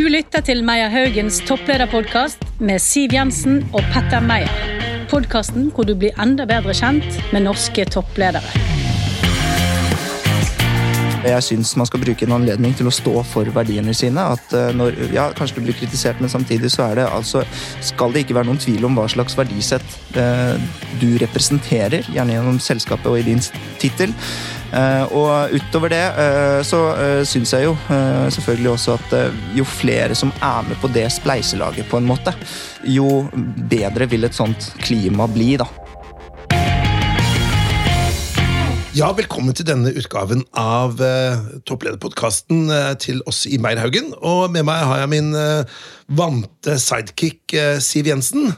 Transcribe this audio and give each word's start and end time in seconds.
Du 0.00 0.06
lytter 0.08 0.40
til 0.40 0.62
Meyer 0.64 0.88
Haugens 0.88 1.42
topplederpodkast 1.44 2.40
med 2.64 2.80
Siv 2.80 3.12
Jensen 3.12 3.58
og 3.76 3.82
Petter 3.92 4.22
Meyer. 4.24 4.48
Podkasten 5.10 5.66
hvor 5.74 5.84
du 5.84 5.92
blir 5.92 6.16
enda 6.24 6.46
bedre 6.48 6.72
kjent 6.72 7.18
med 7.34 7.44
norske 7.44 7.84
toppledere. 7.84 8.40
Jeg 11.20 11.44
syns 11.44 11.74
man 11.76 11.90
skal 11.90 12.00
bruke 12.00 12.24
en 12.24 12.32
anledning 12.38 12.72
til 12.78 12.88
å 12.88 12.94
stå 12.96 13.12
for 13.28 13.50
verdiene 13.52 13.92
sine. 13.92 14.24
At 14.38 14.54
eh, 14.56 14.70
når, 14.72 14.96
ja, 15.12 15.26
Kanskje 15.36 15.58
du 15.58 15.66
blir 15.66 15.76
kritisert, 15.76 16.22
men 16.24 16.32
samtidig 16.32 16.70
så 16.72 16.86
er 16.86 17.02
det 17.02 17.04
altså 17.10 17.42
Skal 17.84 18.16
det 18.16 18.24
ikke 18.24 18.38
være 18.38 18.48
noen 18.48 18.62
tvil 18.62 18.88
om 18.88 18.96
hva 18.96 19.04
slags 19.12 19.36
verdisett 19.36 20.16
eh, 20.16 20.56
du 21.02 21.10
representerer, 21.20 22.08
gjerne 22.08 22.38
gjennom 22.38 22.62
selskapet 22.70 23.12
og 23.12 23.20
i 23.20 23.28
din 23.28 23.44
tittel. 23.82 24.16
Eh, 24.70 25.12
og 25.18 25.54
utover 25.56 25.90
det 25.90 26.04
eh, 26.22 26.60
så 26.66 26.80
eh, 26.94 27.22
syns 27.26 27.54
jeg 27.56 27.66
jo 27.66 27.74
selvfølgelig 28.30 28.70
også 28.70 28.94
at 29.00 29.14
jo 29.56 29.66
flere 29.66 30.14
som 30.14 30.30
er 30.38 30.68
med 30.68 30.78
på 30.82 30.90
det 30.94 31.08
spleiselaget, 31.10 31.88
på 31.90 31.98
en 31.98 32.06
måte, 32.06 32.34
jo 32.86 33.24
bedre 33.70 34.06
vil 34.10 34.28
et 34.28 34.36
sånt 34.36 34.70
klima 34.84 35.26
bli, 35.30 35.56
da. 35.60 35.66
Ja, 38.90 39.12
velkommen 39.14 39.54
til 39.54 39.68
denne 39.68 39.92
utgaven 39.94 40.40
av 40.58 40.98
eh, 40.98 41.38
topplederpodkasten 41.62 42.64
eh, 42.74 42.88
til 42.98 43.20
oss 43.30 43.44
i 43.46 43.54
Meierhaugen. 43.62 44.08
Og 44.18 44.50
med 44.50 44.66
meg 44.66 44.82
har 44.82 45.04
jeg 45.04 45.10
min 45.12 45.28
uh, 45.30 45.62
vante 46.16 46.74
sidekick 46.82 47.54
uh, 47.54 47.78
Siv 47.82 48.08
Jensen. 48.10 48.50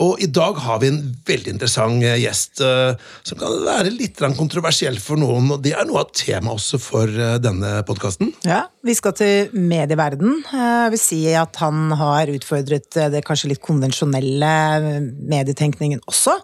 Og 0.00 0.20
i 0.22 0.28
dag 0.30 0.58
har 0.64 0.80
vi 0.82 0.90
en 0.92 1.00
veldig 1.26 1.54
interessant 1.54 2.04
gjest 2.04 2.60
som 2.60 3.38
kan 3.40 3.56
være 3.64 3.92
litt 3.92 4.20
kontroversiell 4.36 4.98
for 5.02 5.20
noen. 5.20 5.48
Og 5.54 5.62
det 5.64 5.72
er 5.76 5.88
noe 5.88 6.02
av 6.04 6.12
temaet 6.16 6.58
også 6.58 6.80
for 6.82 7.20
denne 7.42 7.72
podkasten. 7.88 8.32
Ja, 8.46 8.62
vi 8.86 8.94
skal 8.96 9.14
til 9.18 9.50
medieverden. 9.54 10.42
Jeg 10.50 10.92
vil 10.94 11.02
si 11.02 11.20
at 11.36 11.58
han 11.62 11.94
har 12.00 12.32
utfordret 12.32 13.00
det 13.12 13.24
kanskje 13.26 13.52
litt 13.54 13.64
konvensjonelle 13.64 14.52
medietenkningen 15.00 16.04
også. 16.10 16.36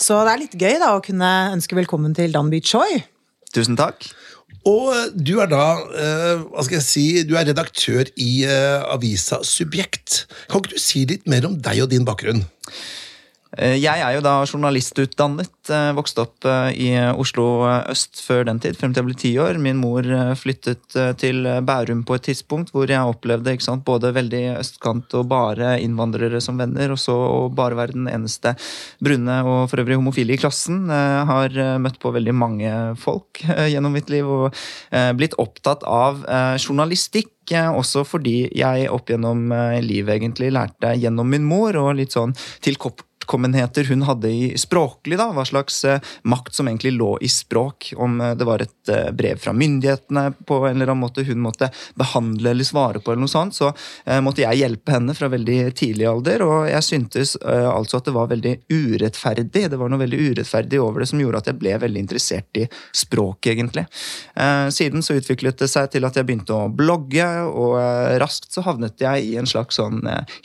Så 0.00 0.16
det 0.24 0.32
er 0.32 0.42
litt 0.44 0.56
gøy 0.56 0.78
da 0.80 0.94
å 0.96 1.04
kunne 1.04 1.30
ønske 1.52 1.76
velkommen 1.76 2.14
til 2.16 2.32
Danby 2.32 2.62
Choi. 2.64 3.02
Tusen 3.52 3.76
takk. 3.76 4.06
Og 4.68 5.16
du 5.16 5.38
er 5.40 5.48
da 5.48 5.64
uh, 5.80 6.42
hva 6.50 6.64
skal 6.66 6.76
jeg 6.76 6.86
si, 6.86 7.04
du 7.24 7.36
er 7.38 7.48
redaktør 7.48 8.10
i 8.20 8.44
uh, 8.44 8.84
avisa 8.92 9.40
Subjekt. 9.46 10.26
Kan 10.50 10.60
ikke 10.60 10.76
du 10.76 10.82
si 10.82 11.06
litt 11.08 11.28
mer 11.30 11.48
om 11.48 11.56
deg 11.56 11.86
og 11.86 11.92
din 11.94 12.04
bakgrunn? 12.08 12.44
Eh, 13.58 13.76
jeg 13.80 13.98
er 13.98 14.14
jo 14.14 14.22
da 14.22 14.36
journalistutdannet. 14.46 15.70
Eh, 15.74 15.90
vokste 15.96 16.22
opp 16.22 16.46
eh, 16.46 16.70
i 16.86 16.88
Oslo 17.10 17.64
øst 17.90 18.22
før 18.22 18.44
den 18.46 18.60
tid, 18.62 18.76
frem 18.78 18.94
til 18.94 19.02
jeg 19.02 19.08
ble 19.08 19.16
ti 19.18 19.32
år. 19.42 19.58
Min 19.62 19.80
mor 19.80 20.06
flyttet 20.38 20.94
til 21.20 21.48
Bærum 21.66 22.04
på 22.06 22.16
et 22.16 22.28
tidspunkt 22.28 22.70
hvor 22.74 22.90
jeg 22.90 23.00
opplevde 23.00 23.56
sant, 23.60 23.84
både 23.86 24.12
veldig 24.14 24.42
østkant 24.60 25.14
og 25.18 25.26
bare 25.30 25.74
innvandrere 25.82 26.40
som 26.42 26.60
venner, 26.60 26.92
og 26.94 27.00
så 27.00 27.14
å 27.14 27.40
bare 27.52 27.78
være 27.78 27.96
den 27.96 28.08
eneste 28.10 28.54
brune 29.02 29.40
og 29.42 29.64
for 29.70 29.82
øvrig 29.82 29.98
homofile 29.98 30.36
i 30.36 30.40
klassen. 30.40 30.86
Jeg 30.90 31.26
har 31.30 31.58
møtt 31.82 31.98
på 32.02 32.12
veldig 32.14 32.34
mange 32.36 32.72
folk 33.00 33.42
gjennom 33.42 33.94
mitt 33.96 34.10
liv 34.12 34.28
og 34.28 34.62
blitt 35.18 35.36
opptatt 35.42 35.84
av 35.88 36.22
journalistikk 36.60 37.34
også 37.50 38.04
fordi 38.06 38.44
jeg 38.54 38.90
opp 38.92 39.10
gjennom 39.10 39.50
livet 39.82 40.20
egentlig 40.20 40.52
lærte 40.54 40.94
gjennom 41.00 41.30
min 41.30 41.46
mor 41.46 41.76
og 41.80 41.96
litt 41.98 42.14
sånn 42.14 42.36
til 42.62 42.78
kopp 43.30 43.40
hun 43.88 44.02
hadde 44.02 44.30
i 44.30 44.58
språklig. 44.58 45.18
da, 45.18 45.32
Hva 45.32 45.44
slags 45.44 45.84
eh, 45.84 46.00
makt 46.22 46.54
som 46.54 46.68
egentlig 46.68 46.92
lå 46.92 47.18
i 47.20 47.28
språk. 47.28 47.92
Om 47.96 48.20
eh, 48.20 48.34
det 48.38 48.44
var 48.48 48.62
et 48.62 48.88
eh, 48.88 49.10
brev 49.12 49.36
fra 49.40 49.52
myndighetene 49.52 50.32
på 50.46 50.66
en 50.66 50.76
eller 50.76 50.86
annen 50.90 51.04
måte 51.04 51.24
hun 51.26 51.40
måtte 51.42 51.70
behandle 51.98 52.50
eller 52.50 52.64
svare 52.64 53.00
på, 53.00 53.12
eller 53.12 53.20
noe 53.24 53.30
sånt, 53.30 53.54
så 53.54 53.72
måtte 54.24 54.42
jeg 54.42 54.56
hjelpe 54.60 54.92
henne 54.92 55.14
fra 55.16 55.28
veldig 55.30 55.72
tidlig 55.76 56.06
alder. 56.08 56.42
Og 56.44 56.68
jeg 56.70 56.82
syntes 56.84 57.36
altså 57.40 57.96
at 57.98 58.04
det 58.08 58.14
var 58.14 58.28
veldig 58.30 58.54
urettferdig. 58.72 59.70
Det 59.70 59.78
var 59.78 59.88
noe 59.90 60.02
veldig 60.02 60.20
urettferdig 60.30 60.80
over 60.82 61.00
det 61.02 61.08
som 61.10 61.20
gjorde 61.22 61.38
at 61.42 61.48
jeg 61.50 61.60
ble 61.60 61.72
veldig 61.82 62.00
interessert 62.02 62.52
i 62.58 62.64
språk, 62.96 63.46
egentlig. 63.52 63.84
Siden 64.74 65.00
så 65.04 65.12
utviklet 65.18 65.58
det 65.60 65.68
seg 65.70 65.84
til 65.92 66.02
at 66.08 66.16
jeg 66.18 66.26
begynte 66.28 66.54
å 66.56 66.72
blogge, 66.72 67.28
og 67.50 67.72
raskt 68.22 68.50
så 68.54 68.60
havnet 68.66 68.96
jeg 69.02 69.16
i 69.28 69.32
en 69.40 69.50
slags 69.50 69.74
sånn 69.80 69.98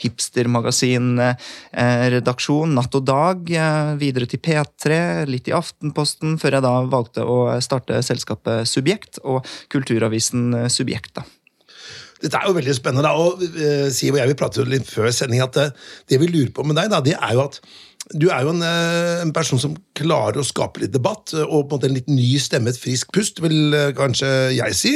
hipstermagasin-redaksjon 0.04 2.75
natt 2.76 2.94
og 2.98 3.06
dag, 3.08 3.48
eh, 3.50 3.94
videre 4.00 4.28
til 4.30 4.40
P3, 4.42 4.98
litt 5.30 5.48
i 5.50 5.54
Aftenposten, 5.56 6.36
før 6.40 6.58
jeg 6.58 6.66
da 6.66 6.74
valgte 6.92 7.24
å 7.24 7.38
starte 7.64 8.02
selskapet 8.04 8.68
Subjekt 8.68 9.20
og 9.24 9.46
kulturavisen 9.72 10.52
eh, 10.54 10.68
Subjekt. 10.72 11.16
da. 11.18 11.26
Dette 12.22 12.38
er 12.38 12.48
jo 12.48 12.56
veldig 12.56 12.74
spennende, 12.76 13.04
da, 13.04 13.12
og 13.12 13.42
uh, 13.44 13.88
Siv 13.92 14.14
og 14.14 14.22
jeg 14.22 14.30
vi 14.30 14.36
pratet 14.40 14.62
jo 14.62 14.70
litt 14.70 14.86
før 14.88 15.10
sending 15.12 15.42
at 15.44 15.52
det, 15.52 15.66
det 16.08 16.16
vi 16.22 16.30
lurer 16.30 16.48
på 16.56 16.64
med 16.64 16.78
deg, 16.78 16.88
da, 16.88 17.02
det 17.04 17.12
er 17.12 17.34
jo 17.36 17.42
at 17.44 17.58
du 18.14 18.28
er 18.30 18.44
jo 18.46 18.52
en, 18.52 18.62
eh, 18.62 19.22
en, 19.24 19.32
person 19.34 19.58
som 19.58 19.74
klarer 19.98 20.38
å 20.38 20.46
skape 20.46 20.82
litt 20.82 20.92
debatt, 20.94 21.32
eh, 21.34 21.42
og 21.42 21.66
på 21.66 21.74
en 21.74 21.80
måte 21.80 21.88
en 21.88 21.96
litt 21.96 22.10
ny 22.10 22.36
stemme, 22.38 22.70
et 22.70 22.78
friskt 22.78 23.10
pust, 23.14 23.40
vil 23.42 23.74
eh, 23.74 23.90
kanskje 23.96 24.30
jeg 24.54 24.76
si. 24.78 24.94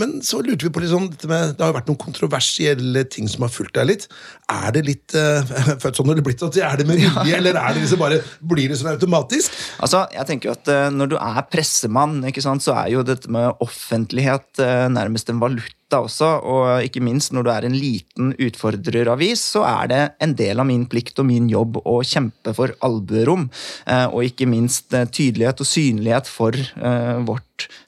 Men 0.00 0.18
så 0.24 0.40
lurte 0.42 0.66
vi 0.66 0.72
på 0.74 0.82
litt 0.82 0.92
sånn, 0.92 1.08
det 1.10 1.30
har 1.30 1.70
jo 1.70 1.76
vært 1.76 1.88
noen 1.90 2.00
kontroversielle 2.00 3.04
ting 3.10 3.28
som 3.30 3.44
har 3.46 3.52
fulgt 3.52 3.74
deg 3.78 3.88
litt. 3.88 4.06
Er 4.50 4.74
det 4.74 4.84
litt 4.86 5.14
født 5.82 5.98
sånn 5.98 6.10
eller 6.10 6.24
blitt 6.26 6.42
sånn? 6.42 6.54
Er 6.58 6.78
det 6.80 6.86
med 6.88 7.00
vilje, 7.00 7.36
eller 7.36 7.58
er 7.58 7.74
det 7.74 7.84
liksom 7.84 8.02
bare, 8.02 8.20
blir 8.52 8.70
det 8.70 8.78
sånn 8.80 8.92
automatisk? 8.92 9.58
Altså, 9.82 10.04
jeg 10.14 10.28
tenker 10.28 10.50
jo 10.50 10.56
at 10.56 10.70
Når 10.94 11.12
du 11.12 11.18
er 11.18 11.42
pressemann, 11.50 12.20
ikke 12.30 12.44
sant, 12.44 12.64
så 12.64 12.76
er 12.78 12.94
jo 12.94 13.04
dette 13.06 13.30
med 13.32 13.62
offentlighet 13.62 14.62
nærmest 14.94 15.30
en 15.30 15.42
valuta 15.42 15.79
også, 15.98 16.28
og 16.46 16.84
ikke 16.86 17.02
minst 17.02 17.34
når 17.34 17.46
du 17.46 17.50
er 17.52 17.66
en 17.66 17.76
liten 17.76 18.32
utfordreravis, 18.38 19.42
så 19.56 19.64
er 19.66 19.90
det 19.90 20.02
en 20.22 20.34
del 20.38 20.62
av 20.62 20.68
min 20.68 20.86
plikt 20.90 21.18
og 21.18 21.28
min 21.30 21.48
jobb 21.50 21.80
å 21.82 22.00
kjempe 22.06 22.54
for 22.56 22.74
albuerom, 22.86 23.48
eh, 23.86 24.06
og 24.06 24.30
ikke 24.30 24.48
minst 24.50 24.94
eh, 24.94 25.08
tydelighet 25.08 25.64
og 25.64 25.70
synlighet 25.70 26.30
for 26.30 26.56
eh, 26.56 27.16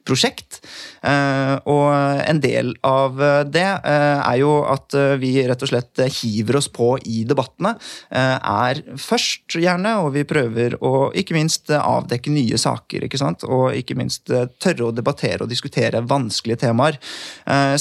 prosjekt. 0.06 0.60
Og 1.02 1.88
en 1.92 2.40
del 2.42 2.72
av 2.86 3.18
det 3.50 3.66
er 3.82 4.36
jo 4.40 4.52
at 4.68 4.94
vi 5.20 5.34
rett 5.48 5.64
og 5.64 5.70
slett 5.70 6.02
hiver 6.20 6.60
oss 6.60 6.68
på 6.72 6.94
i 7.08 7.22
debattene. 7.28 7.74
Er 8.12 8.82
først, 9.00 9.56
gjerne, 9.58 9.96
og 10.04 10.12
vi 10.16 10.24
prøver 10.28 10.76
å 10.84 11.10
ikke 11.18 11.36
minst 11.36 11.72
avdekke 11.74 12.32
nye 12.34 12.58
saker. 12.60 13.06
ikke 13.06 13.20
sant? 13.20 13.46
Og 13.48 13.74
ikke 13.76 13.98
minst 13.98 14.30
tørre 14.62 14.88
å 14.88 14.94
debattere 14.94 15.44
og 15.44 15.52
diskutere 15.52 16.04
vanskelige 16.06 16.64
temaer. 16.66 16.98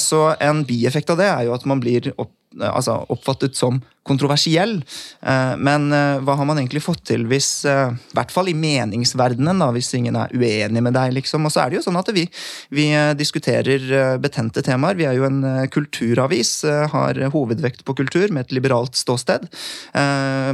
Så 0.00 0.24
en 0.40 0.64
bieffekt 0.68 1.12
av 1.14 1.20
det 1.22 1.30
er 1.30 1.48
jo 1.48 1.56
at 1.56 1.66
man 1.68 1.82
blir 1.82 2.12
opp 2.16 2.34
altså, 2.60 3.00
oppfattet 3.12 3.56
som 3.56 3.80
kontroversiell. 4.02 4.84
Eh, 5.20 5.54
men 5.56 5.92
eh, 5.94 6.18
hva 6.24 6.34
har 6.38 6.48
man 6.48 6.58
egentlig 6.58 6.82
fått 6.82 7.04
til 7.12 7.26
hvis 7.30 7.64
eh, 7.70 7.92
I 7.94 8.16
hvert 8.16 8.34
fall 8.34 8.50
i 8.50 8.56
meningsverdenen, 8.58 9.62
da, 9.62 9.70
hvis 9.74 9.92
ingen 9.98 10.18
er 10.18 10.34
uenig 10.34 10.82
med 10.82 10.96
deg, 10.96 11.14
liksom. 11.18 11.46
Og 11.46 11.54
så 11.54 11.62
er 11.62 11.70
det 11.70 11.80
jo 11.80 11.84
sånn 11.86 12.00
at 12.00 12.10
vi, 12.14 12.26
vi 12.74 12.88
diskuterer 13.18 14.18
betente 14.22 14.64
temaer. 14.64 14.98
Vi 14.98 15.06
er 15.06 15.16
jo 15.18 15.28
en 15.28 15.42
kulturavis, 15.72 16.52
har 16.92 17.18
hovedvekt 17.32 17.84
på 17.86 17.94
kultur 17.98 18.32
med 18.34 18.46
et 18.46 18.54
liberalt 18.56 18.98
ståsted. 18.98 19.46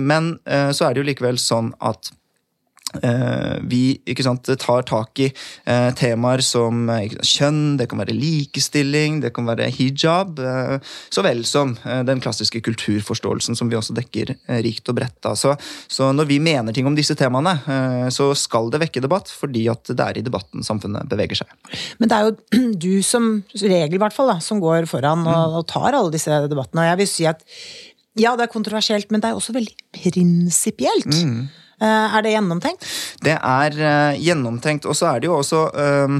Men 0.02 0.30
så 0.46 0.86
er 0.86 0.94
det 0.94 1.02
jo 1.02 1.08
likevel 1.08 1.40
sånn 1.40 1.72
at 1.84 2.12
vi 3.68 3.98
sant, 4.24 4.48
tar 4.60 4.84
tak 4.88 5.20
i 5.20 5.28
uh, 5.28 5.90
temaer 5.98 6.40
som 6.44 6.86
uh, 6.88 7.02
kjønn, 7.20 7.76
det 7.80 7.88
kan 7.90 8.00
være 8.00 8.16
likestilling, 8.16 9.20
det 9.24 9.32
kan 9.36 9.48
være 9.48 9.68
hijab, 9.74 10.40
så 11.12 11.24
vel 11.24 11.42
som 11.48 11.74
den 12.06 12.22
klassiske 12.22 12.60
kulturforståelsen 12.64 13.58
som 13.58 13.70
vi 13.70 13.76
også 13.78 13.96
dekker 13.96 14.32
rikt 14.64 14.88
og 14.88 14.98
bredt. 14.98 15.28
Så, 15.38 15.54
så, 15.90 16.10
når 16.14 16.28
vi 16.30 16.38
mener 16.42 16.74
ting 16.74 16.88
om 16.88 16.96
disse 16.96 17.16
temaene, 17.18 17.54
så 18.14 18.30
skal 18.38 18.70
det 18.72 18.80
vekke 18.84 19.02
debatt, 19.04 19.30
fordi 19.32 19.66
at 19.72 19.92
det 19.92 20.04
er 20.04 20.20
i 20.20 20.24
debatten 20.24 20.64
samfunnet 20.66 21.08
beveger 21.10 21.42
seg. 21.42 21.52
Men 22.00 22.10
det 22.10 22.18
er 22.18 22.28
jo 22.28 22.72
du 22.86 22.92
som 23.06 23.30
regel, 23.60 23.98
i 23.98 24.02
hvert 24.02 24.16
fall, 24.16 24.32
da, 24.32 24.38
som 24.44 24.62
går 24.62 24.88
foran 24.90 25.26
og, 25.26 25.38
mm. 25.38 25.60
og 25.60 25.68
tar 25.70 25.92
alle 25.92 26.14
disse 26.14 26.42
debattene. 26.48 26.84
Og 26.84 26.92
jeg 26.92 27.02
vil 27.02 27.10
si 27.10 27.28
at 27.28 27.44
ja, 28.18 28.34
det 28.34 28.48
er 28.48 28.52
kontroversielt, 28.52 29.12
men 29.12 29.22
det 29.22 29.30
er 29.30 29.38
også 29.38 29.54
veldig 29.54 29.74
prinsipielt. 29.94 31.12
Mm. 31.22 31.48
Eh, 31.78 32.16
er 32.16 32.24
det 32.26 32.34
gjennomtenkt? 32.34 32.86
Det 33.22 33.36
er 33.38 33.78
uh, 33.78 34.18
gjennomtenkt. 34.18 34.88
Og 34.88 34.96
så 34.98 35.12
er 35.12 35.22
det 35.22 35.30
jo 35.30 35.38
også 35.38 35.64
uh, 35.70 36.18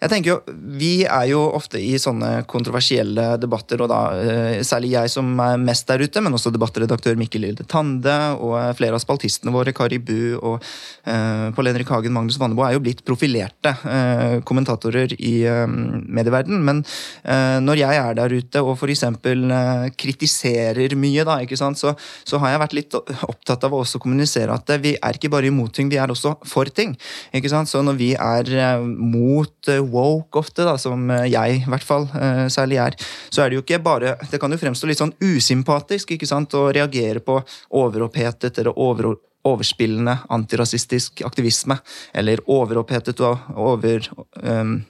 jeg 0.00 0.08
tenker 0.08 0.30
jo, 0.30 0.36
Vi 0.80 1.04
er 1.04 1.26
jo 1.28 1.42
ofte 1.52 1.80
i 1.80 1.92
sånne 2.00 2.44
kontroversielle 2.48 3.34
debatter, 3.40 3.82
og 3.84 3.90
da 3.92 4.00
eh, 4.16 4.60
særlig 4.64 4.94
jeg 4.94 5.12
som 5.12 5.28
er 5.44 5.60
mest 5.60 5.88
der 5.90 6.00
ute, 6.00 6.22
men 6.24 6.36
også 6.36 6.52
debattredaktør 6.54 7.18
Mikkel 7.20 7.44
Lilde 7.44 7.66
Tande 7.68 8.14
og 8.38 8.54
eh, 8.56 8.70
flere 8.78 8.96
av 8.96 9.02
spaltistene 9.02 9.52
våre, 9.52 9.74
Kari 9.76 9.98
Bu 10.00 10.38
og 10.38 10.64
eh, 11.04 11.50
Pål 11.56 11.70
Henrik 11.72 11.92
Hagen, 11.92 12.14
Magnus 12.16 12.38
Vanneboe, 12.40 12.70
er 12.70 12.78
jo 12.78 12.84
blitt 12.84 13.02
profilerte 13.04 13.74
eh, 13.76 14.38
kommentatorer 14.48 15.12
i 15.18 15.34
eh, 15.48 15.66
medieverden. 15.68 16.64
Men 16.64 16.80
eh, 16.80 17.58
når 17.60 17.82
jeg 17.82 18.00
er 18.00 18.16
der 18.22 18.36
ute 18.40 18.64
og 18.64 18.78
f.eks. 18.78 19.04
Eh, 19.04 19.86
kritiserer 20.00 20.96
mye, 20.96 21.28
da, 21.28 21.40
ikke 21.44 21.60
sant, 21.60 21.80
så, 21.80 21.92
så, 22.24 22.40
har 22.40 22.54
jeg 22.54 22.64
vært 22.64 22.78
litt 22.78 22.96
opptatt 22.96 23.68
av 23.68 23.76
å 23.76 23.82
også 23.84 24.00
kommunisere 24.00 24.56
at 24.56 24.72
vi 24.80 24.94
er 24.96 25.20
ikke 25.20 25.32
bare 25.32 25.52
imot 25.52 25.76
ting, 25.76 25.92
vi 25.92 26.00
er 26.00 26.08
også 26.08 26.38
for 26.48 26.72
ting. 26.72 26.96
ikke 27.36 27.52
sant, 27.52 27.68
Så 27.68 27.84
når 27.84 28.00
vi 28.00 28.14
er 28.16 28.80
mot 28.80 29.68
woke 29.92 30.40
ofte, 30.40 30.64
da, 30.66 30.76
som 30.80 31.10
jeg 31.26 31.60
i 31.60 31.64
hvert 31.70 31.86
fall 31.86 32.06
særlig 32.52 32.80
er, 32.82 32.96
så 33.30 33.44
er 33.44 33.50
det 33.50 33.58
jo 33.58 33.64
ikke 33.64 33.80
bare 33.82 34.14
Det 34.30 34.40
kan 34.40 34.52
jo 34.52 34.58
fremstå 34.60 34.88
litt 34.88 35.00
sånn 35.00 35.14
usympatisk 35.20 36.14
ikke 36.14 36.28
sant, 36.28 36.54
å 36.54 36.70
reagere 36.74 37.22
på 37.24 37.38
overopphetet 37.80 38.60
eller 38.62 38.78
over, 38.78 39.12
overspillende 39.46 40.16
antirasistisk 40.28 41.22
aktivisme. 41.26 41.78
Eller 42.14 42.42
overopphetet 42.46 43.20
og 43.26 43.52
over... 43.56 44.08
Um, 44.42 44.80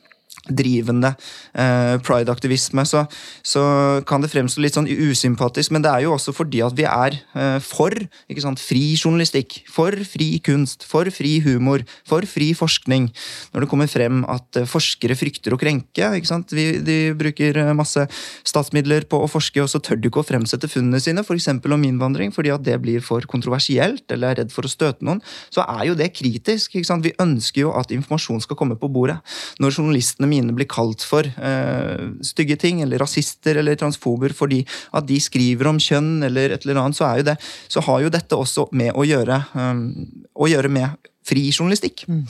drivende 0.51 1.13
eh, 1.55 1.97
pride-aktivisme, 2.05 2.85
så, 2.89 3.05
så, 3.43 3.63
kan 4.07 4.23
det 4.23 4.31
fremstå 4.33 4.63
litt 4.63 4.77
sånn 4.77 4.89
usympatisk. 4.91 5.75
Men 5.75 5.85
det 5.85 5.93
er 5.93 6.07
jo 6.07 6.15
også 6.17 6.35
fordi 6.37 6.63
at 6.65 6.77
vi 6.79 6.87
er 6.89 7.17
eh, 7.35 7.59
for 7.65 7.95
sant, 8.41 8.63
fri 8.63 8.95
journalistikk, 8.95 9.61
for 9.71 9.95
fri 10.09 10.33
kunst, 10.45 10.87
for 10.89 11.09
fri 11.15 11.39
humor, 11.45 11.85
for 12.09 12.27
fri 12.29 12.53
forskning. 12.57 13.11
Når 13.55 13.65
det 13.65 13.71
kommer 13.71 13.91
frem 13.91 14.25
at 14.31 14.61
eh, 14.61 14.69
forskere 14.69 15.19
frykter 15.19 15.55
å 15.55 15.61
krenke. 15.61 16.11
Vi, 16.51 16.67
de 16.85 16.99
bruker 17.19 17.59
eh, 17.61 17.73
masse 17.77 18.07
statsmidler 18.47 19.07
på 19.11 19.21
å 19.23 19.31
forske, 19.31 19.63
og 19.63 19.71
så 19.73 19.83
tør 19.83 20.01
de 20.01 20.11
ikke 20.11 20.23
å 20.23 20.27
fremsette 20.27 20.71
funnene 20.71 21.03
sine, 21.03 21.25
f.eks. 21.25 21.51
Om 21.71 21.85
innvandring, 21.87 22.33
fordi 22.35 22.51
at 22.55 22.65
det 22.67 22.77
blir 22.83 23.03
for 23.05 23.25
kontroversielt 23.31 24.11
eller 24.11 24.33
er 24.33 24.43
redd 24.43 24.55
for 24.55 24.67
å 24.67 24.71
støte 24.71 25.07
noen. 25.07 25.21
Så 25.53 25.65
er 25.65 25.87
jo 25.91 25.97
det 25.99 26.11
kritisk. 26.17 26.75
Vi 26.75 27.15
ønsker 27.23 27.65
jo 27.65 27.75
at 27.79 27.93
informasjon 27.95 28.43
skal 28.45 28.59
komme 28.59 28.79
på 28.81 28.91
bordet. 28.93 29.21
Når 29.63 29.77
journalistene 29.79 30.29
mine 30.31 30.40
blir 30.57 30.69
kalt 30.71 31.05
for 31.07 31.27
uh, 31.27 32.11
stygge 32.25 32.57
ting, 32.61 32.83
eller 32.85 33.03
rasister 33.03 33.61
eller 33.61 33.79
transfober 33.81 34.35
fordi 34.37 34.63
at 34.97 35.07
de 35.09 35.21
skriver 35.23 35.71
om 35.71 35.81
kjønn 35.81 36.27
eller 36.27 36.57
et 36.57 36.67
eller 36.67 36.83
annet, 36.83 36.99
så, 36.99 37.13
det, 37.27 37.37
så 37.69 37.85
har 37.87 38.05
jo 38.05 38.13
dette 38.13 38.39
også 38.39 38.69
med 38.77 38.95
å 38.97 39.07
gjøre, 39.07 39.41
um, 39.55 39.87
å 40.35 40.51
gjøre 40.51 40.73
med 40.73 41.11
fri 41.27 41.49
journalistikk. 41.53 42.07
Mm. 42.09 42.25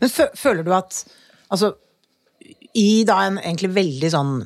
Men 0.00 0.12
føler 0.38 0.62
du 0.66 0.72
at 0.76 1.02
altså, 1.52 1.74
i 2.74 3.04
da 3.06 3.20
en 3.26 3.40
egentlig 3.42 3.74
veldig 3.74 4.12
sånn 4.14 4.36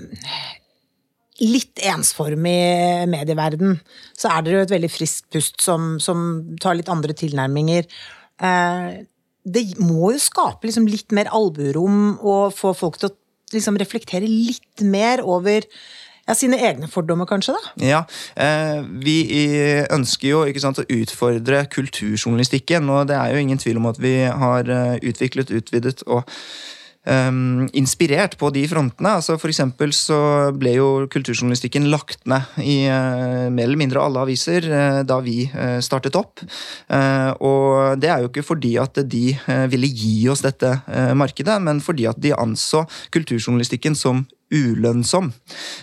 litt 1.38 1.78
ensformig 1.86 3.06
medieverden, 3.10 3.76
så 4.18 4.32
er 4.32 4.42
dere 4.44 4.58
jo 4.58 4.66
et 4.66 4.74
veldig 4.74 4.90
friskt 4.90 5.28
pust 5.34 5.62
som, 5.62 5.94
som 6.02 6.24
tar 6.60 6.78
litt 6.78 6.90
andre 6.90 7.14
tilnærminger. 7.14 7.86
Eh, 8.42 8.88
det 9.54 9.64
må 9.80 10.12
jo 10.14 10.20
skape 10.22 10.68
liksom 10.68 10.88
litt 10.90 11.14
mer 11.16 11.30
albuerom 11.34 12.18
og 12.18 12.52
få 12.56 12.74
folk 12.76 12.98
til 13.00 13.10
å 13.10 13.16
liksom 13.54 13.78
reflektere 13.80 14.28
litt 14.28 14.84
mer 14.84 15.22
over 15.24 15.64
ja, 16.28 16.34
sine 16.36 16.58
egne 16.60 16.88
fordommer, 16.92 17.28
kanskje? 17.28 17.54
da? 17.56 17.86
Ja, 17.86 18.00
eh, 18.36 18.82
Vi 19.04 19.18
ønsker 19.94 20.28
jo 20.28 20.60
sant, 20.60 20.82
å 20.82 20.88
utfordre 20.88 21.64
kulturjournalistikken. 21.72 22.88
Og 22.92 23.08
det 23.08 23.16
er 23.16 23.32
jo 23.32 23.44
ingen 23.44 23.60
tvil 23.60 23.80
om 23.80 23.88
at 23.88 24.00
vi 24.02 24.18
har 24.28 24.68
eh, 24.68 24.98
utviklet, 25.08 25.50
utvidet 25.50 26.02
og 26.06 26.28
um, 27.08 27.66
inspirert 27.76 28.36
på 28.40 28.50
de 28.54 28.64
frontene. 28.70 29.14
Altså 29.18 29.38
for 29.40 29.50
eksempel 29.50 29.92
så 29.96 30.18
ble 30.56 30.76
jo 30.76 30.88
kulturjournalistikken 31.12 31.88
lagt 31.92 32.24
ned 32.28 32.60
i 32.62 32.78
uh, 32.86 33.48
mer 33.48 33.66
eller 33.66 33.80
mindre 33.80 34.04
alle 34.04 34.24
aviser 34.26 34.68
uh, 34.68 35.00
da 35.08 35.20
vi 35.24 35.42
uh, 35.50 35.78
startet 35.84 36.16
opp. 36.18 36.44
og 37.44 38.00
det 38.00 38.08
er 38.10 38.22
jo 38.22 38.28
ikke 38.30 38.44
fordi 38.46 38.72
at 38.80 38.98
de 39.10 39.22
ville 39.70 39.88
gi 39.90 40.28
oss 40.30 40.42
dette 40.44 40.70
markedet, 41.18 41.56
men 41.62 41.80
fordi 41.84 42.06
at 42.10 42.18
de 42.22 42.32
anså 42.34 42.84
kulturjournalistikken 43.14 43.96
som 43.98 44.24
ulønnsom. 44.54 45.28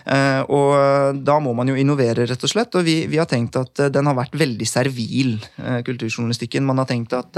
Eh, 0.10 0.42
og 0.50 1.20
da 1.26 1.38
må 1.44 1.54
man 1.58 1.70
jo 1.70 1.78
innovere, 1.78 2.26
rett 2.30 2.46
og 2.46 2.52
slett. 2.52 2.76
Og 2.78 2.86
vi, 2.88 2.98
vi, 3.10 3.20
har 3.22 3.30
tenkt 3.30 3.58
at 3.60 3.84
eh, 3.84 3.92
den 3.94 4.10
har 4.10 4.18
vært 4.18 4.38
veldig 4.40 4.68
servil, 4.70 5.36
eh, 5.62 5.80
kulturjournalistikken. 5.86 6.66
Man 6.66 6.82
har 6.82 6.90
tenkt 6.90 7.14
at 7.16 7.38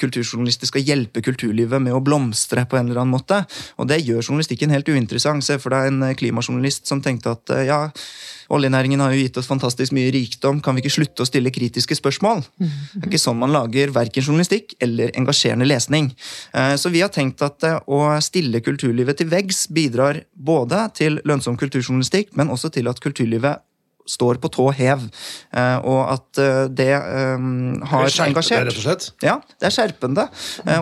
kulturjournalister 0.00 0.68
skal 0.68 0.84
hjelpe 0.84 1.22
kulturlivet 1.24 1.82
med 1.82 1.94
å 1.96 2.02
blomstre 2.04 2.64
på 2.68 2.78
en 2.78 2.88
eller 2.88 3.02
annen 3.02 3.14
måte. 3.16 3.42
Og 3.80 3.88
det 3.90 4.02
gjør 4.02 4.22
journalistikken 4.22 4.72
helt 4.74 4.88
uinteressant. 4.88 5.44
Se 5.44 5.58
for 5.62 5.74
deg 5.74 5.90
en 5.90 6.14
klimajournalist 6.18 6.88
som 6.90 7.02
tenkte 7.04 7.34
at 7.34 7.54
ja, 7.66 7.80
Oljenæringen 8.52 9.00
har 9.00 9.14
jo 9.14 9.22
gitt 9.22 9.38
oss 9.40 9.48
fantastisk 9.48 9.94
mye 9.96 10.12
rikdom, 10.14 10.60
kan 10.64 10.76
vi 10.76 10.84
ikke 10.84 10.94
slutte 10.98 11.24
å 11.24 11.28
stille 11.28 11.52
kritiske 11.54 11.96
spørsmål? 11.98 12.44
Det 12.58 13.02
er 13.02 13.10
ikke 13.10 13.22
sånn 13.22 13.40
man 13.40 13.54
lager 13.54 13.92
verken 13.94 14.24
journalistikk 14.24 14.76
eller 14.84 15.14
engasjerende 15.18 15.68
lesning. 15.68 16.10
Eh, 16.52 16.74
så 16.80 16.92
vi 16.92 17.02
har 17.04 17.12
tenkt 17.14 17.42
at 17.44 17.64
eh, 17.66 17.78
å 17.86 18.14
stille 18.24 18.62
kulturlivet 18.64 19.20
til 19.20 19.30
veggs 19.32 19.66
bidrar 19.72 20.22
både 20.34 20.86
til 20.98 21.20
lønnsom 21.28 21.58
kulturjournalistikk, 21.60 22.34
men 22.38 22.52
også 22.52 22.72
til 22.74 22.90
at 22.90 23.00
kulturlivet 23.04 23.64
står 24.06 24.38
på 24.42 24.50
tå 24.52 24.68
hev. 24.76 25.06
Eh, 25.54 25.76
og 25.80 26.00
at 26.12 26.40
eh, 26.40 26.64
det 26.68 26.90
um, 26.94 27.80
har 27.88 28.06
det 28.06 28.26
engasjert. 28.26 28.68
rett 28.68 28.78
og 28.78 28.84
slett? 28.86 29.08
Ja, 29.24 29.38
det 29.60 29.68
er 29.68 29.74
skjerpende. 29.74 30.26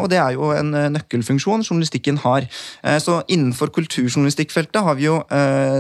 Og 0.03 0.09
det 0.11 0.19
er 0.21 0.35
jo 0.37 0.51
en 0.55 0.73
nøkkelfunksjon 0.95 1.65
journalistikken 1.65 2.19
har. 2.23 2.47
Så 3.03 3.21
innenfor 3.31 3.71
kulturjournalistikkfeltet 3.75 4.83
har 4.85 4.97
vi 4.99 5.07
jo 5.07 5.19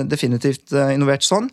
definitivt 0.08 0.72
innovert 0.92 1.24
sånn. 1.26 1.48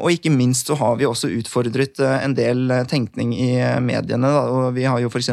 Og 0.00 0.08
ikke 0.14 0.32
minst 0.34 0.70
så 0.70 0.76
har 0.80 0.98
vi 1.00 1.08
også 1.08 1.30
utfordret 1.38 2.00
en 2.02 2.36
del 2.36 2.72
tenkning 2.90 3.34
i 3.36 3.50
mediene. 3.84 4.30
Og 4.52 4.72
vi 4.76 4.86
har 4.88 5.00
jo 5.02 5.10
f.eks. 5.12 5.30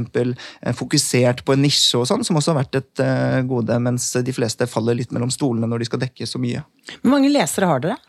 fokusert 0.77 1.43
på 1.47 1.55
en 1.55 1.63
nisje 1.65 1.99
og 1.99 2.07
sånn, 2.09 2.25
som 2.27 2.39
også 2.39 2.53
har 2.53 2.61
vært 2.63 2.79
et 2.81 3.03
gode, 3.49 3.79
mens 3.83 4.11
de 4.25 4.35
fleste 4.35 4.67
faller 4.69 4.99
litt 4.99 5.13
mellom 5.15 5.31
stolene 5.33 5.69
når 5.69 5.83
de 5.83 5.91
skal 5.91 6.03
dekke 6.05 6.29
så 6.29 6.41
mye. 6.41 6.63
Hvor 6.99 7.15
mange 7.15 7.31
lesere 7.33 7.69
har 7.69 7.83
dere? 7.83 7.99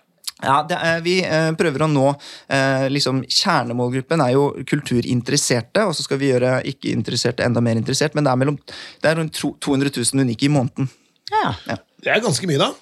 Ja, 0.41 0.61
er, 0.77 1.03
Vi 1.05 1.19
eh, 1.25 1.51
prøver 1.59 1.85
å 1.85 1.91
nå 1.91 2.07
eh, 2.13 2.87
liksom, 2.93 3.23
Kjernemålgruppen 3.29 4.23
er 4.25 4.35
jo 4.37 4.47
kulturinteresserte, 4.69 5.85
og 5.89 5.97
så 5.97 6.07
skal 6.07 6.21
vi 6.21 6.31
gjøre 6.33 6.61
ikke-interesserte 6.71 7.45
enda 7.47 7.63
mer 7.65 7.81
interessert. 7.81 8.17
Men 8.17 8.27
det 8.27 8.33
er, 8.33 8.41
mellom, 8.41 8.61
det 9.03 9.11
er 9.11 9.21
rundt 9.21 9.41
200 9.41 9.93
000 9.97 10.25
unike 10.25 10.49
i 10.49 10.53
måneden. 10.53 10.91
Ja. 11.31 11.53
ja. 11.69 11.79
Det 12.01 12.15
er 12.15 12.25
ganske 12.25 12.49
mye, 12.49 12.61
da. 12.61 12.73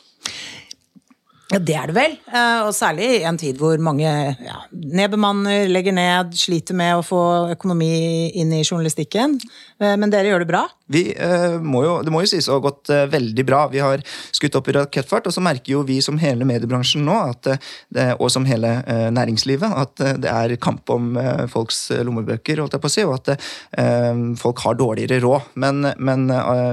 Ja, 1.49 1.57
det 1.65 1.77
er 1.81 1.89
det 1.89 1.95
vel. 1.97 2.15
Eh, 2.29 2.63
og 2.67 2.75
særlig 2.77 3.07
i 3.23 3.25
en 3.25 3.39
tid 3.41 3.57
hvor 3.57 3.81
mange 3.81 4.05
ja, 4.05 4.59
nedbemanner, 4.71 5.65
legger 5.73 5.95
ned, 5.97 6.35
sliter 6.37 6.77
med 6.77 6.99
å 6.99 7.05
få 7.07 7.21
økonomi 7.55 8.29
inn 8.37 8.53
i 8.53 8.61
journalistikken. 8.61 9.39
Eh, 9.81 9.95
men 9.97 10.13
dere 10.13 10.29
gjør 10.29 10.45
det 10.45 10.51
bra? 10.51 10.67
Vi 10.93 11.07
eh, 11.17 11.57
må 11.61 11.83
jo, 11.85 11.95
Det 12.05 12.13
må 12.13 12.21
jo 12.21 12.29
sies 12.29 12.49
å 12.49 12.59
ha 12.59 12.65
gått 12.67 12.93
veldig 12.93 13.47
bra. 13.49 13.63
Vi 13.73 13.81
har 13.81 14.05
skutt 14.37 14.59
opp 14.61 14.69
i 14.69 14.75
rakettfart, 14.77 15.31
og 15.31 15.37
så 15.37 15.45
merker 15.45 15.73
jo 15.73 15.87
vi 15.89 16.03
som 16.05 16.21
hele 16.21 16.45
mediebransjen 16.49 17.07
nå, 17.09 17.17
at 17.33 17.49
det, 17.97 18.07
og 18.19 18.29
som 18.33 18.45
hele 18.49 18.75
næringslivet, 19.17 19.73
at 19.73 20.05
det 20.21 20.29
er 20.29 20.57
kamp 20.61 20.89
om 20.93 21.17
folks 21.49 21.87
lommebøker, 22.05 22.61
holdt 22.61 22.77
jeg 22.77 22.85
på 22.85 22.91
å 22.91 22.93
si, 22.93 23.05
og 23.09 23.17
at 23.19 24.37
folk 24.41 24.63
har 24.65 24.79
dårligere 24.81 25.21
råd. 25.25 25.53
Men, 25.61 25.91
men 25.97 26.29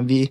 vi, 0.08 0.22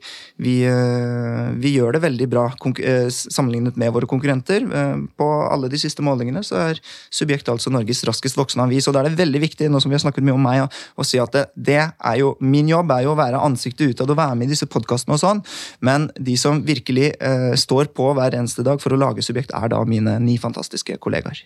vi, 0.41 0.57
vi, 0.65 1.75
gjør 1.77 1.97
det 1.97 2.05
veldig 2.05 2.31
bra 2.33 2.47
sammenlignet 2.57 3.79
med 3.81 3.93
våre 3.95 4.09
konkurrenter 4.11 4.34
konkurrenter. 4.35 4.63
Eh, 4.75 4.97
på 5.17 5.49
alle 5.51 5.69
de 5.69 5.79
siste 5.79 6.03
målingene 6.03 6.43
så 6.45 6.57
er 6.71 6.81
Subjekt 7.11 7.49
altså 7.49 7.71
Norges 7.71 8.05
raskest 8.05 8.37
voksende 8.37 8.65
avis. 8.67 8.89
og 8.89 8.95
Da 8.95 9.01
er 9.01 9.11
det 9.11 9.19
veldig 9.19 9.41
viktig 9.41 9.71
nå 9.71 9.81
som 9.81 9.91
vi 9.91 9.95
har 9.95 10.01
snakket 10.03 10.25
mye 10.25 10.35
om 10.35 10.43
meg, 10.43 10.69
å 10.97 11.05
si 11.05 11.19
at 11.19 11.33
det, 11.33 11.47
det, 11.57 11.81
er 11.81 12.17
jo, 12.19 12.37
min 12.41 12.69
jobb 12.69 12.91
er 12.91 13.05
jo 13.05 13.13
å 13.13 13.19
være 13.19 13.41
ansiktet 13.41 13.95
utad 13.95 14.11
og 14.11 14.17
være 14.17 14.37
med 14.37 14.47
i 14.47 14.55
disse 14.55 14.67
podkastene 14.67 15.15
og 15.15 15.21
sånn, 15.21 15.43
men 15.81 16.11
de 16.19 16.37
som 16.37 16.63
virkelig 16.65 17.15
eh, 17.21 17.55
står 17.55 17.93
på 17.95 18.13
hver 18.15 18.35
eneste 18.35 18.63
dag 18.63 18.81
for 18.81 18.95
å 18.95 19.01
lage 19.01 19.23
Subjekt, 19.25 19.55
er 19.55 19.69
da 19.73 19.83
mine 19.85 20.19
ni 20.21 20.39
fantastiske 20.39 20.99
kollegaer. 20.99 21.45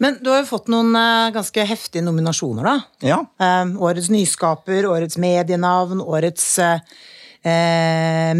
Men 0.00 0.16
du 0.22 0.30
har 0.32 0.40
jo 0.40 0.48
fått 0.48 0.70
noen 0.72 0.94
uh, 0.96 1.28
ganske 1.34 1.64
heftige 1.68 2.04
nominasjoner, 2.06 2.64
da. 2.64 2.76
Ja. 3.04 3.18
Uh, 3.36 3.74
årets 3.84 4.08
nyskaper, 4.12 4.88
årets 4.88 5.18
medienavn, 5.20 6.00
årets 6.00 6.46
uh, 6.64 6.80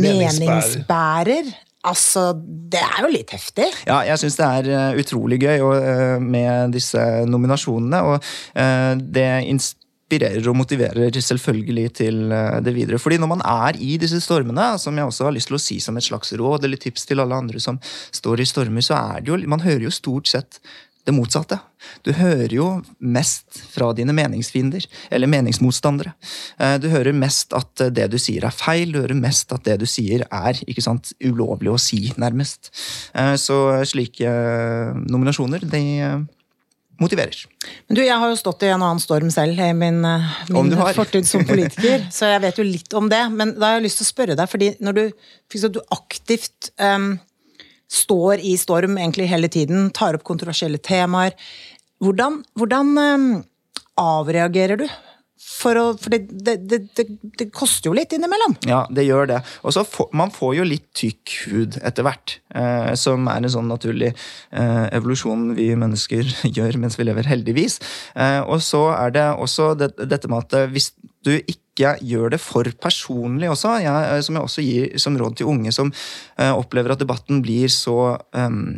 meningsbærer. 0.01 1.53
Altså, 1.89 2.35
det 2.37 2.81
er 2.85 3.05
jo 3.07 3.11
litt 3.13 3.31
heftig. 3.33 3.71
Ja, 3.89 4.03
jeg 4.05 4.21
syns 4.21 4.37
det 4.37 4.47
er 4.47 4.67
uh, 4.69 4.99
utrolig 5.01 5.39
gøy 5.41 5.63
og, 5.65 5.77
uh, 5.81 6.17
med 6.21 6.75
disse 6.77 7.01
nominasjonene. 7.29 8.01
Og 8.05 8.19
uh, 8.21 8.93
det 9.01 9.29
inspirerer 9.49 10.45
og 10.51 10.59
motiverer 10.61 11.17
selvfølgelig 11.25 11.87
til 12.03 12.21
det 12.67 12.75
videre. 12.77 12.99
Fordi 13.01 13.17
når 13.23 13.33
man 13.33 13.45
er 13.47 13.79
i 13.81 13.97
disse 14.03 14.21
stormene, 14.21 14.75
som 14.83 14.99
jeg 14.99 15.09
også 15.09 15.29
har 15.29 15.37
lyst 15.37 15.49
til 15.49 15.57
å 15.57 15.63
si 15.63 15.79
som 15.81 15.97
et 15.97 16.05
slags 16.05 16.35
råd 16.37 16.69
eller 16.69 16.83
tips 16.83 17.09
til 17.09 17.23
alle 17.23 17.39
andre 17.39 17.63
som 17.63 17.81
står 18.13 18.43
i 18.43 18.49
stormer, 18.51 18.85
så 18.85 18.99
er 18.99 19.25
det 19.25 19.33
jo 19.33 19.41
Man 19.49 19.65
hører 19.65 19.87
jo 19.87 19.95
stort 19.95 20.29
sett 20.29 20.61
det 21.07 21.15
motsatte. 21.17 21.59
Du 22.05 22.13
hører 22.17 22.53
jo 22.53 22.67
mest 23.01 23.61
fra 23.73 23.91
dine 23.97 24.15
meningsfiender, 24.17 24.85
eller 25.11 25.31
meningsmotstandere. 25.31 26.13
Eh, 26.61 26.77
du 26.83 26.91
hører 26.93 27.17
mest 27.17 27.55
at 27.57 27.87
det 27.97 28.11
du 28.13 28.19
sier 28.21 28.45
er 28.47 28.55
feil, 28.55 28.93
du 28.93 29.01
hører 29.01 29.19
mest 29.19 29.53
at 29.57 29.65
det 29.69 29.79
du 29.81 29.87
sier 29.89 30.27
er 30.27 30.61
ikke 30.67 30.85
sant, 30.85 31.15
ulovlig 31.25 31.73
å 31.73 31.79
si, 31.81 32.03
nærmest. 32.21 32.73
Eh, 33.15 33.37
så 33.41 33.63
slike 33.89 34.29
eh, 34.29 35.01
nominasjoner, 35.09 35.65
de 35.71 35.83
motiverer. 37.01 37.39
Men 37.89 37.97
du, 37.97 38.03
Jeg 38.05 38.21
har 38.21 38.29
jo 38.29 38.37
stått 38.37 38.67
i 38.67 38.69
en 38.75 38.83
annen 38.83 39.01
storm 39.01 39.31
selv 39.33 39.57
i 39.57 39.71
min, 39.73 40.03
min 40.53 40.77
fortid 40.97 41.25
som 41.29 41.47
politiker, 41.49 42.05
så 42.13 42.29
jeg 42.35 42.45
vet 42.45 42.61
jo 42.61 42.67
litt 42.67 42.93
om 42.99 43.09
det. 43.09 43.23
Men 43.33 43.57
da 43.57 43.71
har 43.73 43.81
jeg 43.81 43.89
lyst 43.89 44.03
til 44.03 44.09
å 44.09 44.13
spørre 44.13 44.37
deg, 44.37 44.53
fordi 44.53 44.75
når 44.85 44.99
du, 44.99 45.05
du 45.73 45.81
aktivt 45.97 46.75
um, 46.77 47.15
står 47.91 48.43
i 48.47 48.57
storm 48.59 48.99
egentlig 48.99 49.29
hele 49.31 49.51
tiden, 49.51 49.91
tar 49.91 50.19
opp 50.19 50.25
kontroversielle 50.27 50.79
temaer. 50.79 51.35
Hvordan, 52.01 52.41
hvordan 52.59 52.93
um, 52.99 53.31
avreagerer 54.01 54.81
du? 54.81 54.87
For, 55.41 55.77
å, 55.77 55.85
for 55.97 56.13
det, 56.13 56.27
det, 56.45 56.57
det, 56.69 57.05
det, 57.39 57.47
koster 57.57 57.89
jo 57.89 57.95
litt 57.97 58.13
innimellom. 58.13 58.59
Ja, 58.69 58.83
det 58.93 59.07
gjør 59.07 59.29
det. 59.31 59.39
Og 59.65 59.73
så 59.73 59.87
får 59.89 60.11
man 60.17 60.33
får 60.35 60.55
jo 60.59 60.67
litt 60.69 60.91
tykk 60.97 61.35
hud 61.49 61.79
etter 61.81 62.05
hvert. 62.05 62.37
Eh, 62.53 62.93
som 63.01 63.25
er 63.31 63.41
en 63.41 63.53
sånn 63.53 63.71
naturlig 63.73 64.11
eh, 64.13 64.87
evolusjon 64.93 65.55
vi 65.57 65.71
mennesker 65.81 66.29
gjør 66.57 66.81
mens 66.83 66.99
vi 67.01 67.09
lever, 67.09 67.29
heldigvis. 67.33 67.81
Eh, 68.13 68.41
og 68.45 68.61
så 68.65 68.87
er 68.99 69.17
det 69.17 69.27
også 69.33 69.73
det, 69.81 69.95
dette 70.05 70.29
med 70.29 70.45
at 70.45 70.73
hvis 70.75 70.93
du 71.25 71.35
ikke 71.39 71.97
gjør 72.05 72.35
det 72.35 72.41
for 72.43 72.69
personlig 72.83 73.49
også, 73.51 73.79
jeg, 73.85 74.25
som 74.27 74.37
jeg 74.37 74.45
også 74.45 74.65
gir 74.65 74.97
som 75.01 75.17
råd 75.17 75.41
til 75.41 75.49
unge 75.53 75.73
som 75.73 75.93
eh, 76.37 76.53
opplever 76.53 76.93
at 76.93 77.01
debatten 77.01 77.41
blir 77.45 77.73
så 77.73 78.17
um, 78.37 78.77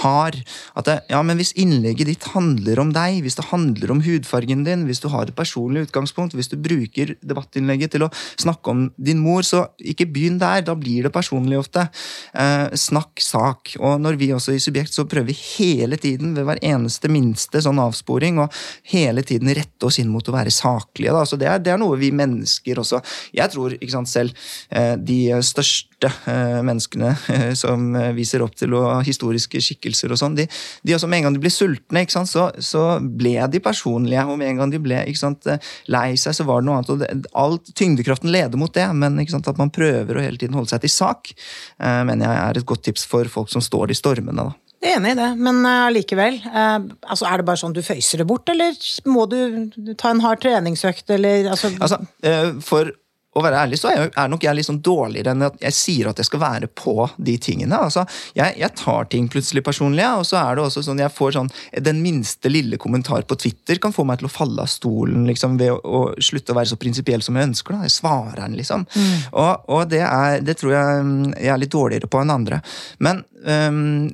har. 0.00 0.36
At 0.78 0.88
det, 0.88 0.96
ja, 1.12 1.20
men 1.26 1.40
Hvis 1.40 1.52
innlegget 1.58 2.08
ditt 2.08 2.26
handler 2.32 2.80
om 2.80 2.92
deg, 2.94 3.20
hvis 3.24 3.36
det 3.38 3.48
handler 3.50 3.92
om 3.92 4.02
hudfargen 4.04 4.64
din, 4.64 4.86
hvis 4.88 5.02
du 5.02 5.08
har 5.12 5.26
et 5.26 5.36
personlig 5.36 5.86
utgangspunkt, 5.88 6.36
hvis 6.38 6.50
du 6.52 6.56
bruker 6.60 7.14
debattinnlegget 7.20 7.94
til 7.94 8.06
å 8.06 8.10
snakke 8.40 8.72
om 8.72 8.84
din 8.96 9.20
mor, 9.22 9.44
så 9.46 9.66
ikke 9.78 10.08
begynn 10.12 10.40
der. 10.40 10.64
Da 10.66 10.76
blir 10.78 11.06
det 11.06 11.14
personlig 11.14 11.58
ofte. 11.60 11.88
Eh, 12.32 12.72
snakk 12.78 13.20
sak. 13.22 13.74
Og 13.80 14.00
når 14.00 14.18
vi 14.20 14.32
også 14.32 14.56
i 14.56 14.62
Subjekt, 14.62 14.94
så 14.94 15.06
prøver 15.08 15.32
vi 15.32 15.38
hele 15.58 15.98
tiden 16.00 16.36
ved 16.36 16.46
hver 16.48 16.62
eneste 16.64 17.10
minste 17.12 17.62
sånn 17.64 17.80
avsporing 17.82 18.40
og 18.42 18.52
hele 18.92 19.24
tiden 19.26 19.52
rette 19.52 19.88
oss 19.88 20.00
inn 20.02 20.12
mot 20.12 20.28
å 20.28 20.36
være 20.36 20.54
saklige. 20.54 21.12
Da. 21.12 21.26
Så 21.28 21.38
det 21.40 21.50
er, 21.50 21.62
det 21.62 21.74
er 21.74 21.80
noe 21.82 21.98
vi 22.00 22.12
mennesker 22.14 22.78
også 22.82 23.00
Jeg 23.34 23.50
tror 23.52 23.74
ikke 23.76 23.92
sant, 23.92 24.10
selv 24.10 24.32
eh, 24.70 24.94
de 24.96 25.20
største 25.44 25.91
eh, 26.08 26.60
menneskene 26.64 27.10
eh, 27.32 27.52
som 27.58 27.92
viser 28.16 28.44
opp 28.44 28.56
til 28.58 28.74
historiske 29.06 29.60
skikkelser 29.62 30.14
og 30.14 30.20
sånn, 30.20 30.36
de, 30.38 30.46
de, 30.82 30.94
også 30.96 31.10
med 31.10 31.20
en 31.20 31.28
gang 31.28 31.36
de 31.36 31.42
ble 31.42 31.52
sultne, 31.52 32.04
så, 32.08 32.48
så, 32.58 32.84
ble 33.02 33.34
de 33.52 33.60
personlige. 33.62 34.24
Og 34.26 34.40
med 34.40 34.52
en 34.52 34.62
gang 34.62 34.72
de 34.72 34.80
ble 34.82 35.02
sant, 35.18 35.46
lei 35.92 36.14
seg, 36.20 36.36
så 36.36 36.46
var 36.48 36.62
det 36.62 36.68
noe 36.68 36.80
annet. 36.80 36.92
og 36.92 37.02
det, 37.02 37.10
alt, 37.38 37.72
Tyngdekraften 37.78 38.32
leder 38.32 38.60
mot 38.60 38.72
det, 38.74 38.88
men 38.96 39.20
sant, 39.30 39.48
at 39.48 39.60
man 39.60 39.72
prøver 39.74 40.18
å 40.18 40.24
hele 40.24 40.40
tiden 40.40 40.56
holde 40.58 40.72
seg 40.72 40.82
til 40.84 40.92
sak, 40.92 41.32
mener 41.78 42.26
jeg 42.26 42.42
er 42.42 42.60
et 42.60 42.68
godt 42.68 42.84
tips 42.88 43.06
for 43.08 43.28
folk 43.30 43.52
som 43.52 43.64
står 43.64 43.92
i 43.92 43.98
stormene. 43.98 44.48
da. 44.50 44.72
Jeg 44.82 44.96
er 44.96 44.98
enig 44.98 45.12
i 45.14 45.18
det, 45.20 45.28
men 45.38 45.60
allikevel. 45.68 46.40
Uh, 46.42 46.56
uh, 46.58 46.86
altså 47.06 47.28
Er 47.30 47.38
det 47.38 47.46
bare 47.46 47.60
sånn 47.60 47.74
du 47.76 47.84
føyser 47.86 48.22
det 48.22 48.26
bort, 48.26 48.50
eller 48.50 48.74
må 49.06 49.28
du 49.30 49.94
ta 49.98 50.10
en 50.10 50.22
hard 50.24 50.42
treningsøkt, 50.42 51.06
eller 51.14 51.52
altså... 51.54 51.70
altså 51.78 52.00
uh, 52.26 52.58
For 52.64 52.90
å 53.32 53.42
være 53.44 53.62
ærlig, 53.64 53.78
så 53.80 53.88
er, 53.88 54.10
er 54.12 54.28
nok 54.28 54.44
jeg 54.44 54.56
litt 54.58 54.68
sånn 54.68 54.82
dårligere 54.84 55.32
enn 55.32 55.46
at 55.46 55.56
jeg 55.62 55.76
sier 55.76 56.10
at 56.10 56.20
jeg 56.20 56.28
skal 56.28 56.42
være 56.42 56.68
på 56.76 56.94
de 57.16 57.36
tingene. 57.40 57.78
Altså, 57.86 58.04
jeg, 58.36 58.58
jeg, 58.60 58.74
tar 58.76 59.08
ting 59.12 59.28
plutselig 59.32 59.64
personlig, 59.64 60.04
og 60.04 60.26
så 60.28 60.38
er 60.42 60.58
det 60.58 60.66
også 60.66 60.84
sånn 60.84 61.00
jeg 61.00 61.12
får 61.14 61.36
sånn 61.36 61.50
Den 61.84 62.02
minste 62.04 62.50
lille 62.52 62.76
kommentar 62.80 63.24
på 63.28 63.38
Twitter 63.40 63.80
kan 63.82 63.94
få 63.94 64.04
meg 64.08 64.20
til 64.20 64.28
å 64.28 64.32
falle 64.32 64.64
av 64.64 64.70
stolen 64.70 65.24
liksom, 65.28 65.56
ved 65.60 65.72
å, 65.72 65.80
å 65.80 66.02
slutte 66.20 66.52
å 66.52 66.58
være 66.58 66.72
så 66.74 66.80
prinsipiell 66.80 67.24
som 67.24 67.38
jeg 67.38 67.50
ønsker. 67.50 67.76
da, 67.76 67.88
Jeg 67.88 67.96
svarer 67.96 68.42
den, 68.42 68.58
liksom. 68.60 68.84
Mm. 68.92 69.14
Og, 69.30 69.70
og 69.78 69.86
det, 69.92 70.02
er, 70.04 70.40
det, 70.44 70.58
tror 70.60 70.76
jeg 70.76 71.06
mm, 71.08 71.22
jeg 71.38 71.54
er 71.54 71.62
litt 71.62 71.72
dårligere 71.72 72.12
på 72.12 72.20
enn 72.20 72.34
andre. 72.36 72.60
Men 73.02 73.24
um, 73.46 74.10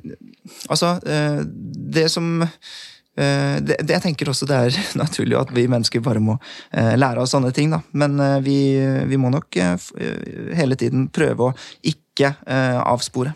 altså 0.71 0.95
uh, 1.03 1.41
Det 1.99 2.07
som 2.11 2.39
Eh, 2.39 2.98
det, 3.19 3.79
det, 3.83 3.95
jeg 3.97 4.03
tenker 4.03 4.31
også 4.31 4.47
det 4.49 4.61
er 4.67 4.79
naturlig 5.03 5.37
at 5.39 5.51
vi 5.55 5.67
mennesker 5.71 6.03
bare 6.05 6.21
må 6.23 6.37
eh, 6.71 6.95
lære 6.99 7.23
av 7.23 7.29
sånne 7.29 7.51
ting. 7.55 7.73
Da. 7.73 7.81
Men 7.99 8.19
eh, 8.23 8.39
vi, 8.45 8.57
vi, 9.09 9.19
må 9.19 9.31
nok 9.33 9.59
hele 10.55 10.79
tiden 10.79 11.09
prøve 11.13 11.49
å 11.49 11.53
ikke 11.87 12.33
avspore. 12.49 13.31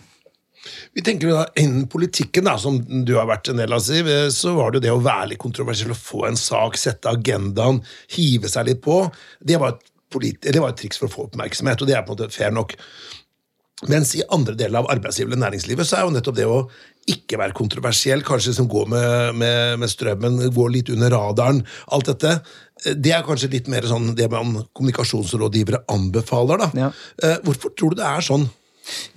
Vi 0.93 1.01
tenker 1.03 1.31
da, 1.31 1.45
Innen 1.59 1.87
politikken, 1.91 2.47
da, 2.47 2.57
som 2.59 2.77
du 3.05 3.15
har 3.17 3.27
vært 3.29 3.49
en 3.51 3.59
del 3.59 3.73
av, 3.75 3.81
Siv, 3.83 4.09
så 4.31 4.53
var 4.57 4.71
det 4.71 4.79
jo 4.79 4.85
det 4.85 4.93
å 4.93 5.01
være 5.03 5.31
litt 5.33 5.41
kontroversiell, 5.43 5.91
å 5.95 5.99
få 5.99 6.27
en 6.29 6.39
sak, 6.39 6.77
sette 6.79 7.11
agendaen, 7.11 7.81
hive 8.15 8.51
seg 8.51 8.69
litt 8.69 8.83
på. 8.83 9.01
Det 9.39 9.59
var 9.61 9.75
et, 9.75 9.91
det 10.45 10.59
var 10.59 10.71
et 10.71 10.79
triks 10.79 11.01
for 11.01 11.09
å 11.09 11.13
få 11.13 11.27
oppmerksomhet, 11.27 11.83
og 11.83 11.89
det 11.89 11.97
er 11.97 12.05
på 12.05 12.13
en 12.13 12.19
måte 12.19 12.35
fair 12.35 12.55
nok. 12.55 12.77
Mens 13.91 14.13
i 14.15 14.23
andre 14.31 14.55
deler 14.55 14.79
av 14.79 14.89
arbeidslivet 14.93 15.33
eller 15.33 15.43
næringslivet 15.47 15.87
så 15.87 15.97
er 15.97 16.05
jo 16.05 16.13
nettopp 16.15 16.37
det 16.37 16.47
å 16.47 16.59
ikke 17.09 17.39
være 17.39 17.55
kontroversiell, 17.57 18.23
kanskje 18.25 18.55
som 18.55 18.67
går 18.71 18.87
med, 18.91 19.39
med, 19.39 19.79
med, 19.81 19.91
strømmen, 19.91 20.39
går 20.55 20.69
litt 20.71 20.91
under 20.93 21.11
radaren, 21.11 21.63
alt 21.91 22.11
dette, 22.13 22.37
det 22.95 23.13
er 23.15 23.25
kanskje 23.25 23.51
litt 23.53 23.69
mer 23.71 23.85
sånn 23.87 24.11
det 24.17 24.29
man 24.31 24.55
kommunikasjonsrådgivere 24.75 25.83
anbefaler. 25.93 26.63
da. 26.65 26.69
Ja. 26.85 26.89
Eh, 27.23 27.39
hvorfor 27.45 27.75
tror 27.77 27.93
du 27.93 28.01
det 28.01 28.09
er 28.09 28.25
sånn? 28.25 28.47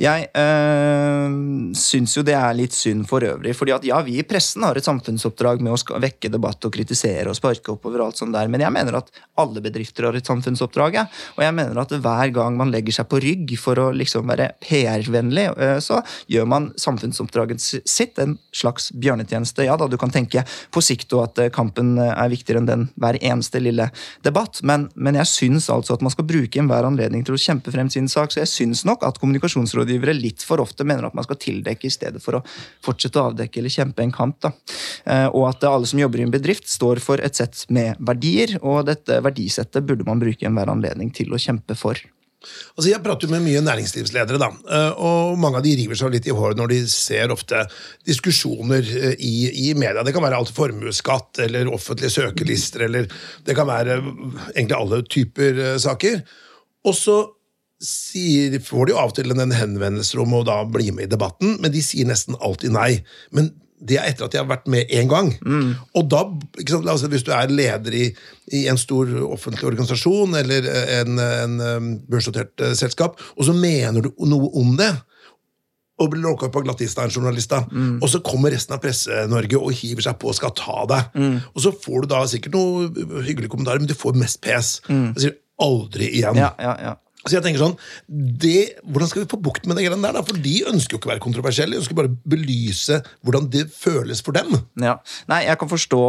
Jeg 0.00 0.28
øh, 0.36 1.36
syns 1.76 2.16
jo 2.16 2.24
det 2.26 2.36
er 2.38 2.56
litt 2.56 2.74
synd 2.76 3.06
for 3.08 3.24
øvrig. 3.26 3.54
fordi 3.56 3.74
at 3.74 3.86
ja, 3.88 4.00
vi 4.06 4.18
i 4.20 4.26
pressen 4.26 4.64
har 4.66 4.76
et 4.76 4.86
samfunnsoppdrag 4.86 5.62
med 5.64 5.74
å 5.74 6.00
vekke 6.02 6.30
debatt 6.32 6.64
og 6.68 6.74
kritisere 6.74 7.30
og 7.30 7.38
sparke 7.38 7.72
oppover. 7.74 8.00
og 8.00 8.10
alt 8.10 8.20
sånt 8.22 8.34
der, 8.36 8.48
Men 8.48 8.60
jeg 8.60 8.72
mener 8.72 8.96
at 8.96 9.10
alle 9.36 9.60
bedrifter 9.60 10.04
har 10.04 10.14
et 10.14 10.26
samfunnsoppdrag. 10.26 10.94
Ja. 10.94 11.06
Og 11.36 11.42
jeg 11.44 11.54
mener 11.54 11.80
at 11.80 11.90
hver 11.90 12.32
gang 12.32 12.56
man 12.56 12.70
legger 12.70 12.92
seg 12.92 13.08
på 13.08 13.20
rygg 13.22 13.56
for 13.58 13.78
å 13.78 13.90
liksom 13.92 14.26
være 14.26 14.52
PR-vennlig, 14.60 15.48
øh, 15.56 15.78
så 15.80 16.02
gjør 16.28 16.46
man 16.46 16.72
samfunnsoppdraget 16.76 17.60
sitt 17.60 18.18
en 18.18 18.38
slags 18.52 18.92
bjørnetjeneste. 18.92 19.64
Ja 19.66 19.76
da, 19.76 19.88
du 19.88 19.96
kan 19.96 20.10
tenke 20.10 20.44
på 20.70 20.82
sikt 20.84 21.12
og 21.16 21.26
at 21.30 21.38
øh, 21.38 21.50
kampen 21.50 21.96
er 21.98 22.28
viktigere 22.32 22.62
enn 22.62 22.68
den 22.70 22.88
hver 23.00 23.18
eneste 23.20 23.60
lille 23.62 23.90
debatt, 24.26 24.60
men, 24.62 24.88
men 24.94 25.18
jeg 25.20 25.30
syns 25.30 25.70
altså 25.72 25.96
at 25.96 26.04
man 26.04 26.12
skal 26.12 26.26
bruke 26.28 26.60
enhver 26.60 26.86
anledning 26.86 27.24
til 27.26 27.36
å 27.36 27.40
kjempe 27.40 27.72
frem 27.74 27.90
sin 27.92 28.08
sak. 28.10 28.32
Så 28.32 28.42
jeg 28.42 28.52
syns 28.52 28.84
nok 28.88 29.04
at 29.06 29.20
kommunikasjon 29.22 29.55
kommunikasjonsrådgivere 29.56 30.14
litt 30.16 30.44
for 30.46 30.62
ofte 30.62 30.84
mener 30.86 31.08
at 31.08 31.16
man 31.16 31.26
skal 31.26 31.38
tildekke 31.40 31.88
i 31.88 31.92
stedet 31.92 32.22
for 32.22 32.38
å 32.38 32.42
fortsette 32.84 33.20
å 33.20 33.30
avdekke 33.30 33.60
eller 33.60 33.72
kjempe 33.72 34.04
en 34.04 34.14
kamp. 34.14 34.38
Da. 34.44 34.52
Eh, 35.04 35.28
og 35.30 35.48
at 35.50 35.64
alle 35.68 35.88
som 35.88 36.00
jobber 36.00 36.20
i 36.20 36.26
en 36.26 36.34
bedrift, 36.34 36.68
står 36.68 37.00
for 37.02 37.22
et 37.22 37.38
sett 37.38 37.64
med 37.72 37.96
verdier, 37.98 38.58
og 38.62 38.86
dette 38.90 39.20
verdisettet 39.24 39.86
burde 39.86 40.06
man 40.06 40.20
bruke 40.22 40.46
enhver 40.46 40.70
anledning 40.72 41.12
til 41.14 41.32
å 41.32 41.40
kjempe 41.40 41.76
for. 41.78 41.98
Altså, 42.76 42.90
jeg 42.92 43.02
prater 43.02 43.26
jo 43.26 43.32
med 43.32 43.42
mye 43.42 43.62
næringslivsledere, 43.64 44.38
da, 44.38 44.50
eh, 44.70 44.98
og 45.02 45.38
mange 45.40 45.58
av 45.58 45.64
de 45.64 45.72
river 45.80 45.98
seg 45.98 46.12
litt 46.14 46.28
i 46.28 46.34
håret 46.36 46.58
når 46.58 46.74
de 46.74 46.80
ser 46.90 47.32
ofte 47.34 47.64
diskusjoner 48.06 48.86
eh, 48.86 49.16
i, 49.18 49.36
i 49.66 49.74
media. 49.74 50.04
Det 50.06 50.14
kan 50.14 50.22
være 50.22 50.38
alt 50.38 50.52
formuesskatt 50.54 51.42
eller 51.46 51.72
offentlige 51.72 52.12
søkelister, 52.20 52.86
eller 52.86 53.08
det 53.46 53.56
kan 53.56 53.66
være 53.66 53.98
egentlig 54.52 54.76
alle 54.78 55.00
typer 55.10 55.64
saker. 55.82 56.20
Og 56.86 56.94
så 56.94 57.16
sier, 57.82 58.56
får 58.64 58.88
de 58.88 58.94
jo 58.94 58.98
av 59.00 59.12
og 59.12 59.18
til 59.18 59.34
en 59.34 59.52
henvendelse 59.52 60.18
om 60.22 60.34
å 60.38 60.44
da 60.46 60.62
bli 60.64 60.90
med 60.94 61.08
i 61.08 61.12
debatten, 61.12 61.58
men 61.60 61.72
de 61.74 61.82
sier 61.84 62.08
nesten 62.08 62.38
alltid 62.40 62.72
nei. 62.76 62.90
Men 63.36 63.52
det 63.76 63.98
er 64.00 64.08
etter 64.08 64.24
at 64.24 64.32
de 64.32 64.40
har 64.40 64.48
vært 64.48 64.68
med 64.72 64.92
én 64.94 65.08
gang. 65.10 65.28
Mm. 65.44 65.74
Og 65.98 66.06
da, 66.08 66.22
altså, 66.78 67.10
Hvis 67.12 67.26
du 67.26 67.32
er 67.36 67.52
leder 67.52 67.92
i, 67.92 68.06
i, 68.52 68.62
en 68.70 68.80
stor 68.80 69.10
offentlig 69.26 69.68
organisasjon 69.68 70.38
eller 70.38 70.68
en, 71.00 71.18
en, 71.20 71.60
en 71.60 71.90
børsnotert 72.08 72.56
uh, 72.64 72.72
selskap, 72.78 73.20
og 73.36 73.44
så 73.48 73.52
mener 73.56 74.06
du 74.06 74.10
noe 74.24 74.48
om 74.56 74.72
det 74.80 74.94
og 75.96 76.10
blir 76.12 76.26
lokka 76.26 76.50
på 76.52 76.60
glattista 76.64 77.06
en 77.06 77.12
journalist. 77.12 77.50
da. 77.50 77.62
Mm. 77.72 78.02
Og 78.04 78.10
så 78.12 78.20
kommer 78.24 78.52
resten 78.52 78.76
av 78.76 78.82
Presse-Norge 78.84 79.56
og 79.56 79.72
hiver 79.72 80.04
seg 80.04 80.18
på 80.20 80.28
og 80.28 80.36
skal 80.36 80.52
ta 80.56 80.84
deg. 80.90 81.16
Mm. 81.16 81.38
Og 81.54 81.62
så 81.64 81.72
får 81.72 82.04
du 82.04 82.10
da 82.12 82.20
sikkert 82.28 82.56
noen 82.56 83.22
hyggelige 83.24 83.52
kommentarer, 83.52 83.80
men 83.80 83.88
du 83.88 83.96
får 83.96 84.18
mest 84.20 84.42
pes. 84.44 84.74
Mm. 84.90 85.06
Jeg 85.14 85.24
sier 85.24 85.38
aldri 85.64 86.10
igjen. 86.18 86.36
Ja, 86.36 86.52
ja, 86.60 86.74
ja. 86.84 86.94
Så 87.26 87.34
jeg 87.34 87.42
tenker 87.42 87.62
sånn, 87.62 87.74
det, 88.06 88.78
Hvordan 88.86 89.10
skal 89.10 89.24
vi 89.24 89.30
få 89.30 89.38
bukt 89.42 89.66
med 89.66 89.78
det 89.78 89.86
greiene 89.86 90.04
der? 90.04 90.14
da? 90.14 90.22
For 90.26 90.38
de 90.38 90.54
ønsker 90.70 90.94
jo 90.94 91.00
ikke 91.00 91.10
å 91.10 91.12
være 91.14 91.24
kontroversielle. 91.24 91.74
De 91.74 91.82
ønsker 91.82 91.98
bare 91.98 92.12
belyse 92.28 93.00
hvordan 93.26 93.48
det 93.50 93.64
føles 93.74 94.22
for 94.24 94.36
dem. 94.36 94.54
Ja. 94.82 94.96
Nei, 95.30 95.42
jeg 95.48 95.58
kan, 95.58 95.70
forstå, 95.70 96.02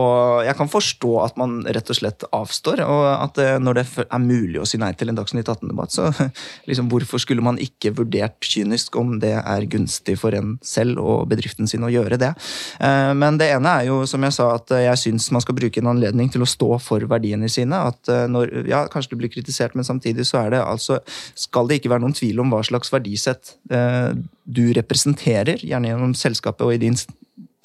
jeg 0.45 0.57
kan, 0.59 0.69
forstå, 0.71 1.13
at 1.23 1.39
man 1.41 1.59
rett 1.65 1.89
og 1.89 1.97
slett 1.97 2.25
avstår. 2.35 2.83
Og 2.85 3.05
at 3.15 3.41
eh, 3.41 3.55
når 3.61 3.79
det 3.79 3.85
er 4.05 4.21
mulig 4.23 4.61
å 4.61 4.67
si 4.69 4.79
nei 4.81 4.91
til 4.97 5.11
en 5.11 5.17
Dagsnytt 5.17 5.49
18-debatt, 5.49 5.95
så 5.95 6.11
liksom, 6.69 6.91
hvorfor 6.93 7.21
skulle 7.23 7.45
man 7.45 7.57
ikke 7.61 7.95
vurdert 7.97 8.37
kynisk 8.45 8.99
om 9.01 9.17
det 9.23 9.33
er 9.39 9.67
gunstig 9.71 10.19
for 10.21 10.37
en 10.37 10.57
selv 10.65 11.01
og 11.01 11.25
bedriften 11.31 11.69
sin 11.69 11.85
å 11.87 11.91
gjøre 11.91 12.21
det? 12.21 12.33
Eh, 12.77 13.13
men 13.17 13.41
det 13.41 13.49
ene 13.55 13.73
er 13.81 13.89
jo, 13.89 14.03
som 14.09 14.21
jeg 14.27 14.37
sa, 14.37 14.51
at 14.59 14.75
jeg 14.85 15.01
syns 15.07 15.31
man 15.33 15.43
skal 15.43 15.57
bruke 15.57 15.81
en 15.81 15.91
anledning 15.95 16.29
til 16.33 16.45
å 16.45 16.49
stå 16.49 16.77
for 16.83 17.09
verdiene 17.09 17.49
sine. 17.51 17.81
At 17.89 18.13
eh, 18.13 18.27
når, 18.29 18.53
ja, 18.69 18.85
Kanskje 18.91 19.15
du 19.15 19.19
blir 19.19 19.31
kritisert, 19.33 19.73
men 19.75 19.85
samtidig 19.85 20.23
så 20.29 20.39
er 20.45 20.53
det 20.53 20.61
altså 20.63 21.01
skal 21.37 21.69
det 21.69 21.79
ikke 21.79 21.91
være 21.93 22.05
noen 22.05 22.17
tvil 22.17 22.41
om 22.43 22.51
hva 22.53 22.63
slags 22.65 22.91
verdisett 22.93 23.55
eh, 23.71 24.11
du 24.43 24.65
representerer, 24.77 25.63
gjerne 25.63 25.91
gjennom 25.91 26.17
selskapet 26.17 26.65
og 26.67 26.75
i 26.75 26.81
din 26.81 26.97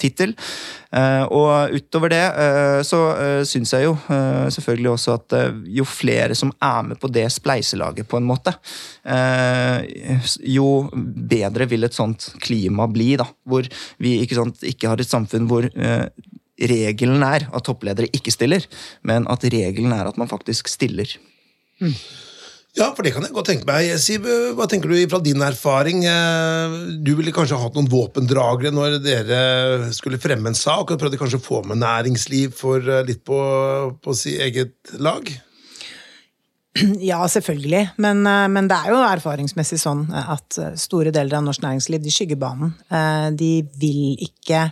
tittel. 0.02 0.32
Eh, 0.90 1.24
og 1.30 1.76
utover 1.76 2.10
det 2.10 2.22
eh, 2.26 2.80
så 2.86 3.00
syns 3.48 3.74
jeg 3.76 3.86
jo 3.86 3.94
selvfølgelig 4.52 4.90
også 4.92 5.14
at 5.18 5.36
jo 5.70 5.86
flere 5.88 6.36
som 6.38 6.52
er 6.58 6.88
med 6.90 7.00
på 7.02 7.10
det 7.12 7.28
spleiselaget, 7.32 8.08
på 8.08 8.18
en 8.18 8.26
måte, 8.28 8.54
jo 10.42 10.66
bedre 10.92 11.68
vil 11.70 11.86
et 11.86 11.96
sånt 11.96 12.32
klima 12.42 12.88
bli. 12.90 13.14
da, 13.20 13.28
Hvor 13.48 13.66
vi 14.02 14.18
ikke, 14.24 14.38
sant, 14.38 14.62
ikke 14.66 14.90
har 14.90 15.00
et 15.00 15.10
samfunn 15.10 15.48
hvor 15.50 15.68
regelen 16.62 17.22
er 17.26 17.46
at 17.50 17.64
toppledere 17.66 18.10
ikke 18.14 18.34
stiller, 18.34 18.66
men 19.08 19.26
at 19.30 19.44
regelen 19.52 19.94
er 19.94 20.10
at 20.10 20.18
man 20.20 20.30
faktisk 20.30 20.68
stiller. 20.70 21.08
Mm. 21.82 21.94
Ja, 22.72 22.86
for 22.96 23.04
det 23.04 23.10
kan 23.12 23.20
jeg 23.26 23.34
godt 23.36 23.50
tenke 23.50 23.66
meg. 23.68 23.90
Siv, 24.00 24.24
hva 24.56 24.64
tenker 24.70 24.88
du 24.88 24.96
fra 25.12 25.18
din 25.20 25.42
erfaring? 25.44 26.06
Eh, 26.08 26.76
Du 27.04 27.10
ville 27.18 27.34
kanskje 27.36 27.58
hatt 27.60 27.74
noen 27.76 27.90
våpendragere 27.92 28.72
når 28.72 28.96
dere 29.04 29.40
skulle 29.92 30.20
fremme 30.22 30.48
en 30.48 30.56
sak, 30.56 30.88
og 30.94 31.00
prøvde 31.02 31.20
kanskje 31.20 31.40
å 31.42 31.44
få 31.44 31.60
med 31.68 31.82
næringsliv 31.82 32.54
for 32.56 32.80
eh, 32.80 33.02
litt 33.04 33.20
på, 33.28 33.36
på 34.00 34.14
si 34.16 34.38
eget 34.40 34.94
lag? 35.04 35.28
Ja, 37.04 37.18
selvfølgelig. 37.28 37.82
Men, 38.00 38.24
eh, 38.24 38.46
men 38.48 38.72
det 38.72 38.78
er 38.80 38.94
jo 38.94 39.02
erfaringsmessig 39.04 39.76
sånn 39.82 40.06
at 40.16 40.56
eh, 40.56 40.72
store 40.80 41.12
deler 41.12 41.36
av 41.42 41.44
norsk 41.44 41.60
næringsliv 41.66 42.00
de 42.06 42.14
skygger 42.16 42.40
banen. 42.40 42.72
Eh, 42.88 43.28
De 43.36 43.50
vil 43.82 44.16
ikke 44.24 44.70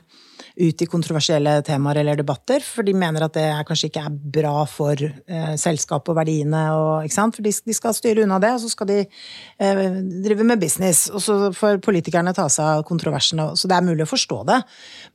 ut 0.61 0.83
i 0.83 0.89
kontroversielle 0.91 1.57
temaer 1.67 2.01
eller 2.03 2.19
debatter, 2.21 2.63
for 2.65 2.87
de 2.87 2.95
mener 2.97 3.25
at 3.25 3.35
det 3.37 3.47
kanskje 3.69 3.91
ikke 3.91 4.03
er 4.07 4.17
bra 4.37 4.65
for 4.69 5.01
eh, 5.01 5.55
selskapet 5.61 6.13
og 6.13 6.19
verdiene. 6.21 6.63
Og? 6.77 7.09
For 7.11 7.45
de, 7.45 7.53
de 7.67 7.77
skal 7.77 7.97
styre 7.97 8.25
unna 8.27 8.41
det, 8.43 8.53
og 8.57 8.65
så 8.65 8.73
skal 8.73 8.91
de 8.91 8.99
eh, 9.05 9.83
drive 10.27 10.47
med 10.47 10.63
business. 10.63 11.07
Og 11.13 11.25
så 11.25 11.39
får 11.57 11.81
politikerne 11.85 12.35
ta 12.37 12.49
seg 12.53 12.81
av 12.81 12.85
kontroversene. 12.89 13.51
Så 13.59 13.71
det 13.71 13.79
er 13.79 13.87
mulig 13.87 14.07
å 14.07 14.11
forstå 14.11 14.43
det. 14.51 14.61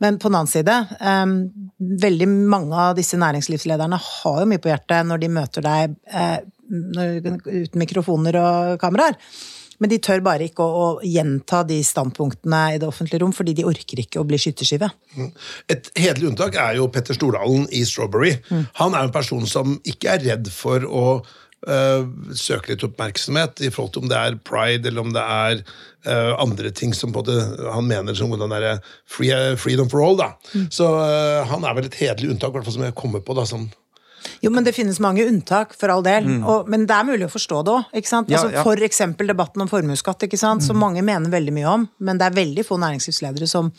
Men 0.03 0.19
på 0.21 0.31
den 0.31 0.39
annen 0.41 0.51
side, 0.51 0.79
eh, 0.99 1.25
veldig 2.05 2.31
mange 2.55 2.87
av 2.89 2.97
disse 2.97 3.19
næringslivslederne 3.21 4.01
har 4.09 4.41
jo 4.41 4.49
mye 4.49 4.63
på 4.63 4.73
hjertet 4.73 5.09
når 5.09 5.23
de 5.23 5.33
møter 5.39 5.65
deg 5.65 5.99
eh, 6.11 6.39
uten 6.65 7.77
mikrofoner 7.77 8.41
og 8.41 8.79
kameraer. 8.81 9.19
Men 9.79 9.91
de 9.91 9.99
tør 10.03 10.23
bare 10.25 10.47
ikke 10.49 10.65
å, 10.65 10.81
å 10.85 10.89
gjenta 11.03 11.63
de 11.67 11.79
standpunktene 11.85 12.61
i 12.75 12.81
det 12.81 12.89
offentlige 12.89 13.23
rom, 13.23 13.33
fordi 13.35 13.55
de 13.57 13.67
orker 13.67 14.01
ikke 14.03 14.21
å 14.21 14.27
bli 14.27 14.39
skytterskive. 14.41 14.89
Et 15.71 15.89
hederlig 15.99 16.31
unntak 16.31 16.57
er 16.61 16.79
jo 16.79 16.89
Petter 16.91 17.17
Stordalen 17.17 17.67
i 17.75 17.83
Strawberry. 17.87 18.35
Han 18.81 18.95
er 18.95 19.07
en 19.07 19.15
person 19.15 19.47
som 19.49 19.79
ikke 19.87 20.15
er 20.15 20.23
redd 20.25 20.51
for 20.53 20.85
å 20.85 21.05
øh, 21.67 22.05
søke 22.37 22.73
litt 22.73 22.85
oppmerksomhet 22.87 23.63
i 23.65 23.71
forhold 23.73 23.95
til 23.95 24.05
om 24.05 24.11
det 24.11 24.19
er 24.19 24.39
pride 24.47 24.91
eller 24.91 25.05
om 25.05 25.13
det 25.15 25.23
er 25.23 25.61
øh, 25.61 26.33
andre 26.41 26.71
ting 26.75 26.93
som 26.97 27.13
både 27.15 27.37
han 27.73 27.87
mener 27.89 28.17
som 28.17 28.33
den 28.35 28.53
derre 28.53 28.77
free, 29.05 29.55
freedom 29.61 29.89
for 29.91 30.05
all. 30.05 30.19
da. 30.19 30.33
Så 30.73 30.89
øh, 30.99 31.41
han 31.51 31.65
er 31.65 31.77
vel 31.77 31.89
et 31.89 31.99
hederlig 32.01 32.35
unntak, 32.35 32.53
i 32.53 32.59
hvert 32.59 32.69
fall 32.69 32.79
som 32.79 32.87
jeg 32.87 32.97
kommer 32.97 33.23
på. 33.25 33.37
da, 33.37 33.47
sånn 33.49 33.69
Jo, 34.41 34.51
men 34.51 34.63
det 34.63 34.73
finnes 34.75 34.99
mange 35.03 35.25
unntak, 35.27 35.73
for 35.77 35.89
all 35.93 36.03
del. 36.05 36.27
Og, 36.43 36.67
men 36.71 36.85
det 36.89 36.95
er 36.95 37.07
mulig 37.07 37.27
å 37.27 37.33
forstå 37.33 37.61
det 37.65 37.75
òg. 37.77 37.85
Ja, 37.93 38.39
Altså, 38.39 38.51
ja. 38.53 38.63
For 38.65 38.75
eksempel 38.85 39.27
debatten 39.27 39.61
om 39.61 39.67
formuesskatt, 39.71 40.23
som 40.39 40.77
mange 40.77 41.01
mener 41.05 41.29
veldig 41.29 41.53
mye 41.53 41.67
om. 41.71 41.87
Men 41.99 42.17
det 42.17 42.25
er 42.29 42.37
veldig 42.41 42.65
få 42.65 42.77
næringslivsledere 42.81 43.47
som 43.47 43.71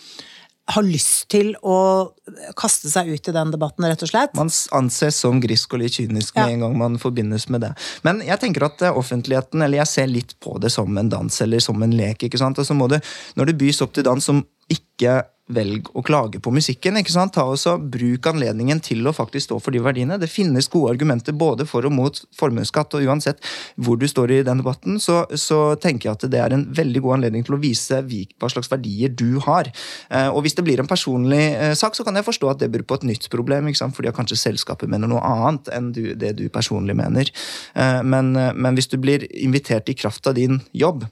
har 0.69 0.83
lyst 0.83 1.29
til 1.31 1.53
å 1.63 2.11
kaste 2.59 2.91
seg 2.91 3.13
ut 3.15 3.29
i 3.31 3.35
den 3.35 3.53
debatten, 3.55 3.87
rett 3.87 4.03
og 4.03 4.11
slett. 4.11 4.33
Man 4.35 4.51
anses 4.75 5.21
som 5.23 5.39
grisk 5.41 5.77
og 5.77 5.83
litt 5.85 5.95
kynisk 5.95 6.35
med 6.35 6.43
Ja. 6.49 6.53
en 6.55 6.61
gang 6.65 6.75
man 6.79 6.99
forbindes 6.99 7.49
med 7.49 7.61
det. 7.63 7.71
Men 8.03 8.21
jeg 8.21 8.41
tenker 8.41 8.65
at 8.67 8.83
eh, 8.83 8.91
offentligheten, 8.91 9.63
eller 9.63 9.79
jeg 9.79 9.87
ser 9.87 10.07
litt 10.11 10.35
på 10.41 10.59
det 10.59 10.73
som 10.73 10.91
en 10.99 11.09
dans 11.09 11.41
eller 11.41 11.61
som 11.61 11.81
en 11.83 11.95
lek. 11.95 12.19
ikke 12.27 12.39
sant? 12.39 12.59
Altså 12.59 12.75
må 12.75 12.89
det, 12.89 13.01
Når 13.37 13.47
det 13.47 13.59
bys 13.59 13.81
opp 13.83 13.93
til 13.93 14.03
dans 14.03 14.25
som 14.25 14.45
ikke 14.69 15.23
velg 15.49 15.91
å 15.95 16.03
klage 16.03 16.41
på 16.43 16.51
musikken. 16.51 16.97
ikke 16.99 17.13
sant? 17.15 17.35
Ta 17.37 17.45
også 17.47 17.77
Bruk 17.79 18.27
anledningen 18.27 18.81
til 18.83 19.07
å 19.07 19.13
faktisk 19.15 19.47
stå 19.47 19.59
for 19.63 19.75
de 19.75 19.83
verdiene. 19.85 20.19
Det 20.19 20.29
finnes 20.31 20.67
gode 20.73 20.95
argumenter 20.95 21.37
både 21.37 21.67
for 21.69 21.87
og 21.87 21.93
mot 21.95 22.19
formuesskatt, 22.35 22.95
og 22.99 23.07
uansett 23.07 23.39
hvor 23.77 23.99
du 24.01 24.07
står 24.11 24.33
i 24.33 24.43
den 24.47 24.59
debatten, 24.63 24.99
så, 25.03 25.23
så 25.39 25.77
tenker 25.83 26.09
jeg 26.09 26.17
at 26.19 26.27
det 26.33 26.41
er 26.43 26.57
en 26.57 26.65
veldig 26.75 27.03
god 27.05 27.19
anledning 27.19 27.47
til 27.47 27.55
å 27.55 27.61
vise 27.63 28.01
hva 28.03 28.51
slags 28.51 28.71
verdier 28.73 29.13
du 29.15 29.39
har. 29.47 29.71
Eh, 30.11 30.29
Og 30.35 30.43
hvis 30.43 30.57
det 30.59 30.65
blir 30.67 30.83
en 30.83 30.91
personlig 30.91 31.55
eh, 31.55 31.75
sak, 31.79 31.95
så 31.95 32.05
kan 32.07 32.19
jeg 32.19 32.27
forstå 32.27 32.51
at 32.51 32.65
det 32.65 32.71
blir 32.75 32.87
på 32.87 32.99
et 32.99 33.07
nytt 33.07 33.29
problem, 33.31 33.69
ikke 33.69 33.85
sant? 33.85 33.97
fordi 33.97 34.11
kanskje 34.17 34.41
selskapet 34.41 34.91
mener 34.91 35.11
noe 35.11 35.23
annet 35.23 35.71
enn 35.73 35.93
du, 35.95 36.15
det 36.19 36.35
du 36.41 36.49
personlig 36.51 36.97
mener. 36.99 37.31
Eh, 37.75 38.03
Men, 38.03 38.33
men 38.35 38.75
hvis 38.75 38.91
du 38.91 38.99
blir 38.99 39.25
invitert 39.31 39.89
i 39.89 39.95
kraft 39.95 40.27
av 40.27 40.35
din 40.35 40.61
jobb, 40.73 41.07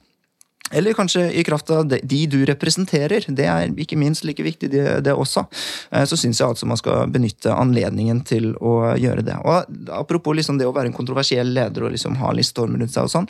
eller 0.73 0.97
kanskje 0.97 1.27
i 1.33 1.45
kraft 1.45 1.71
av 1.71 1.87
de, 1.89 2.27
du 2.27 2.39
representerer. 2.49 3.27
Det 3.29 3.47
er 3.47 3.73
ikke 3.85 3.99
minst 4.01 4.25
like 4.25 4.43
viktig, 4.43 4.71
det 4.73 5.13
også. 5.13 5.45
Eh, 5.93 6.05
Så 6.09 6.17
syns 6.17 6.41
jeg 6.41 6.49
altså 6.49 6.67
man 6.67 6.81
skal 6.81 7.11
benytte 7.13 7.53
anledningen 7.53 8.25
til 8.25 8.55
å 8.57 8.95
gjøre 8.99 9.25
det. 9.27 9.37
Og 9.45 9.91
Apropos 9.93 10.37
liksom 10.37 10.59
det 10.59 10.67
å 10.67 10.75
være 10.75 10.91
en 10.91 10.97
kontroversiell 10.97 11.53
leder 11.55 11.85
og 11.85 11.93
liksom 11.95 12.17
ha 12.17 12.33
litt 12.33 12.49
storm 12.49 12.79
rundt 12.81 12.95
seg 12.95 13.05
og 13.05 13.13
sånn. 13.13 13.29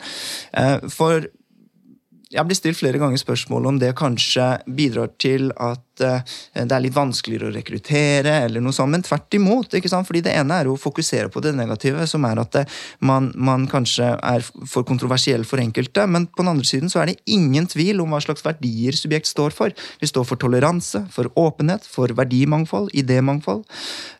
eh, 0.53 0.79
For 0.89 1.27
jeg 2.35 2.47
blir 2.47 2.57
stilt 2.57 2.79
flere 2.79 2.99
ganger 2.99 3.21
spørsmål 3.21 3.67
om 3.69 3.79
det 3.79 3.93
kanskje 3.95 4.47
bidrar 4.65 5.11
til 5.21 5.51
at 5.55 5.84
eh, 6.03 6.35
det 6.55 6.71
er 6.75 6.83
litt 6.83 6.95
vanskeligere 6.95 7.49
å 7.49 7.55
rekruttere, 7.55 8.33
eller 8.45 8.63
noe 8.63 8.75
sånt, 8.75 8.91
men 8.91 9.05
tvert 9.05 9.37
imot. 9.37 9.73
ikke 9.77 9.91
sant? 9.91 10.07
Fordi 10.07 10.23
det 10.25 10.35
ene 10.35 10.59
er 10.61 10.69
å 10.69 10.77
fokusere 10.79 11.29
på 11.33 11.43
det 11.43 11.55
negative, 11.57 12.07
som 12.09 12.25
er 12.27 12.41
at 12.41 12.51
det, 12.55 12.65
man, 12.99 13.31
man 13.35 13.67
kanskje 13.71 14.13
er 14.15 14.45
for 14.45 14.87
kontroversiell 14.87 15.45
for 15.47 15.61
enkelte, 15.61 16.05
men 16.07 16.27
på 16.27 16.43
den 16.43 16.53
andre 16.53 16.67
siden 16.67 16.91
så 16.91 17.01
er 17.01 17.11
det 17.11 17.19
ingen 17.25 17.67
tvil 17.71 18.01
om 18.03 18.13
hva 18.13 18.21
slags 18.23 18.45
verdier 18.45 18.95
subjekt 18.97 19.29
står 19.31 19.55
for. 19.55 19.75
Vi 20.01 20.09
står 20.09 20.27
for 20.27 20.41
toleranse, 20.41 21.05
for 21.13 21.29
åpenhet, 21.39 21.85
for 21.89 22.11
verdimangfold, 22.15 22.91
idémangfold. 22.93 23.65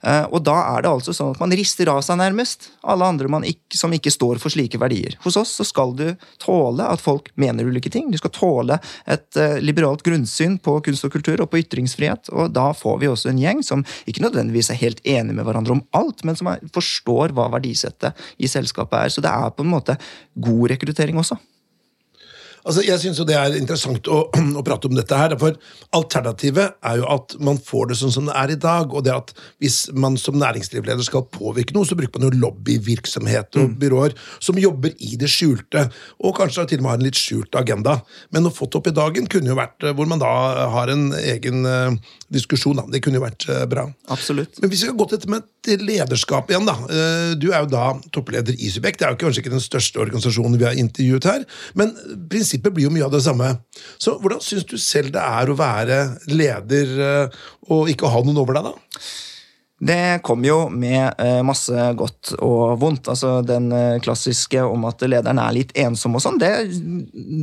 Eh, 0.04 0.26
Og 0.32 0.44
da 0.46 0.58
er 0.76 0.84
det 0.86 0.92
altså 0.92 1.14
sånn 1.16 1.34
at 1.36 1.42
man 1.42 1.54
rister 1.56 1.90
av 1.92 2.02
seg 2.06 2.20
nærmest 2.20 2.70
alle 2.84 3.06
andre 3.06 3.28
ikke, 3.46 3.78
som 3.78 3.94
ikke 3.94 4.14
står 4.14 4.40
for 4.42 4.54
slike 4.54 4.80
verdier. 4.82 5.18
Hos 5.24 5.38
oss 5.40 5.54
så 5.58 5.66
skal 5.68 5.94
du 5.98 6.08
tåle 6.42 6.86
at 6.88 7.02
folk 7.04 7.32
mener 7.40 7.68
ulike 7.68 7.92
ting. 7.92 8.12
Du 8.12 8.18
skal 8.20 8.34
tåle 8.36 8.80
et 9.06 9.40
eh, 9.40 9.58
liberalt 9.64 10.04
grunnsyn 10.06 10.58
på 10.62 10.78
kunst 10.86 11.06
og 11.08 11.14
kultur 11.16 11.42
og 11.44 11.52
på 11.52 11.62
ytringsfrihet. 11.66 12.32
Og 12.32 12.54
da 12.56 12.70
får 12.78 13.02
vi 13.02 13.10
også 13.12 13.34
en 13.34 13.42
gjeng 13.42 13.66
som 13.66 13.84
ikke 14.06 14.24
nødvendigvis 14.24 14.72
er 14.72 14.82
helt 14.82 15.02
enige 15.04 15.36
med 15.36 15.48
hverandre 15.48 15.76
om 15.76 15.84
alt, 15.98 16.24
men 16.24 16.38
som 16.38 16.54
forstår 16.76 17.36
hva 17.36 17.50
verdisettet 17.58 18.16
i 18.38 18.50
selskapet 18.52 19.02
er. 19.02 19.14
Så 19.14 19.26
det 19.26 19.34
er 19.34 19.52
på 19.52 19.66
en 19.66 19.74
måte 19.74 19.98
god 20.36 20.72
rekruttering 20.76 21.20
også. 21.22 21.40
Altså, 22.66 22.82
jeg 22.82 23.00
synes 23.00 23.20
jo 23.20 23.26
Det 23.30 23.36
er 23.38 23.56
interessant 23.60 24.08
å, 24.10 24.24
å 24.60 24.64
prate 24.66 24.90
om 24.90 24.98
dette. 24.98 25.18
her, 25.18 25.36
for 25.40 25.58
Alternativet 25.96 26.76
er 26.86 27.00
jo 27.00 27.08
at 27.14 27.36
man 27.44 27.60
får 27.62 27.92
det 27.92 28.00
sånn 28.00 28.14
som 28.14 28.30
det 28.30 28.36
er 28.36 28.56
i 28.56 28.60
dag. 28.60 28.94
og 28.94 29.06
det 29.06 29.14
at 29.14 29.34
Hvis 29.62 29.86
man 29.94 30.18
som 30.18 30.40
næringslivsleder 30.42 31.06
skal 31.06 31.28
påvirke 31.30 31.76
noe, 31.76 31.86
så 31.86 31.98
bruker 31.98 32.20
man 32.20 32.30
jo 32.30 32.42
lobbyvirksomhet 32.46 33.60
og 33.62 33.78
byråer 33.82 34.16
som 34.40 34.58
jobber 34.60 34.96
i 35.00 35.16
det 35.20 35.30
skjulte, 35.32 35.86
og 36.24 36.36
kanskje 36.38 36.66
til 36.72 36.82
og 36.82 36.86
med 36.86 36.92
har 36.92 37.00
en 37.00 37.06
litt 37.06 37.20
skjult 37.20 37.56
agenda. 37.60 38.00
Men 38.34 38.50
å 38.50 38.54
få 38.54 38.68
det 38.70 38.80
opp 38.80 38.90
i 38.90 38.96
dagen 38.96 39.30
kunne 39.32 39.52
jo 39.52 39.58
vært 39.58 39.86
eh, 39.86 39.94
hvor 39.96 40.10
man 40.10 40.22
da 40.22 40.32
har 40.74 40.92
en 40.92 41.08
egen 41.20 41.70
eh, 41.70 42.16
diskusjon. 42.34 42.80
Da. 42.82 42.88
Det 42.92 43.04
kunne 43.06 43.20
jo 43.20 43.26
vært 43.26 43.48
eh, 43.52 43.66
bra. 43.70 43.86
Absolutt. 44.14 44.60
Men 44.62 44.72
hvis 44.72 44.84
vi 44.84 44.90
skal 44.90 44.98
gå 45.00 45.08
til 45.10 45.22
dette 45.22 45.32
med 45.32 45.46
lederskap 45.86 46.52
igjen, 46.52 46.68
da. 46.68 46.76
Du 47.42 47.48
er 47.50 47.64
jo 47.64 47.70
da 47.72 47.88
toppleder 48.14 48.54
i 48.54 48.70
Subjekt. 48.70 49.00
Det 49.02 49.08
er 49.08 49.16
jo 49.16 49.22
kanskje 49.24 49.42
ikke 49.42 49.54
den 49.56 49.64
største 49.64 50.02
organisasjonen 50.04 50.60
vi 50.62 50.68
har 50.68 50.78
intervjuet 50.78 51.26
her, 51.26 51.46
men 51.80 51.94
prinsippet 52.30 52.55
blir 52.64 52.88
jo 52.88 52.94
mye 52.94 53.06
av 53.08 53.14
det 53.14 53.24
samme. 53.26 53.52
Så 53.98 54.18
hvordan 54.22 54.44
syns 54.44 54.68
du 54.70 54.78
selv 54.82 55.14
det 55.16 55.24
er 55.24 55.52
å 55.52 55.60
være 55.60 56.02
leder 56.32 56.98
eh, 57.10 57.46
og 57.72 57.92
ikke 57.92 58.12
ha 58.12 58.26
noen 58.26 58.44
over 58.44 58.58
deg, 58.58 58.72
da? 58.72 59.06
Det 59.86 60.22
kom 60.24 60.40
jo 60.48 60.70
med 60.72 61.20
eh, 61.20 61.42
masse 61.44 61.88
godt 62.00 62.32
og 62.40 62.78
vondt. 62.80 63.10
Altså 63.12 63.42
Den 63.44 63.68
eh, 63.76 63.98
klassiske 64.04 64.62
om 64.64 64.86
at 64.88 65.04
lederen 65.04 65.42
er 65.44 65.56
litt 65.58 65.74
ensom 65.78 66.16
og 66.16 66.24
sånn, 66.24 66.40
det, 66.40 66.52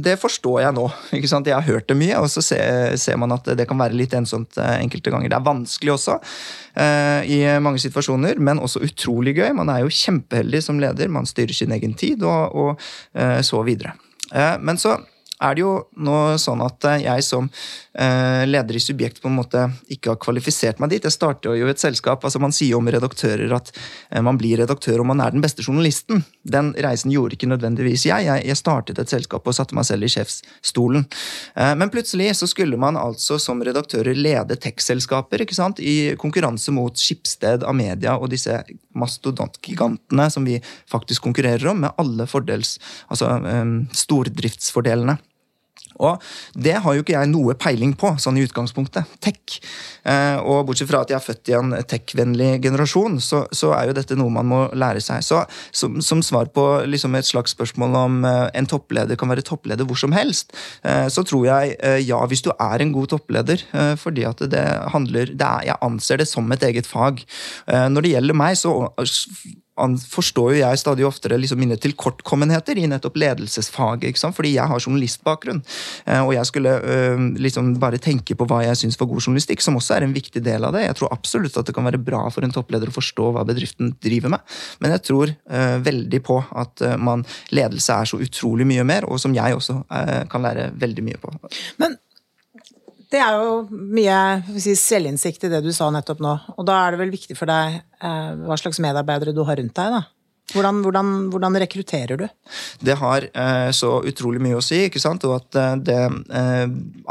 det 0.03 0.17
forstår 0.21 0.63
jeg 0.65 0.77
nå. 0.79 0.87
ikke 1.19 1.29
sant? 1.29 1.51
Jeg 1.51 1.59
har 1.59 1.69
hørt 1.69 1.91
det 1.93 1.99
mye, 2.01 2.17
og 2.23 2.31
så 2.33 2.43
ser, 2.45 2.97
ser 3.01 3.21
man 3.21 3.37
at 3.37 3.53
det 3.59 3.67
kan 3.69 3.81
være 3.81 3.99
litt 4.01 4.17
ensomt 4.17 4.57
enkelte 4.57 5.13
ganger. 5.13 5.29
Det 5.29 5.39
er 5.39 5.51
vanskelig 5.51 5.95
også 5.99 6.19
i 7.29 7.37
mange 7.61 7.83
situasjoner, 7.83 8.39
men 8.41 8.63
også 8.65 8.81
utrolig 8.87 9.35
gøy. 9.37 9.51
Man 9.59 9.69
er 9.69 9.83
jo 9.83 9.93
kjempeheldig 9.93 10.63
som 10.65 10.81
leder. 10.81 11.13
Man 11.13 11.29
styrer 11.29 11.53
sin 11.53 11.75
egen 11.77 11.93
tid, 12.01 12.25
og, 12.25 12.57
og 12.57 13.45
så 13.45 13.61
videre. 13.67 13.93
Eh, 14.35 14.59
men 14.61 14.79
så 14.81 14.99
er 15.43 15.57
det 15.57 15.65
jo 15.65 15.73
nå 16.07 16.17
sånn 16.39 16.61
at 16.63 16.87
eh, 16.87 17.01
jeg 17.03 17.25
som 17.27 17.49
eh, 17.99 18.45
leder 18.47 18.77
i 18.79 18.83
Subjekt 18.83 19.19
på 19.23 19.27
en 19.27 19.41
måte 19.41 19.65
ikke 19.91 20.13
har 20.13 20.21
kvalifisert 20.23 20.79
meg 20.79 20.93
dit. 20.93 21.03
Jeg 21.03 21.17
starter 21.17 21.57
jo 21.59 21.71
et 21.71 21.83
selskap, 21.83 22.23
altså 22.23 22.39
Man 22.43 22.55
sier 22.55 22.79
om 22.79 22.87
redaktører 22.87 23.51
at 23.57 23.73
man 24.23 24.39
blir 24.39 24.61
redaktør 24.63 25.03
om 25.03 25.11
man 25.11 25.23
er 25.25 25.35
den 25.35 25.43
beste 25.43 25.65
journalisten. 25.67 26.23
Den 26.47 26.71
reisen 26.85 27.11
gjorde 27.15 27.35
ikke 27.35 27.51
nødvendigvis 27.51 28.07
jeg. 28.07 28.29
Jeg, 28.47 28.59
startet 28.63 29.01
et 29.03 29.11
selskap 29.11 29.49
og 29.49 29.57
satte 29.57 29.75
meg 29.75 29.89
selv 29.89 30.07
i 30.07 30.13
sjefsstolen. 30.13 31.07
Men 31.57 31.91
plutselig 31.91 32.29
så 32.39 32.47
skulle 32.51 32.79
man 32.79 32.99
altså 33.01 33.39
som 33.43 33.63
redaktører 33.65 34.15
lede 34.15 34.59
tech-selskaper 34.61 35.43
i 35.83 35.97
konkurranse 36.21 36.75
mot 36.77 36.99
Skipsted, 37.01 37.65
Amedia 37.67 38.15
og 38.19 38.31
disse 38.31 38.61
mastodontgigantene 38.99 40.29
som 40.33 40.47
vi 40.49 40.59
faktisk 40.91 41.25
konkurrerer 41.27 41.73
om, 41.73 41.83
med 41.85 41.95
alle 42.01 42.27
fordels, 42.31 42.77
altså 43.09 43.35
eh, 43.49 43.77
stordriftsfordelene. 44.05 45.19
Og 46.03 46.23
det 46.59 46.77
har 46.85 46.97
jo 46.97 47.05
ikke 47.05 47.15
jeg 47.15 47.31
noe 47.31 47.57
peiling 47.59 47.95
på, 47.99 48.13
sånn 48.23 48.39
i 48.41 48.45
utgangspunktet. 48.47 49.09
Tech. 49.23 49.59
Eh, 50.09 50.39
og 50.41 50.67
bortsett 50.69 50.91
fra 50.91 51.03
at 51.05 51.13
jeg 51.13 51.19
er 51.19 51.25
født 51.25 51.53
i 51.53 51.57
en 51.59 51.77
tech-vennlig 51.89 52.51
generasjon, 52.65 53.21
så, 53.23 53.45
så 53.55 53.73
er 53.77 53.91
jo 53.91 53.97
dette 53.97 54.19
noe 54.19 54.33
man 54.35 54.49
må 54.51 54.63
lære 54.75 55.03
seg. 55.05 55.23
Så 55.27 55.43
som, 55.71 56.01
som 56.05 56.23
svar 56.27 56.51
på 56.55 56.67
liksom 56.89 57.17
et 57.19 57.29
slags 57.29 57.55
spørsmål 57.57 57.99
om 58.03 58.21
eh, 58.29 58.47
en 58.59 58.71
toppleder 58.71 59.19
kan 59.19 59.31
være 59.33 59.47
toppleder 59.47 59.89
hvor 59.89 60.01
som 60.01 60.15
helst, 60.17 60.55
eh, 60.83 61.07
så 61.13 61.25
tror 61.27 61.47
jeg 61.47 61.79
ja, 62.07 62.19
hvis 62.29 62.43
du 62.45 62.51
er 62.53 62.83
en 62.83 62.93
god 62.95 63.11
toppleder, 63.13 63.63
fordi 63.99 64.25
at 64.27 64.41
det 64.51 64.63
handler 64.93 65.33
det 65.33 65.47
er, 65.47 65.65
Jeg 65.67 65.79
anser 65.85 66.21
det 66.21 66.27
som 66.29 66.51
et 66.53 66.63
eget 66.67 66.87
fag. 66.87 67.23
Når 67.67 68.05
det 68.05 68.13
gjelder 68.13 68.37
meg, 68.37 68.57
så 68.59 68.73
forstår 69.77 70.53
jo 70.53 70.61
jeg 70.61 70.81
stadig 70.81 71.07
oftere 71.07 71.39
liksom 71.41 71.61
mine 71.61 71.79
tilkortkommenheter 71.81 72.79
i 72.79 72.87
nettopp 72.91 73.17
ledelsesfaget. 73.17 74.21
Fordi 74.37 74.55
jeg 74.55 74.69
har 74.69 74.81
journalistbakgrunn. 74.81 75.63
Eh, 76.07 76.21
og 76.21 76.35
jeg 76.35 76.47
skulle 76.47 76.75
øh, 76.81 77.25
liksom 77.41 77.75
bare 77.81 77.99
tenke 77.99 78.37
på 78.37 78.47
hva 78.49 78.63
jeg 78.67 78.83
syns 78.83 79.01
var 79.01 79.09
god 79.09 79.25
journalistikk, 79.25 79.65
som 79.65 79.77
også 79.77 79.97
er 79.97 80.07
en 80.07 80.15
viktig 80.15 80.45
del 80.45 80.65
av 80.65 80.77
det. 80.77 80.85
Jeg 80.87 80.99
tror 81.01 81.13
absolutt 81.13 81.57
at 81.57 81.67
det 81.67 81.75
kan 81.75 81.89
være 81.89 82.03
bra 82.03 82.27
for 82.31 82.45
en 82.45 82.53
toppleder 82.53 82.93
å 82.93 82.97
forstå 82.97 83.33
hva 83.33 83.47
bedriften 83.49 83.95
driver 84.03 84.37
med. 84.37 84.45
Men 84.85 84.97
jeg 84.97 85.07
tror 85.09 85.33
øh, 85.33 85.77
veldig 85.85 86.23
på 86.27 86.39
at 86.51 86.85
øh, 86.85 86.97
man, 87.01 87.25
ledelse 87.51 87.97
er 87.97 88.13
så 88.13 88.21
utrolig 88.21 88.69
mye 88.69 88.85
mer, 88.87 89.09
og 89.09 89.21
som 89.21 89.35
jeg 89.35 89.57
også 89.57 89.83
kan 90.31 90.43
lære 90.45 90.71
veldig 90.79 91.03
mye 91.05 91.19
på. 91.21 91.31
Men 91.81 91.97
det 93.13 93.21
er 93.21 93.37
jo 93.37 93.57
mye 93.71 94.17
si, 94.57 94.75
selvinnsikt 94.79 95.45
i 95.47 95.53
det 95.53 95.61
du 95.65 95.71
sa 95.75 95.91
nettopp 95.93 96.23
nå. 96.25 96.33
Og 96.57 96.67
da 96.69 96.79
er 96.81 96.95
det 96.95 97.03
vel 97.03 97.13
viktig 97.13 97.37
for 97.37 97.51
deg 97.51 97.79
eh, 97.79 98.33
hva 98.47 98.57
slags 98.61 98.81
medarbeidere 98.83 99.35
du 99.37 99.43
har 99.49 99.61
rundt 99.61 99.77
deg, 99.77 99.99
da. 99.99 100.03
Hvordan, 100.53 100.83
hvordan, 100.85 101.13
hvordan 101.33 101.57
rekrutterer 101.63 102.19
du? 102.19 102.27
det 102.83 102.97
har 102.99 103.25
eh, 103.25 103.71
så 103.75 103.91
utrolig 104.05 104.41
mye 104.43 104.59
å 104.59 104.65
si. 104.65 104.83
ikke 104.89 105.01
sant? 105.01 105.25
Og 105.29 105.37
at, 105.39 105.57
eh, 105.59 105.75
det, 105.87 105.99
eh, 106.35 106.65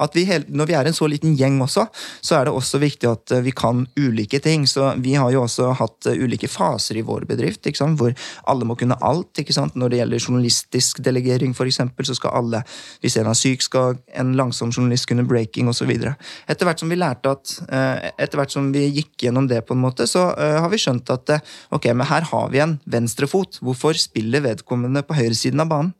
at 0.04 0.18
vi 0.18 0.26
hel, 0.28 0.46
Når 0.48 0.68
vi 0.70 0.76
er 0.78 0.88
en 0.90 0.96
så 0.96 1.08
liten 1.10 1.36
gjeng 1.40 1.60
også, 1.64 1.88
så 2.22 2.38
er 2.38 2.46
det 2.46 2.54
også 2.54 2.82
viktig 2.82 3.10
at 3.10 3.32
eh, 3.32 3.44
vi 3.46 3.54
kan 3.56 3.86
ulike 3.98 4.42
ting. 4.44 4.68
Så 4.68 4.92
Vi 5.02 5.16
har 5.16 5.32
jo 5.32 5.44
også 5.46 5.72
hatt 5.80 6.10
eh, 6.12 6.20
ulike 6.20 6.50
faser 6.52 7.00
i 7.00 7.06
vår 7.08 7.26
bedrift, 7.30 7.66
ikke 7.66 7.82
sant? 7.82 7.98
hvor 7.98 8.14
alle 8.52 8.68
må 8.68 8.76
kunne 8.80 9.00
alt. 9.02 9.32
ikke 9.40 9.56
sant? 9.56 9.76
Når 9.76 9.90
det 9.90 10.02
gjelder 10.02 10.26
journalistisk 10.28 11.02
delegering, 11.02 11.56
eksempel, 11.62 12.06
så 12.06 12.16
skal 12.16 12.36
alle 12.36 12.64
Hvis 13.02 13.18
en 13.18 13.28
er 13.28 13.38
syk, 13.38 13.62
skal 13.62 13.98
en 14.18 14.36
langsom 14.36 14.72
journalist 14.72 15.08
kunne 15.08 15.26
breaking 15.28 15.70
osv. 15.70 15.90
Etter 15.92 16.66
hvert 16.66 16.80
som 16.80 16.90
vi 16.90 17.00
lærte 17.00 17.32
at, 17.32 17.56
eh, 17.70 18.12
etter 18.18 18.38
hvert 18.38 18.52
som 18.52 18.72
vi 18.74 18.88
gikk 18.90 19.26
gjennom 19.26 19.48
det, 19.48 19.66
på 19.66 19.74
en 19.74 19.82
måte, 19.82 20.08
så 20.08 20.32
har 20.36 20.70
vi 20.70 20.78
skjønt 20.78 21.10
at 21.14 21.30
ok, 21.72 21.86
men 21.94 22.08
her 22.08 22.22
har 22.22 22.50
vi 22.50 22.60
en 22.60 22.80
venstrefot. 23.32 23.60
Hvorfor 23.62 23.98
spiller 23.98 24.42
vedkommende 24.42 25.04
på 25.04 25.16
høyresiden 25.16 25.62
av 25.62 25.70
banen? 25.70 25.94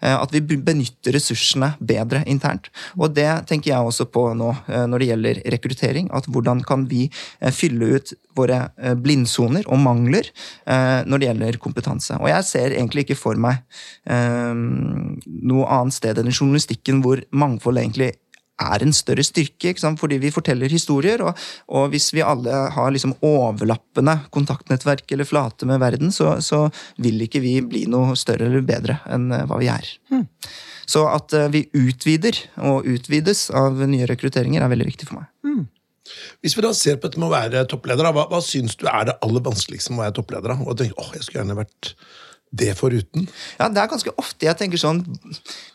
Eh, 0.00 0.14
At 0.14 0.32
vi 0.32 0.40
benytter 0.40 1.12
ressursene 1.12 1.76
bedre 1.80 2.24
internt. 2.26 2.70
Og 2.96 3.14
det 3.14 3.46
tenker 3.46 3.72
jeg 3.72 3.80
også 3.80 4.06
på 4.10 4.34
nå 4.34 4.54
eh, 4.68 4.86
når 4.86 4.98
det 4.98 5.08
gjelder 5.08 5.42
rekruttering. 5.52 6.10
at 6.12 6.26
Hvordan 6.26 6.62
kan 6.64 6.86
vi 6.88 7.10
eh, 7.40 7.52
fylle 7.52 7.96
ut 7.96 8.12
våre 8.38 8.70
blindsoner 8.94 9.64
og 9.66 9.80
mangler 9.82 10.28
når 10.64 11.18
det 11.18 11.26
gjelder 11.26 11.56
kompetanse. 11.58 12.14
Og 12.22 12.28
jeg 12.28 12.44
ser 12.44 12.70
egentlig 12.70 13.02
ikke 13.02 13.16
for 13.18 13.34
meg 13.34 13.64
noe 14.06 15.66
annet 15.66 15.96
sted 15.96 16.20
enn 16.20 16.30
i 16.30 16.36
journalistikken 16.36 17.02
hvor 17.02 17.18
mangfold 17.34 17.80
egentlig 17.82 18.12
er 18.58 18.84
en 18.84 18.94
større 18.96 19.24
styrke, 19.26 19.72
ikke 19.72 19.82
sant? 19.82 20.00
fordi 20.00 20.18
vi 20.22 20.32
forteller 20.34 20.72
historier. 20.72 21.22
Og, 21.24 21.38
og 21.74 21.92
hvis 21.92 22.10
vi 22.16 22.24
alle 22.24 22.64
har 22.74 22.92
liksom 22.94 23.16
overlappende 23.24 24.18
kontaktnettverk 24.34 25.14
eller 25.14 25.28
flate 25.28 25.68
med 25.68 25.82
verden, 25.82 26.12
så, 26.14 26.36
så 26.44 26.66
vil 27.02 27.20
ikke 27.26 27.42
vi 27.44 27.58
bli 27.64 27.86
noe 27.90 28.16
større 28.18 28.48
eller 28.50 28.66
bedre 28.66 29.00
enn 29.10 29.30
eh, 29.34 29.46
hva 29.48 29.60
vi 29.60 29.70
er. 29.72 29.90
Så 30.88 31.04
at 31.10 31.34
eh, 31.36 31.50
vi 31.54 31.66
utvider 31.76 32.38
og 32.68 32.88
utvides 32.88 33.48
av 33.56 33.80
nye 33.88 34.08
rekrutteringer, 34.08 34.64
er 34.64 34.72
veldig 34.72 34.88
viktig 34.88 35.10
for 35.10 35.20
meg. 35.20 35.32
Hvis 36.42 36.56
vi 36.56 36.64
da 36.64 36.72
ser 36.76 36.96
på 36.96 37.08
dette 37.08 37.20
med 37.20 37.28
å 37.28 37.34
være 37.34 37.66
toppleder, 37.68 38.08
hva, 38.14 38.28
hva 38.30 38.40
syns 38.44 38.78
du 38.80 38.86
er 38.90 39.10
det 39.10 39.18
aller 39.24 39.44
vanskeligste 39.44 39.92
med 39.92 40.00
å 40.00 40.06
være 40.06 40.16
toppleder? 40.20 40.54
Og 40.64 40.78
tenker, 40.78 40.96
åh, 41.00 41.12
jeg 41.16 41.26
skulle 41.26 41.42
gjerne 41.42 41.58
vært 41.58 41.92
det 42.50 42.74
foruten. 42.78 43.26
Ja, 43.58 43.68
Det 43.68 43.82
er 43.82 43.90
ganske 43.90 44.12
ofte 44.16 44.46
jeg 44.46 44.56
tenker 44.56 44.80
sånn 44.80 45.02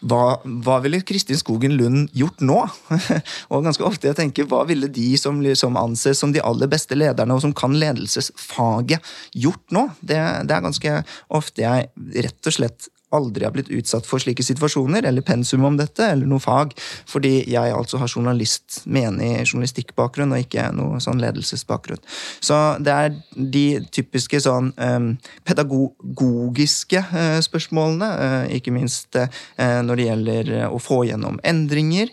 Hva, 0.01 0.39
hva 0.65 0.79
ville 0.83 1.01
Kristin 1.05 1.37
Skogen 1.37 1.75
Lund 1.77 2.09
gjort 2.17 2.41
nå? 2.41 2.59
og 3.53 3.67
ganske 3.67 3.85
ofte 3.85 4.09
jeg 4.09 4.17
tenker 4.17 4.47
hva 4.49 4.63
ville 4.69 4.89
de 4.91 5.11
som 5.19 5.41
liksom 5.43 5.77
anses 5.79 6.19
som 6.19 6.33
de 6.33 6.41
aller 6.41 6.69
beste 6.71 6.97
lederne, 6.97 7.35
og 7.35 7.43
som 7.43 7.53
kan 7.53 7.75
ledelsesfaget, 7.77 9.03
gjort 9.37 9.75
nå? 9.75 9.87
Det, 10.01 10.19
det 10.49 10.57
er 10.57 10.65
ganske 10.65 10.97
ofte 11.29 11.65
jeg 11.65 11.89
rett 12.25 12.51
og 12.51 12.57
slett 12.57 12.89
aldri 13.13 13.45
har 13.45 13.53
blitt 13.55 13.71
utsatt 13.73 14.07
for 14.09 14.21
slike 14.23 14.43
situasjoner, 14.45 15.05
eller 15.07 15.25
pensum 15.25 15.65
om 15.67 15.77
dette, 15.79 16.05
eller 16.13 16.29
noe 16.29 16.41
fag, 16.43 16.73
fordi 17.09 17.43
jeg 17.51 17.73
altså 17.73 17.99
har 18.01 18.11
journalist, 18.11 18.83
menig 18.85 19.31
journalistikkbakgrunn, 19.45 20.33
og 20.35 20.45
ikke 20.45 20.69
noe 20.75 21.01
sånn 21.03 21.21
ledelsesbakgrunn. 21.23 22.01
Så 22.43 22.59
det 22.83 22.93
er 22.93 23.15
de 23.33 23.65
typiske 23.93 24.41
sånn 24.43 24.71
um, 24.77 25.09
pedagogiske 25.47 27.03
uh, 27.13 27.39
spørsmålene, 27.45 28.09
uh, 28.13 28.55
ikke 28.57 28.73
minst 28.75 29.17
uh, 29.19 29.27
når 29.57 29.99
det 29.99 30.07
gjelder 30.09 30.53
å 30.69 30.79
få 30.81 31.03
gjennom 31.07 31.39
endringer. 31.45 32.11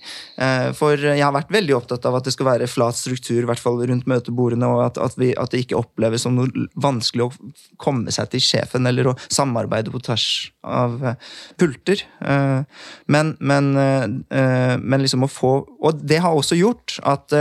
For 0.76 0.96
jeg 0.96 1.20
har 1.20 1.34
vært 1.34 1.50
veldig 1.52 1.74
opptatt 1.76 2.06
av 2.08 2.14
at 2.16 2.24
det 2.26 2.32
skal 2.32 2.46
være 2.48 2.68
flat 2.70 2.96
struktur, 2.96 3.42
i 3.42 3.48
hvert 3.48 3.60
fall 3.60 3.76
rundt 3.88 4.06
møtebordene, 4.08 4.68
og 4.72 4.84
at, 4.86 5.00
at, 5.02 5.16
vi, 5.20 5.30
at 5.36 5.52
det 5.52 5.64
ikke 5.64 5.78
oppleves 5.78 6.24
som 6.24 6.36
noe 6.36 6.66
vanskelig 6.80 7.26
å 7.26 7.50
komme 7.80 8.12
seg 8.14 8.30
til 8.32 8.44
sjefen, 8.44 8.88
eller 8.88 9.12
å 9.12 9.16
samarbeide 9.28 9.92
på 9.92 10.00
tvers 10.06 10.28
av 10.64 10.89
eh, 10.98 11.14
pulter. 11.60 12.02
Eh, 12.20 12.62
Men, 13.06 13.36
men, 13.40 13.76
eh, 13.76 14.76
men 14.78 15.02
liksom 15.02 15.24
å 15.24 15.30
få 15.30 15.52
Og 15.80 16.02
det 16.04 16.20
har 16.22 16.34
også 16.34 16.58
gjort 16.58 16.98
at 17.06 17.32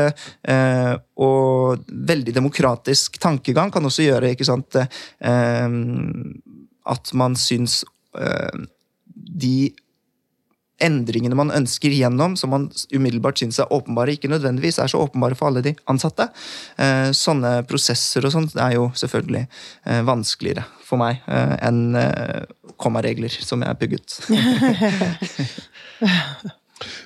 Og 1.19 1.83
veldig 1.87 2.33
demokratisk 2.35 3.19
tankegang 3.21 3.71
kan 3.71 3.85
også 3.85 4.05
gjøre 4.05 4.31
ikke 4.33 4.47
sant, 4.47 4.75
at 6.89 7.13
man 7.13 7.35
syns 7.35 7.83
de 9.39 9.73
endringene 10.83 11.37
man 11.37 11.51
ønsker 11.53 11.93
gjennom, 11.93 12.35
som 12.39 12.53
man 12.53 12.67
umiddelbart 12.95 13.41
syns 13.41 13.59
er 13.61 13.71
åpenbare, 13.73 14.15
ikke 14.15 14.31
nødvendigvis 14.31 14.79
er 14.81 14.91
så 14.91 15.01
åpenbare 15.03 15.37
for 15.37 15.49
alle 15.49 15.63
de 15.65 15.73
ansatte. 15.91 16.29
Eh, 16.79 17.09
sånne 17.15 17.59
prosesser 17.69 18.25
og 18.27 18.33
sånt 18.35 18.55
er 18.59 18.77
jo 18.77 18.89
selvfølgelig 18.99 19.45
eh, 19.45 20.01
vanskeligere 20.07 20.65
for 20.85 21.01
meg 21.01 21.19
eh, 21.29 21.55
enn 21.67 21.95
kommaregler 22.79 23.33
som 23.43 23.63
jeg 23.65 23.79
pugget. 23.81 24.19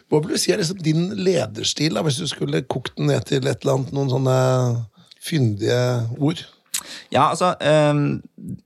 Hva 0.07 0.19
vil 0.21 0.35
du 0.35 0.37
si 0.37 0.53
er 0.53 0.59
liksom 0.61 0.81
din 0.85 1.07
lederstil, 1.17 1.95
da, 1.97 2.03
hvis 2.05 2.21
du 2.21 2.27
skulle 2.29 2.61
kokt 2.69 2.93
den 2.99 3.09
ned 3.09 3.25
til 3.25 3.47
et 3.47 3.63
eller 3.63 3.79
annet, 3.79 3.93
noen 3.95 4.11
sånne 4.11 4.37
fyndige 5.23 5.79
ord? 6.21 6.43
Ja, 7.13 7.29
altså 7.31 7.53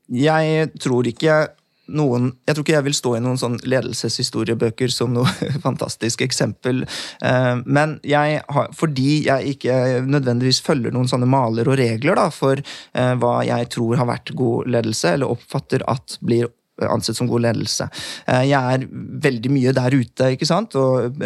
Jeg 0.10 0.70
tror 0.82 1.08
ikke 1.08 1.48
noen 1.88 2.32
Jeg 2.47 2.56
tror 2.58 2.65
ikke 2.65 2.76
jeg 2.76 2.86
vil 2.88 2.95
stå 2.97 3.13
i 3.17 3.21
noen 3.23 3.39
sånn 3.39 3.58
ledelseshistoriebøker 3.63 4.91
som 4.93 5.13
noe 5.15 5.28
fantastisk 5.67 6.21
eksempel. 6.26 6.84
Eh, 7.23 7.56
Men 7.65 7.97
jeg 8.08 8.41
har, 8.50 8.69
fordi 8.76 9.23
jeg 9.28 9.56
ikke 9.56 9.78
nødvendigvis 10.08 10.62
følger 10.65 10.91
noen 10.95 11.08
sånne 11.12 11.30
maler 11.30 11.67
og 11.71 11.78
regler 11.80 12.15
da, 12.19 12.28
for 12.34 12.60
eh, 12.60 13.13
hva 13.21 13.39
jeg 13.47 13.69
tror 13.73 13.97
har 14.02 14.10
vært 14.10 14.34
god 14.38 14.67
ledelse, 14.78 15.13
eller 15.15 15.32
oppfatter 15.34 15.84
at 15.88 16.17
blir 16.21 16.50
ansett 16.78 17.17
som 17.17 17.26
god 17.30 17.41
ledelse. 17.47 17.88
Eh, 18.30 18.43
Jeg 18.52 18.78
er 18.78 18.84
veldig 19.23 19.50
mye 19.56 19.71
der 19.73 19.95
ute 19.97 20.32
ikke 20.36 20.45
sant? 20.45 20.76
og 20.78 21.17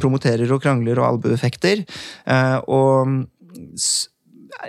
promoterer 0.00 0.48
og 0.54 0.62
krangler 0.64 0.96
og 1.02 1.10
albueffekter. 1.10 1.84
Eh, 2.24 2.58
Og 2.68 3.26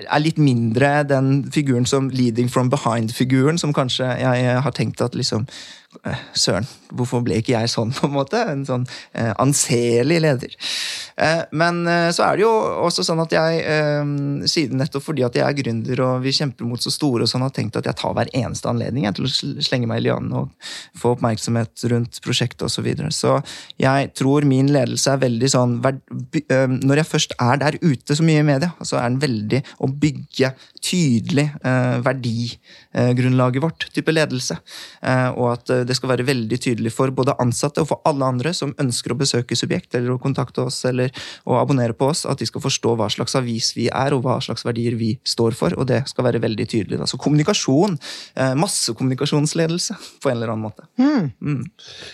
er 0.04 0.22
litt 0.24 0.42
mindre 0.42 1.04
den 1.08 1.46
figuren 1.54 1.88
som 1.90 2.10
leading 2.14 2.50
from 2.52 2.70
behind-figuren, 2.74 3.60
som 3.62 3.74
kanskje 3.76 4.10
jeg 4.20 4.62
har 4.66 4.76
tenkt 4.76 5.02
at 5.02 5.16
liksom 5.16 5.48
eh, 6.04 6.22
Søren, 6.36 6.68
hvorfor 6.96 7.24
ble 7.26 7.40
ikke 7.40 7.56
jeg 7.56 7.72
sånn, 7.72 7.94
på 7.96 8.10
en 8.10 8.16
måte? 8.16 8.42
En 8.52 8.66
sånn 8.68 8.86
eh, 9.14 9.32
anselig 9.42 10.20
leder. 10.24 10.56
Eh, 11.16 11.44
men 11.56 11.84
eh, 11.88 12.10
så 12.16 12.26
er 12.28 12.38
det 12.38 12.44
jo 12.46 12.52
også 12.86 13.06
sånn 13.08 13.22
at 13.24 13.36
jeg, 13.36 13.62
eh, 13.64 14.04
siden 14.52 14.82
nettopp 14.82 15.06
fordi 15.06 15.26
at 15.28 15.38
jeg 15.38 15.46
er 15.48 15.58
gründer 15.58 16.04
og 16.04 16.26
vi 16.26 16.34
kjemper 16.36 16.68
mot 16.68 16.82
så 16.82 16.92
store, 16.94 17.24
og 17.24 17.32
sånn, 17.32 17.46
har 17.46 17.54
tenkt 17.56 17.80
at 17.80 17.88
jeg 17.88 18.00
tar 18.00 18.16
hver 18.18 18.32
eneste 18.36 18.70
anledning 18.72 19.08
til 19.16 19.30
å 19.30 19.32
slenge 19.64 19.90
meg 19.90 20.02
i 20.02 20.08
lianen 20.10 20.34
og 20.36 20.72
få 21.00 21.16
oppmerksomhet 21.16 21.88
rundt 21.92 22.22
prosjektet 22.26 22.68
osv. 22.68 22.74
Så, 22.76 22.84
videre. 22.84 23.08
så 23.16 23.38
jeg 23.80 24.10
tror 24.20 24.44
min 24.46 24.68
ledelse 24.74 25.14
er 25.14 25.22
veldig 25.22 25.48
sånn 25.50 25.78
eh, 25.80 26.66
Når 26.68 27.00
jeg 27.00 27.08
først 27.08 27.36
er 27.40 27.62
der 27.62 27.78
ute 27.80 28.18
så 28.18 28.26
mye 28.26 28.42
i 28.44 28.46
media, 28.46 28.74
så 28.84 29.00
er 29.00 29.08
den 29.08 29.22
veldig 29.24 29.62
å 29.86 29.90
bygge 29.90 30.52
tydelig 30.86 31.48
eh, 31.66 31.98
verdigrunnlaget 32.06 33.64
vårt, 33.64 33.88
type 33.96 34.14
ledelse. 34.14 34.58
Eh, 35.06 35.30
og 35.34 35.52
at 35.54 35.74
eh, 35.74 35.84
det 35.88 35.98
skal 35.98 36.12
være 36.14 36.28
veldig 36.28 36.60
tydelig 36.62 36.94
for 36.96 37.14
både 37.16 37.38
ansatte 37.42 37.84
og 37.84 37.90
for 37.92 38.06
alle 38.10 38.28
andre 38.28 38.54
som 38.56 38.74
ønsker 38.82 39.14
å 39.14 39.20
besøke 39.20 39.58
Subjekt 39.58 39.96
eller 39.96 40.16
å 40.16 40.22
kontakte 40.22 40.66
oss 40.66 40.82
eller 40.90 41.14
å 41.48 41.58
abonnere 41.62 41.96
på 41.98 42.10
oss, 42.12 42.26
at 42.30 42.42
de 42.42 42.48
skal 42.50 42.64
forstå 42.64 42.96
hva 43.00 43.10
slags 43.14 43.38
avis 43.40 43.72
vi 43.78 43.88
er 43.90 44.16
og 44.16 44.26
hva 44.26 44.38
slags 44.44 44.66
verdier 44.68 44.98
vi 45.00 45.14
står 45.26 45.56
for. 45.58 45.76
Og 45.80 45.88
det 45.90 46.04
skal 46.12 46.28
være 46.28 46.44
veldig 46.44 46.68
tydelig. 46.72 47.00
Da. 47.02 47.10
Så 47.10 47.20
kommunikasjon, 47.22 47.98
eh, 48.36 48.54
massekommunikasjonsledelse 48.60 49.98
på 50.22 50.32
en 50.32 50.38
eller 50.38 50.54
annen 50.54 50.68
måte. 50.68 50.88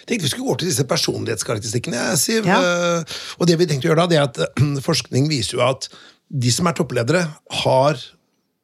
tenkte 0.08 0.28
vi 0.28 0.32
skulle 0.32 0.48
gå 0.48 0.58
til 0.62 0.72
disse 0.72 0.88
personlighetskarakteristikkene. 0.88 2.06
Siv. 2.22 2.48
Ja. 2.48 2.62
Eh, 2.62 3.20
Og 3.40 3.48
det 3.48 3.58
vi 3.60 3.68
tenkte 3.70 3.90
å 3.90 3.92
gjøre 3.92 4.06
da, 4.06 4.12
det 4.12 4.20
er 4.20 4.28
at 4.30 4.42
eh, 4.46 4.80
forskning 4.90 5.30
viser 5.32 5.60
jo 5.60 5.66
at 5.66 5.90
de 6.32 6.52
som 6.54 6.70
er 6.70 6.76
toppledere, 6.78 7.26
har 7.64 8.00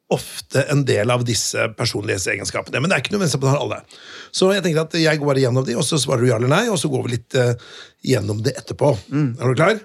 ofte 0.08 0.62
en 0.72 0.84
del 0.88 1.10
av 1.12 1.24
disse 1.28 1.66
personlighetsegenskapene. 1.76 2.80
Men 2.80 2.88
det 2.88 2.96
er 2.96 3.02
ikke 3.02 3.12
nødvendigvis 3.14 3.36
at 3.36 3.44
man 3.44 3.52
har 3.52 3.64
alle. 3.64 3.80
Så 4.32 4.48
jeg 4.54 4.64
tenkte 4.64 4.86
at 4.86 4.96
jeg 5.02 5.20
går 5.20 5.28
bare 5.28 5.42
gjennom 5.42 5.66
de, 5.66 5.76
og 5.76 5.84
så 5.84 6.00
svarer 6.00 6.24
du 6.24 6.30
ja 6.30 6.38
eller 6.40 6.52
nei, 6.52 6.64
og 6.72 6.80
så 6.80 6.88
går 6.92 7.04
vi 7.04 7.12
litt 7.16 7.36
uh, 7.36 7.52
gjennom 8.06 8.40
det 8.44 8.56
etterpå. 8.56 8.94
Er 9.12 9.52
du 9.52 9.58
klar? 9.58 9.82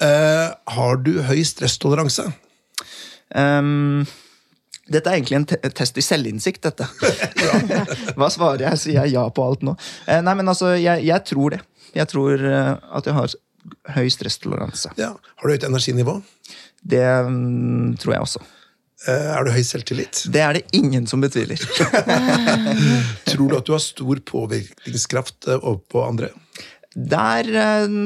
Eh, 0.00 0.46
har 0.76 1.02
du 1.04 1.12
høy 1.28 1.42
stresstoleranse? 1.44 2.24
Um, 3.36 4.08
Dette 4.92 5.12
er 5.12 5.18
egentlig 5.18 5.36
en 5.38 5.46
te 5.48 5.58
test 5.76 6.00
i 6.00 6.04
selvinnsikt, 6.04 6.64
dette. 6.64 6.88
Hva 8.18 8.30
svarer 8.32 8.64
jeg? 8.64 8.80
Sier 8.80 9.02
jeg 9.02 9.14
ja 9.18 9.26
på 9.32 9.44
alt 9.44 9.62
nå? 9.66 9.76
Uh, 10.08 10.18
nei, 10.24 10.34
men 10.40 10.48
altså, 10.48 10.72
jeg, 10.80 11.04
jeg 11.04 11.28
tror 11.28 11.58
det. 11.58 11.60
Jeg 11.92 12.08
tror 12.08 12.40
at 12.48 13.04
jeg 13.04 13.12
har 13.12 13.34
høy 13.94 14.08
stresstoleranse. 14.12 14.92
Ja. 15.00 15.12
Har 15.16 15.48
du 15.48 15.54
høyt 15.54 15.68
energinivå? 15.68 16.18
Det 16.82 17.04
mm, 17.28 17.94
tror 18.02 18.16
jeg 18.16 18.26
også. 18.26 18.42
Eh, 19.08 19.28
er 19.34 19.46
du 19.46 19.50
høy 19.54 19.62
selvtillit? 19.66 20.24
Det 20.30 20.42
er 20.42 20.58
det 20.58 20.64
ingen 20.78 21.08
som 21.10 21.22
betviler. 21.22 21.58
Tror 23.30 23.48
du 23.50 23.56
at 23.58 23.66
du 23.66 23.74
har 23.74 23.82
stor 23.82 24.20
påvirkningskraft 24.30 25.48
eh, 25.50 25.58
overpå 25.58 26.04
andre? 26.06 26.30
Der 26.94 27.48
eh, 27.48 27.96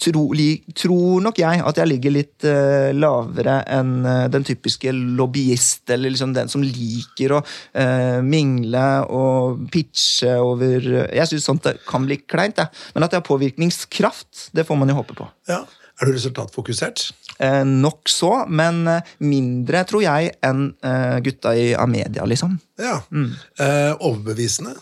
tro, 0.00 0.24
li, 0.36 0.48
tror 0.76 1.22
nok 1.24 1.38
jeg 1.40 1.62
at 1.64 1.78
jeg 1.80 1.90
ligger 1.90 2.14
litt 2.14 2.46
uh, 2.46 2.90
lavere 2.94 3.60
enn 3.72 3.92
uh, 4.04 4.28
den 4.32 4.46
typiske 4.46 4.92
lobbyist, 4.92 5.84
eller 5.90 6.12
liksom 6.12 6.34
den 6.36 6.50
som 6.52 6.64
liker 6.64 7.38
å 7.38 7.42
uh, 7.42 8.18
mingle 8.24 8.86
og 9.12 9.66
pitche 9.72 10.34
over 10.40 10.88
Jeg 11.08 11.28
syns 11.30 11.48
sånt 11.48 11.70
kan 11.88 12.08
bli 12.08 12.20
kleint, 12.24 12.60
jeg. 12.60 12.82
Men 12.94 13.06
at 13.06 13.14
jeg 13.14 13.22
har 13.22 13.28
påvirkningskraft, 13.28 14.50
det 14.56 14.66
får 14.68 14.80
man 14.80 14.92
jo 14.92 15.00
håpe 15.00 15.16
på. 15.18 15.28
Ja. 15.50 15.62
Er 16.00 16.08
du 16.08 16.16
resultatfokusert? 16.16 17.04
Eh, 17.38 17.62
nok 17.68 18.10
så, 18.10 18.30
men 18.48 18.80
mindre, 19.22 19.84
tror 19.86 20.02
jeg, 20.02 20.32
enn 20.42 20.64
eh, 20.82 21.18
gutta 21.22 21.52
i 21.54 21.68
Amedia, 21.78 22.24
liksom. 22.26 22.56
Ja. 22.80 22.96
Eh, 23.12 23.92
overbevisende? 24.00 24.74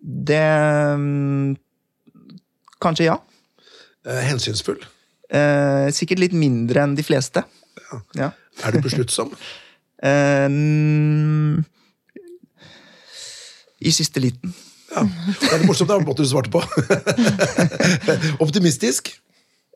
Det 0.00 0.42
mm, 1.00 1.56
Kanskje 2.80 3.10
ja. 3.10 3.16
Eh, 4.08 4.22
hensynsfull? 4.30 4.80
Eh, 5.30 5.88
sikkert 5.94 6.22
litt 6.24 6.36
mindre 6.36 6.84
enn 6.84 6.96
de 6.98 7.04
fleste. 7.06 7.44
Ja. 8.16 8.32
Er 8.64 8.76
du 8.76 8.84
besluttsom? 8.84 9.34
Eh, 10.00 10.46
mm, 10.48 11.58
I 13.84 13.90
siste 13.92 14.22
liten. 14.24 14.54
Ja. 14.94 15.02
Det 15.04 15.50
er 15.50 15.60
det 15.60 15.66
morsomt, 15.68 15.90
det 15.90 15.98
var 15.98 16.06
måten 16.06 16.24
du 16.24 16.30
svarte 16.30 16.48
på. 16.54 16.62
Optimistisk? 18.46 19.10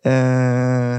Eh, 0.00 0.96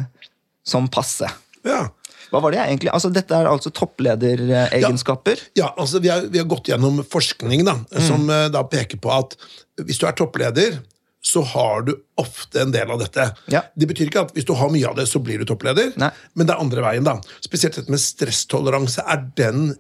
sånn 0.62 0.92
passe. 0.94 1.32
Ja. 1.66 1.88
Hva 2.30 2.44
var 2.44 2.54
det 2.54 2.60
jeg 2.60 2.76
egentlig 2.76 2.94
Altså, 2.94 3.10
Dette 3.18 3.34
er 3.34 3.50
altså 3.50 3.74
topplederegenskaper. 3.74 5.42
Ja, 5.58 5.72
altså 5.74 6.04
vi 6.06 6.14
har, 6.14 6.30
vi 6.30 6.44
har 6.44 6.46
gått 6.54 6.70
gjennom 6.70 7.02
forskning 7.10 7.66
da, 7.66 7.80
som 7.98 8.30
mm. 8.30 8.54
da 8.54 8.62
peker 8.70 9.02
på 9.02 9.10
at 9.14 9.34
hvis 9.82 9.98
du 9.98 10.06
er 10.06 10.14
toppleder, 10.22 10.78
så 11.26 11.42
har 11.56 11.82
du 11.88 11.94
ofte 12.22 12.62
en 12.62 12.72
del 12.76 12.92
av 12.94 13.00
dette. 13.02 13.24
Ja. 13.50 13.64
Det 13.76 13.88
betyr 13.90 14.12
ikke 14.12 14.26
at 14.28 14.34
hvis 14.36 14.46
du 14.46 14.54
har 14.60 14.70
mye 14.70 14.86
av 14.92 14.96
det, 15.00 15.08
så 15.10 15.18
blir 15.26 15.42
du 15.42 15.46
toppleder, 15.50 15.90
Nei. 15.98 16.12
men 16.38 16.46
det 16.46 16.54
er 16.54 16.62
andre 16.62 16.84
veien. 16.86 17.08
da. 17.08 17.16
Spesielt 17.42 17.80
dette 17.80 17.90
med 17.90 18.00
stresstoleranse 18.04 19.02
er 19.10 19.24
den 19.40 19.72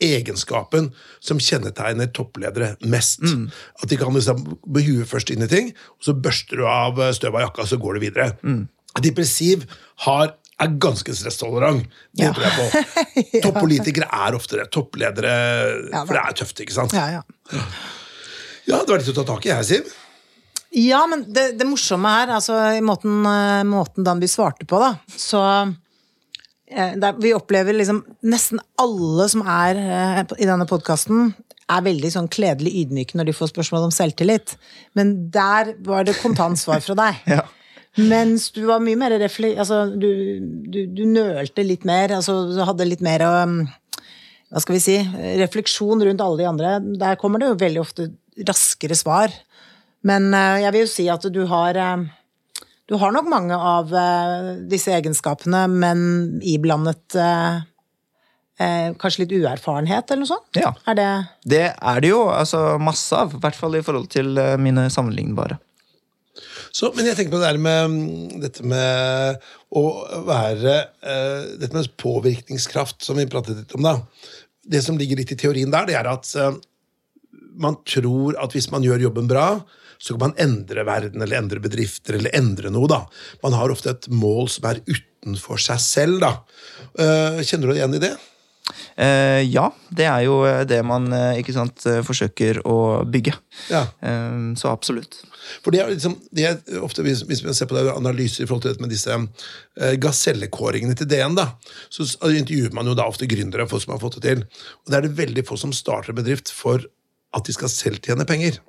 egenskapen 0.00 0.90
som 1.20 1.40
kjennetegner 1.40 2.08
toppledere 2.16 2.74
mest. 2.88 3.20
At 3.82 3.88
de 3.90 3.98
kan 4.00 4.12
liksom 4.16 4.42
med 4.64 4.86
huet 4.86 5.08
først 5.10 5.32
inn 5.34 5.44
i 5.44 5.48
ting, 5.50 5.72
og 5.96 6.04
så 6.06 6.14
børster 6.16 6.60
du 6.60 6.66
av 6.68 7.00
støv 7.16 7.36
av 7.36 7.46
jakka, 7.48 7.66
så 7.68 7.76
går 7.80 7.96
du 7.98 8.04
videre. 8.06 8.28
Depressiv 9.04 9.66
har, 10.06 10.34
er 10.60 10.72
ganske 10.82 11.14
stresstolerant. 11.16 11.84
Det 12.16 12.24
Ja. 12.28 12.32
tror 12.36 12.44
jeg 12.48 12.56
på. 12.60 13.40
Toppolitikere 13.46 14.08
er 14.12 14.36
ofte 14.36 14.56
det. 14.60 14.68
Toppledere 14.72 15.34
Ja, 15.92 16.04
For 16.04 16.16
det 16.16 16.24
er 16.26 16.38
tøft, 16.44 16.60
ikke 16.64 16.76
sant? 16.76 16.92
Ja, 16.96 17.20
ja. 17.20 17.22
Ja, 18.68 18.80
det 18.84 18.88
var 18.92 18.98
litt 19.00 19.08
å 19.12 19.16
ta 19.20 19.24
tak 19.34 19.46
i 19.48 19.52
her, 19.54 19.62
Siv. 19.64 19.88
Ja, 20.70 21.02
men 21.10 21.24
det, 21.26 21.52
det 21.58 21.66
morsomme 21.66 22.10
her, 22.14 22.30
altså 22.36 22.56
i 22.76 22.82
måten, 22.84 23.24
eh, 23.26 23.62
måten 23.66 24.06
Danby 24.06 24.28
svarte 24.30 24.66
på, 24.70 24.78
da, 24.78 24.92
så 25.10 25.42
eh, 26.70 26.92
der, 26.94 27.16
Vi 27.18 27.32
opplever 27.34 27.74
liksom 27.74 28.04
Nesten 28.30 28.62
alle 28.78 29.26
som 29.32 29.42
er 29.42 29.80
eh, 29.80 30.20
i 30.38 30.46
denne 30.46 30.68
podkasten, 30.70 31.32
er 31.70 31.86
veldig 31.86 32.12
sånn 32.14 32.30
kledelig 32.30 32.84
ydmyke 32.84 33.18
når 33.18 33.30
de 33.30 33.34
får 33.34 33.50
spørsmål 33.52 33.88
om 33.88 33.94
selvtillit. 33.94 34.56
Men 34.98 35.12
der 35.30 35.74
var 35.86 36.06
det 36.06 36.18
kontant 36.18 36.58
svar 36.58 36.82
fra 36.84 36.98
deg. 37.06 37.24
Ja. 37.38 37.46
Mens 37.98 38.52
du 38.54 38.60
var 38.68 38.78
mye 38.78 38.94
mer 38.94 39.10
refle... 39.18 39.48
Altså, 39.58 39.88
du, 39.90 40.38
du, 40.70 40.84
du 40.94 41.00
nølte 41.10 41.64
litt 41.66 41.82
mer, 41.86 42.12
altså 42.14 42.36
du 42.46 42.60
hadde 42.62 42.86
litt 42.86 43.00
mer 43.02 43.24
um, 43.26 43.56
hva 44.50 44.62
skal 44.62 44.76
vi 44.76 44.82
si, 44.82 44.94
refleksjon 45.40 46.02
rundt 46.06 46.22
alle 46.22 46.38
de 46.38 46.46
andre. 46.46 46.76
Der 47.02 47.18
kommer 47.18 47.42
det 47.42 47.50
jo 47.50 47.58
veldig 47.58 47.82
ofte 47.82 48.06
raskere 48.46 48.94
svar. 48.98 49.34
Men 50.06 50.30
eh, 50.34 50.62
jeg 50.64 50.74
vil 50.74 50.84
jo 50.86 50.90
si 50.90 51.06
at 51.12 51.26
du 51.32 51.42
har 51.50 51.78
eh, 51.78 52.06
Du 52.90 52.96
har 52.98 53.12
nok 53.14 53.28
mange 53.30 53.54
av 53.56 53.92
eh, 53.94 54.52
disse 54.70 54.94
egenskapene, 54.96 55.66
men 55.70 56.40
iblandet 56.42 57.18
kanskje 58.60 59.22
litt 59.22 59.30
uerfarenhet, 59.40 60.10
eller 60.10 60.20
noe 60.20 60.28
sånt? 60.28 60.58
Ja. 60.58 60.74
Er 60.90 60.96
det 60.98 61.04
Det 61.48 61.62
er 61.72 62.00
det 62.04 62.10
jo 62.10 62.26
altså 62.28 62.74
masse 62.76 63.16
av, 63.16 63.32
i 63.32 63.38
hvert 63.40 63.56
fall 63.56 63.78
i 63.78 63.80
forhold 63.80 64.10
til 64.12 64.36
mine 64.60 64.84
sammenlignbare. 64.92 65.56
Så, 66.68 66.90
men 66.92 67.08
jeg 67.08 67.16
tenker 67.16 67.32
på 67.32 67.40
det 67.40 67.48
der 67.54 67.62
med 67.62 67.94
mm, 67.94 68.42
dette 68.42 68.66
med 68.68 69.40
å 69.72 69.84
være 70.28 70.74
eh, 70.76 71.48
Dette 71.56 71.72
med 71.72 71.88
påvirkningskraft, 72.04 73.00
som 73.06 73.16
vi 73.16 73.24
pratet 73.32 73.62
litt 73.62 73.72
om, 73.78 73.88
da. 73.88 73.96
Det 74.60 74.84
som 74.84 75.00
ligger 75.00 75.22
litt 75.22 75.32
i 75.32 75.40
teorien 75.40 75.72
der, 75.72 75.88
det 75.88 75.96
er 75.96 76.10
at 76.12 76.28
man 77.64 77.80
tror 77.88 78.36
at 78.44 78.52
hvis 78.52 78.68
man 78.74 78.84
gjør 78.84 79.08
jobben 79.08 79.30
bra, 79.30 79.54
så 80.00 80.14
kan 80.14 80.30
man 80.30 80.38
endre 80.40 80.84
verden 80.88 81.22
eller 81.22 81.42
endre 81.42 81.60
bedrifter 81.62 82.16
eller 82.16 82.34
endre 82.36 82.72
noe. 82.72 82.88
da. 82.88 83.04
Man 83.44 83.56
har 83.56 83.72
ofte 83.72 83.92
et 83.92 84.08
mål 84.08 84.48
som 84.52 84.70
er 84.70 84.82
utenfor 84.88 85.60
seg 85.60 85.80
selv. 85.84 86.20
da. 86.24 86.34
Eh, 86.96 87.40
kjenner 87.44 87.68
du 87.68 87.74
deg 87.74 87.82
igjen 87.82 87.98
i 88.00 88.04
det? 88.08 88.14
Uh, 89.00 89.42
ja, 89.50 89.64
det 89.90 90.04
er 90.06 90.20
jo 90.28 90.36
eh, 90.46 90.62
det 90.68 90.78
man 90.86 91.08
ikke 91.40 91.54
sant, 91.56 91.82
forsøker 92.06 92.60
å 92.68 93.02
bygge. 93.02 93.34
Ja. 93.72 93.82
Uh, 93.98 94.54
så 94.58 94.70
absolutt. 94.70 95.18
For 95.64 95.74
det 95.74 95.82
er 95.82 95.90
liksom, 95.90 96.14
det 96.36 96.46
er 96.46 96.82
ofte 96.84 97.02
Hvis, 97.02 97.24
man 97.42 97.56
ser 97.56 97.66
på 97.66 97.74
det, 97.74 97.88
analyser 97.90 98.44
i 98.44 98.46
forhold 98.46 98.62
til 98.64 98.74
dette 98.74 98.84
med 98.84 98.92
disse 98.92 99.16
uh, 99.16 99.94
gasellekåringene 100.00 100.96
til 100.96 101.08
DN, 101.10 101.36
da, 101.38 101.48
så 101.90 102.06
intervjuer 102.30 102.76
man 102.76 102.88
jo 102.88 102.96
da 102.96 103.08
ofte 103.10 103.28
gründere 103.30 103.68
folk 103.70 103.84
som 103.84 103.96
har 103.96 104.02
fått 104.02 104.20
det 104.20 104.28
til. 104.28 104.44
Og 104.84 104.92
det 104.92 105.00
er 105.00 105.08
det 105.08 105.16
veldig 105.18 105.46
få 105.48 105.58
som 105.60 105.74
starter 105.74 106.14
en 106.14 106.20
bedrift 106.22 106.52
for 106.54 106.86
at 107.36 107.46
de 107.46 107.56
skal 107.56 107.72
selv 107.72 108.04
tjene 108.04 108.26
penger. 108.28 108.60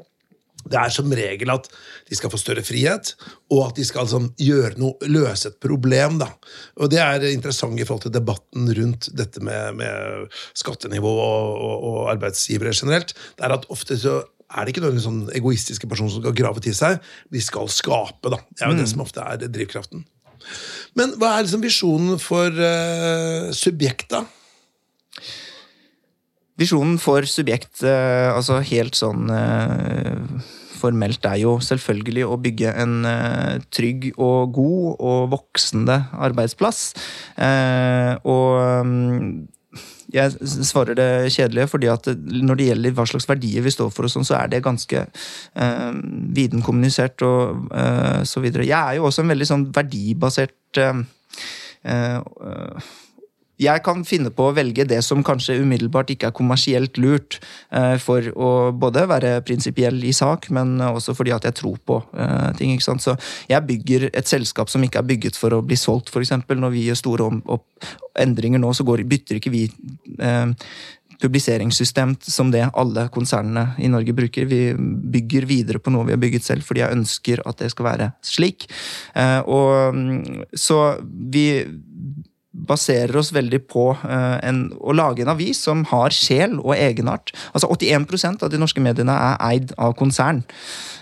Det 0.66 0.80
er 0.80 0.94
som 0.94 1.14
regel 1.16 1.54
at 1.54 1.70
de 2.10 2.18
skal 2.18 2.32
få 2.34 2.40
større 2.42 2.64
frihet, 2.66 3.14
og 3.52 3.64
at 3.70 3.80
de 3.80 3.86
skal 3.88 4.06
liksom 4.06 4.30
gjøre 4.42 4.76
noe, 4.82 5.10
løse 5.12 5.52
et 5.52 5.60
problem. 5.64 6.20
da. 6.22 6.32
Og 6.80 6.92
Det 6.92 7.02
er 7.04 7.28
interessant 7.32 7.80
i 7.80 7.88
forhold 7.88 8.06
til 8.08 8.16
debatten 8.16 8.70
rundt 8.78 9.10
dette 9.18 9.44
med, 9.44 9.80
med 9.82 10.28
skattenivå 10.58 11.12
og, 11.12 11.50
og, 11.56 11.90
og 11.92 12.12
arbeidsgivere 12.16 12.76
generelt. 12.76 13.16
Det 13.38 13.48
er 13.48 13.58
at 13.58 13.68
ofte 13.74 13.98
så 14.00 14.22
er 14.52 14.66
det 14.66 14.74
ikke 14.74 14.84
noen 14.84 15.00
sånn 15.00 15.22
egoistiske 15.36 15.88
personer 15.88 16.12
som 16.12 16.24
skal 16.24 16.36
grave 16.36 16.64
til 16.64 16.76
seg. 16.76 17.00
De 17.32 17.42
skal 17.44 17.70
skape. 17.72 18.32
da. 18.34 18.42
Det 18.52 18.66
er 18.66 18.74
jo 18.74 18.82
det 18.82 18.90
som 18.92 19.06
ofte 19.06 19.24
er 19.24 19.48
drivkraften. 19.48 20.04
Men 20.98 21.16
hva 21.22 21.36
er 21.38 21.46
liksom 21.46 21.64
visjonen 21.64 22.20
for 22.20 22.52
uh, 22.52 23.52
subjekt, 23.56 24.10
da? 24.12 24.26
Visjonen 26.62 26.98
for 27.02 27.26
subjekt, 27.30 27.82
eh, 27.84 28.30
altså 28.30 28.60
helt 28.62 28.98
sånn 28.98 29.32
eh, 29.34 30.18
formelt, 30.82 31.26
er 31.26 31.40
jo 31.42 31.56
selvfølgelig 31.62 32.26
å 32.28 32.38
bygge 32.42 32.74
en 32.84 33.08
eh, 33.10 33.56
trygg 33.74 34.12
og 34.16 34.54
god 34.58 35.02
og 35.12 35.32
voksende 35.34 35.98
arbeidsplass. 36.30 36.84
Og 38.22 38.86
mm, 38.86 39.26
jeg 40.12 40.48
svarer 40.68 40.98
det 40.98 41.32
kjedelige, 41.32 41.70
fordi 41.72 41.90
at 41.92 42.10
når 42.28 42.60
det 42.60 42.68
gjelder 42.68 42.96
hva 42.98 43.06
slags 43.08 43.28
verdier 43.30 43.64
vi 43.64 43.72
står 43.72 43.92
for, 43.94 44.08
og 44.08 44.12
sånn, 44.14 44.28
så 44.28 44.38
er 44.42 44.52
det 44.52 44.64
ganske 44.66 45.06
eh, 45.08 45.92
viden 46.36 46.64
kommunisert 46.66 47.24
og 47.26 47.72
eh, 47.72 48.22
så 48.28 48.44
videre. 48.44 48.68
Jeg 48.68 48.78
er 48.78 49.00
jo 49.00 49.08
også 49.08 49.24
en 49.24 49.32
veldig 49.32 49.48
sånn 49.48 49.70
verdibasert 49.76 50.82
eh, 50.84 51.04
eh, 51.88 52.90
jeg 53.62 53.84
kan 53.86 54.04
finne 54.08 54.32
på 54.34 54.50
å 54.50 54.56
velge 54.58 54.86
det 54.90 55.00
som 55.06 55.24
kanskje 55.26 55.60
umiddelbart 55.62 56.12
ikke 56.14 56.32
er 56.32 56.38
kommersielt 56.38 56.98
lurt, 57.02 57.40
eh, 57.72 57.98
for 58.02 58.32
å 58.36 58.52
både 58.74 59.06
være 59.10 59.34
prinsipiell 59.46 60.02
i 60.08 60.14
sak, 60.16 60.50
men 60.50 60.80
også 60.82 61.16
fordi 61.18 61.36
at 61.36 61.46
jeg 61.48 61.60
tror 61.62 61.78
på 61.86 62.00
eh, 62.18 62.48
ting. 62.58 62.74
ikke 62.74 62.88
sant? 62.88 63.06
Så 63.06 63.18
jeg 63.50 63.68
bygger 63.68 64.10
et 64.12 64.28
selskap 64.30 64.72
som 64.72 64.84
ikke 64.84 65.02
er 65.02 65.10
bygget 65.12 65.38
for 65.40 65.54
å 65.54 65.62
bli 65.66 65.78
solgt, 65.80 66.10
f.eks. 66.10 66.34
Når 66.52 66.74
vi 66.74 66.88
gjør 66.88 67.00
store 67.00 67.30
endringer 68.20 68.60
nå, 68.62 68.74
så 68.74 68.86
går, 68.88 69.06
bytter 69.10 69.40
ikke 69.40 69.54
vi 69.54 69.68
eh, 70.20 70.72
publiseringssystem 71.22 72.16
som 72.26 72.52
det 72.54 72.64
alle 72.74 73.06
konsernene 73.14 73.76
i 73.82 73.90
Norge 73.92 74.16
bruker. 74.18 74.48
Vi 74.50 74.74
bygger 75.14 75.46
videre 75.50 75.82
på 75.82 75.94
noe 75.94 76.08
vi 76.08 76.16
har 76.16 76.22
bygget 76.22 76.48
selv, 76.48 76.66
fordi 76.66 76.84
jeg 76.84 76.98
ønsker 76.98 77.44
at 77.46 77.62
det 77.62 77.72
skal 77.74 77.88
være 77.92 78.12
slik. 78.26 78.68
Eh, 79.14 79.40
og 79.46 79.96
mm, 79.96 80.46
Så 80.58 80.82
vi 81.02 81.46
baserer 82.52 83.16
oss 83.18 83.32
veldig 83.34 83.62
på 83.72 83.90
eh, 83.96 84.38
en, 84.48 84.66
å 84.80 84.96
lage 84.96 85.24
en 85.24 85.34
avis 85.34 85.62
som 85.68 85.86
har 85.92 86.16
sjel 86.16 86.58
og 86.60 86.76
egenart. 86.76 87.32
Altså 87.56 87.72
81% 87.72 88.44
av 88.44 88.52
de 88.52 88.60
norske 88.60 88.84
mediene 88.84 89.16
er 89.16 89.38
eid 89.52 89.76
av 89.80 89.96
konsern. 90.00 90.44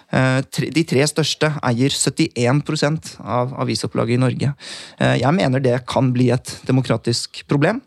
Eh, 0.10 0.40
de 0.74 0.84
tre 0.90 1.04
største 1.10 1.52
eier 1.66 1.94
71% 1.94 3.12
av 3.22 3.54
avisopplaget 3.62 4.18
i 4.18 4.22
Norge. 4.22 4.54
Eh, 4.98 5.18
jeg 5.22 5.38
mener 5.38 5.62
det 5.62 5.76
kan 5.90 6.10
bli 6.14 6.32
et 6.34 6.56
demokratisk 6.70 7.44
problem. 7.50 7.82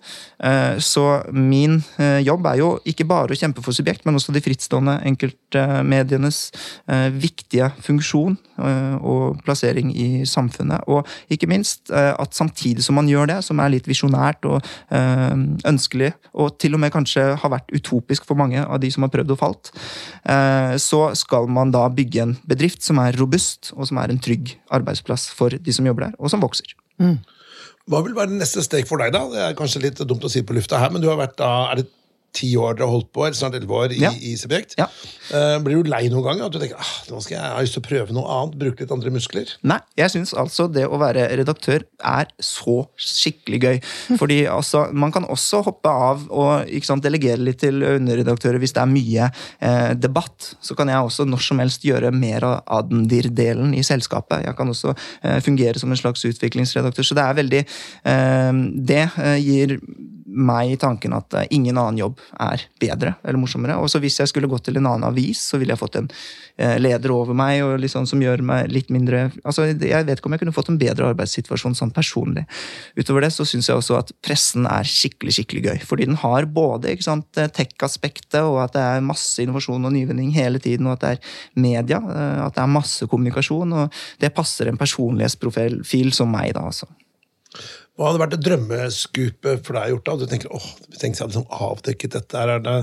Så 0.83 1.03
min 1.31 1.77
jobb 2.27 2.47
er 2.51 2.57
jo 2.59 2.69
ikke 2.89 3.07
bare 3.07 3.31
å 3.31 3.39
kjempe 3.39 3.63
for 3.63 3.71
subjekt, 3.77 4.03
men 4.05 4.19
også 4.19 4.35
de 4.35 4.43
frittstående 4.43 4.97
enkeltmedienes 5.07 6.39
viktige 7.15 7.69
funksjon 7.85 8.35
og 9.07 9.39
plassering 9.47 9.93
i 9.95 10.27
samfunnet. 10.27 10.83
Og 10.91 11.07
ikke 11.31 11.47
minst 11.51 11.93
at 11.95 12.35
samtidig 12.35 12.83
som 12.83 12.99
man 12.99 13.07
gjør 13.11 13.31
det, 13.31 13.39
som 13.47 13.63
er 13.63 13.71
litt 13.77 13.87
visjonært 13.87 14.43
og 14.51 14.67
ønskelig, 14.91 16.11
og 16.35 16.59
til 16.59 16.75
og 16.75 16.83
med 16.83 16.95
kanskje 16.95 17.29
har 17.39 17.55
vært 17.55 17.71
utopisk 17.71 18.27
for 18.27 18.35
mange 18.39 18.67
av 18.67 18.83
de 18.83 18.91
som 18.91 19.07
har 19.07 19.15
prøvd 19.15 19.37
og 19.37 19.41
falt, 19.45 19.71
så 20.83 21.03
skal 21.19 21.47
man 21.47 21.71
da 21.75 21.87
bygge 21.87 22.27
en 22.27 22.35
bedrift 22.51 22.83
som 22.83 22.99
er 23.03 23.15
robust, 23.21 23.71
og 23.77 23.87
som 23.87 24.03
er 24.03 24.11
en 24.11 24.19
trygg 24.23 24.57
arbeidsplass 24.75 25.31
for 25.39 25.55
de 25.55 25.73
som 25.75 25.87
jobber 25.87 26.09
der, 26.09 26.19
og 26.19 26.35
som 26.35 26.43
vokser. 26.43 26.75
Mm. 26.99 27.19
Hva 27.91 28.03
vil 28.07 28.15
være 28.15 28.37
neste 28.37 28.63
steg 28.63 28.87
for 28.87 29.03
deg, 29.03 29.11
da? 29.15 29.25
Det 29.33 29.43
er 29.43 29.59
kanskje 29.59 29.83
litt 29.83 30.03
dumt 30.07 30.23
å 30.27 30.31
si 30.31 30.45
på 30.47 30.55
lufta 30.55 30.79
her, 30.79 30.93
men 30.95 31.03
du 31.03 31.09
har 31.11 31.19
vært 31.19 31.35
da, 31.41 31.51
er 31.73 31.83
det 31.83 31.89
ti 32.33 32.53
år 32.57 32.77
dere 32.77 32.89
har 32.89 32.95
holdt 32.97 33.11
på, 33.13 33.27
eller 33.27 33.37
snart 33.37 33.57
elleve 33.59 33.77
år, 33.77 33.95
i, 33.95 34.01
ja. 34.03 34.13
i 34.17 34.35
Subjekt. 34.41 34.77
Ja. 34.81 34.89
Uh, 35.33 35.59
blir 35.65 35.83
du 35.83 35.91
lei 35.91 36.07
noen 36.13 36.25
gang? 36.27 36.43
At 36.47 36.55
du 36.55 36.59
tenker 36.61 36.81
ah, 36.81 36.93
nå 37.11 37.21
skal 37.21 37.37
jeg, 37.37 37.43
jeg 37.43 37.57
har 37.57 37.67
lyst 37.67 37.77
til 37.77 37.83
å 37.83 37.89
prøve 37.89 38.17
noe 38.17 38.37
annet? 38.37 38.57
Bruke 38.63 38.85
litt 38.85 38.95
andre 38.95 39.13
muskler? 39.15 39.53
Nei, 39.69 39.79
jeg 40.01 40.15
syns 40.15 40.33
altså 40.39 40.67
det 40.73 40.87
å 40.89 41.01
være 41.01 41.27
redaktør 41.37 41.85
er 42.13 42.31
så 42.43 42.79
skikkelig 42.97 43.61
gøy. 43.63 43.81
Fordi 44.21 44.39
altså, 44.51 44.87
man 44.97 45.15
kan 45.15 45.29
også 45.29 45.63
hoppe 45.67 45.93
av 45.93 46.25
og 46.33 46.73
sant, 46.87 47.05
delegere 47.05 47.43
litt 47.43 47.61
til 47.63 47.85
underredaktører 47.87 48.61
hvis 48.63 48.75
det 48.77 48.83
er 48.83 48.91
mye 48.91 49.29
eh, 49.29 49.93
debatt. 49.99 50.53
Så 50.65 50.77
kan 50.79 50.91
jeg 50.91 51.05
også 51.05 51.27
når 51.29 51.45
som 51.47 51.61
helst 51.63 51.85
gjøre 51.87 52.13
mer 52.17 52.47
av 52.49 52.57
Adendir-delen 52.81 53.77
i 53.77 53.85
selskapet. 53.87 54.47
Jeg 54.47 54.57
kan 54.59 54.73
også 54.73 54.95
eh, 54.95 55.39
fungere 55.45 55.81
som 55.81 55.93
en 55.93 56.01
slags 56.01 56.25
utviklingsredaktør. 56.29 57.07
Så 57.07 57.19
det 57.19 57.27
er 57.27 57.39
veldig 57.43 57.63
eh, 57.63 58.65
Det 58.93 59.05
eh, 59.05 59.39
gir 59.43 59.79
meg 60.33 60.73
i 60.73 60.79
tanken 60.81 61.15
at 61.17 61.35
eh, 61.37 61.49
ingen 61.55 61.79
annen 61.79 62.01
jobb 62.01 62.21
er 62.41 62.65
bedre 62.81 63.15
eller 63.23 63.41
morsommere. 63.41 63.77
Og 63.81 63.91
så 63.93 64.01
hvis 64.03 64.19
jeg 64.21 64.31
skulle 64.31 64.51
gått 64.51 64.67
til 64.69 64.79
en 64.81 64.89
annen 64.89 65.07
avis, 65.09 65.41
så 65.51 65.61
ville 65.61 65.75
jeg 65.75 65.81
fått 65.81 65.99
en 66.01 66.09
eh, 66.57 66.79
leder 66.81 67.13
over 67.15 67.37
meg 67.37 67.63
og 67.65 67.77
liksom, 67.83 68.07
som 68.09 68.23
gjør 68.23 68.45
meg 68.47 68.71
litt 68.73 68.91
mindre 68.93 69.25
altså 69.45 69.67
Jeg 69.69 70.07
vet 70.07 70.19
ikke 70.19 70.29
om 70.31 70.37
jeg 70.37 70.43
kunne 70.43 70.55
fått 70.55 70.71
en 70.73 70.81
bedre 70.81 71.11
arbeidssituasjon 71.13 71.77
sånn 71.79 71.93
personlig. 71.95 72.45
Utover 72.99 73.27
det 73.27 73.33
så 73.35 73.47
syns 73.49 73.69
jeg 73.71 73.79
også 73.79 73.99
at 74.01 74.15
pressen 74.25 74.67
er 74.71 74.89
skikkelig 74.89 75.37
skikkelig 75.39 75.65
gøy. 75.67 75.85
Fordi 75.89 76.09
den 76.11 76.21
har 76.23 76.49
både 76.49 76.95
eh, 76.95 77.53
tech-aspektet, 77.59 78.41
og 78.43 78.63
at 78.65 78.77
det 78.77 78.87
er 78.87 79.07
masse 79.07 79.43
innovasjon 79.43 79.89
og 79.89 79.95
nyvinning 79.95 80.33
hele 80.37 80.63
tiden, 80.63 80.89
og 80.89 80.97
at 80.97 81.05
det 81.05 81.13
er 81.15 81.63
media. 81.63 82.01
At 82.47 82.57
det 82.57 82.65
er 82.65 82.73
masse 82.73 83.07
kommunikasjon. 83.11 83.77
Og 83.77 84.03
det 84.23 84.35
passer 84.37 84.71
en 84.71 84.81
personlighetsprofil 84.81 86.13
som 86.17 86.33
meg, 86.33 86.55
da, 86.57 86.67
altså. 86.71 86.89
Hva 87.93 88.09
hadde 88.09 88.21
vært 88.23 88.35
et 88.39 88.45
drømmeskupe 88.47 89.53
for 89.67 89.77
deg 89.77 89.91
gjort? 89.93 90.07
da? 90.07 90.15
Du 90.17 90.31
tenker 90.31 90.53
åh, 90.57 90.69
tenk 90.97 91.13
jeg 91.13 91.27
hadde 91.27 91.35
liksom 91.35 91.51
avdekket 91.53 92.15
dette. 92.17 92.41
Er 92.41 92.63
det 92.65 92.77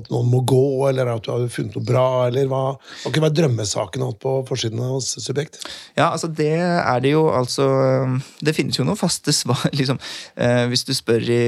at 0.00 0.08
noen 0.12 0.30
må 0.32 0.40
gå, 0.48 0.62
eller 0.88 1.10
at 1.12 1.26
du 1.26 1.28
har 1.34 1.44
funnet 1.52 1.76
noe 1.76 1.84
bra? 1.84 2.06
eller 2.30 2.48
Hva 2.48 2.62
Hva 2.78 3.12
kunne 3.12 3.26
være 3.26 3.36
drømmesaken 3.42 4.06
på 4.22 4.32
forsiden 4.48 4.80
av 4.80 4.96
Subjekt? 5.04 5.60
Ja, 5.98 6.08
altså 6.08 6.32
Det 6.32 6.54
er 6.56 7.04
det 7.04 7.12
jo 7.12 7.26
altså 7.28 7.68
Det 8.40 8.56
finnes 8.56 8.80
jo 8.80 8.88
noen 8.88 8.96
faste 8.96 9.36
svar. 9.36 9.60
liksom, 9.76 10.00
eh, 10.40 10.64
Hvis 10.72 10.88
du 10.88 10.94
spør 10.96 11.28
i 11.28 11.44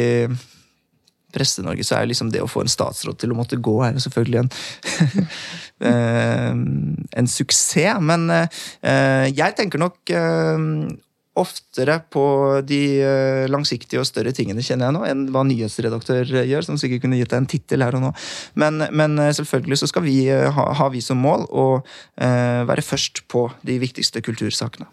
Presse-Norge, 1.32 1.84
så 1.84 1.96
er 1.96 2.04
jo 2.04 2.12
liksom 2.12 2.30
det 2.32 2.40
å 2.44 2.48
få 2.48 2.62
en 2.64 2.70
statsråd 2.72 3.18
til 3.20 3.32
å 3.32 3.36
måtte 3.36 3.58
gå, 3.60 3.74
er 3.84 3.96
jo 3.96 4.00
selvfølgelig 4.00 4.38
en 4.40 4.54
eh, 5.88 6.54
en 7.20 7.28
suksess. 7.28 8.00
Men 8.00 8.30
eh, 8.32 9.26
jeg 9.28 9.56
tenker 9.56 9.80
nok 9.80 10.12
eh, 10.12 10.64
oftere 11.40 11.98
på 12.12 12.24
de 12.66 12.80
eh, 13.04 13.46
langsiktige 13.50 14.02
og 14.02 14.08
større 14.08 14.32
tingene, 14.36 14.64
kjenner 14.64 14.88
jeg 14.88 14.96
nå, 14.96 15.02
enn 15.08 15.24
hva 15.34 15.44
nyhetsredaktør 15.48 16.34
gjør, 16.42 16.66
som 16.66 16.78
sikkert 16.80 17.04
kunne 17.04 17.18
gitt 17.20 17.32
deg 17.32 17.42
en 17.42 17.50
tittel 17.50 17.84
her 17.86 17.96
og 17.98 18.04
nå. 18.08 18.12
Men, 18.60 18.84
men, 18.90 19.18
eh, 19.22 19.34
selvfølgelig 19.38 19.80
så 19.82 19.90
skal 19.90 20.06
vi 20.06 20.20
eh, 20.32 20.48
ha, 20.54 20.68
ha 20.80 20.88
vi 20.92 21.02
som 21.04 21.20
mål 21.22 21.48
å 21.48 21.66
eh, 21.80 22.62
være 22.68 22.84
først 22.84 23.24
på 23.30 23.48
de 23.66 23.78
viktigste 23.82 24.22
kultursakene. 24.24 24.88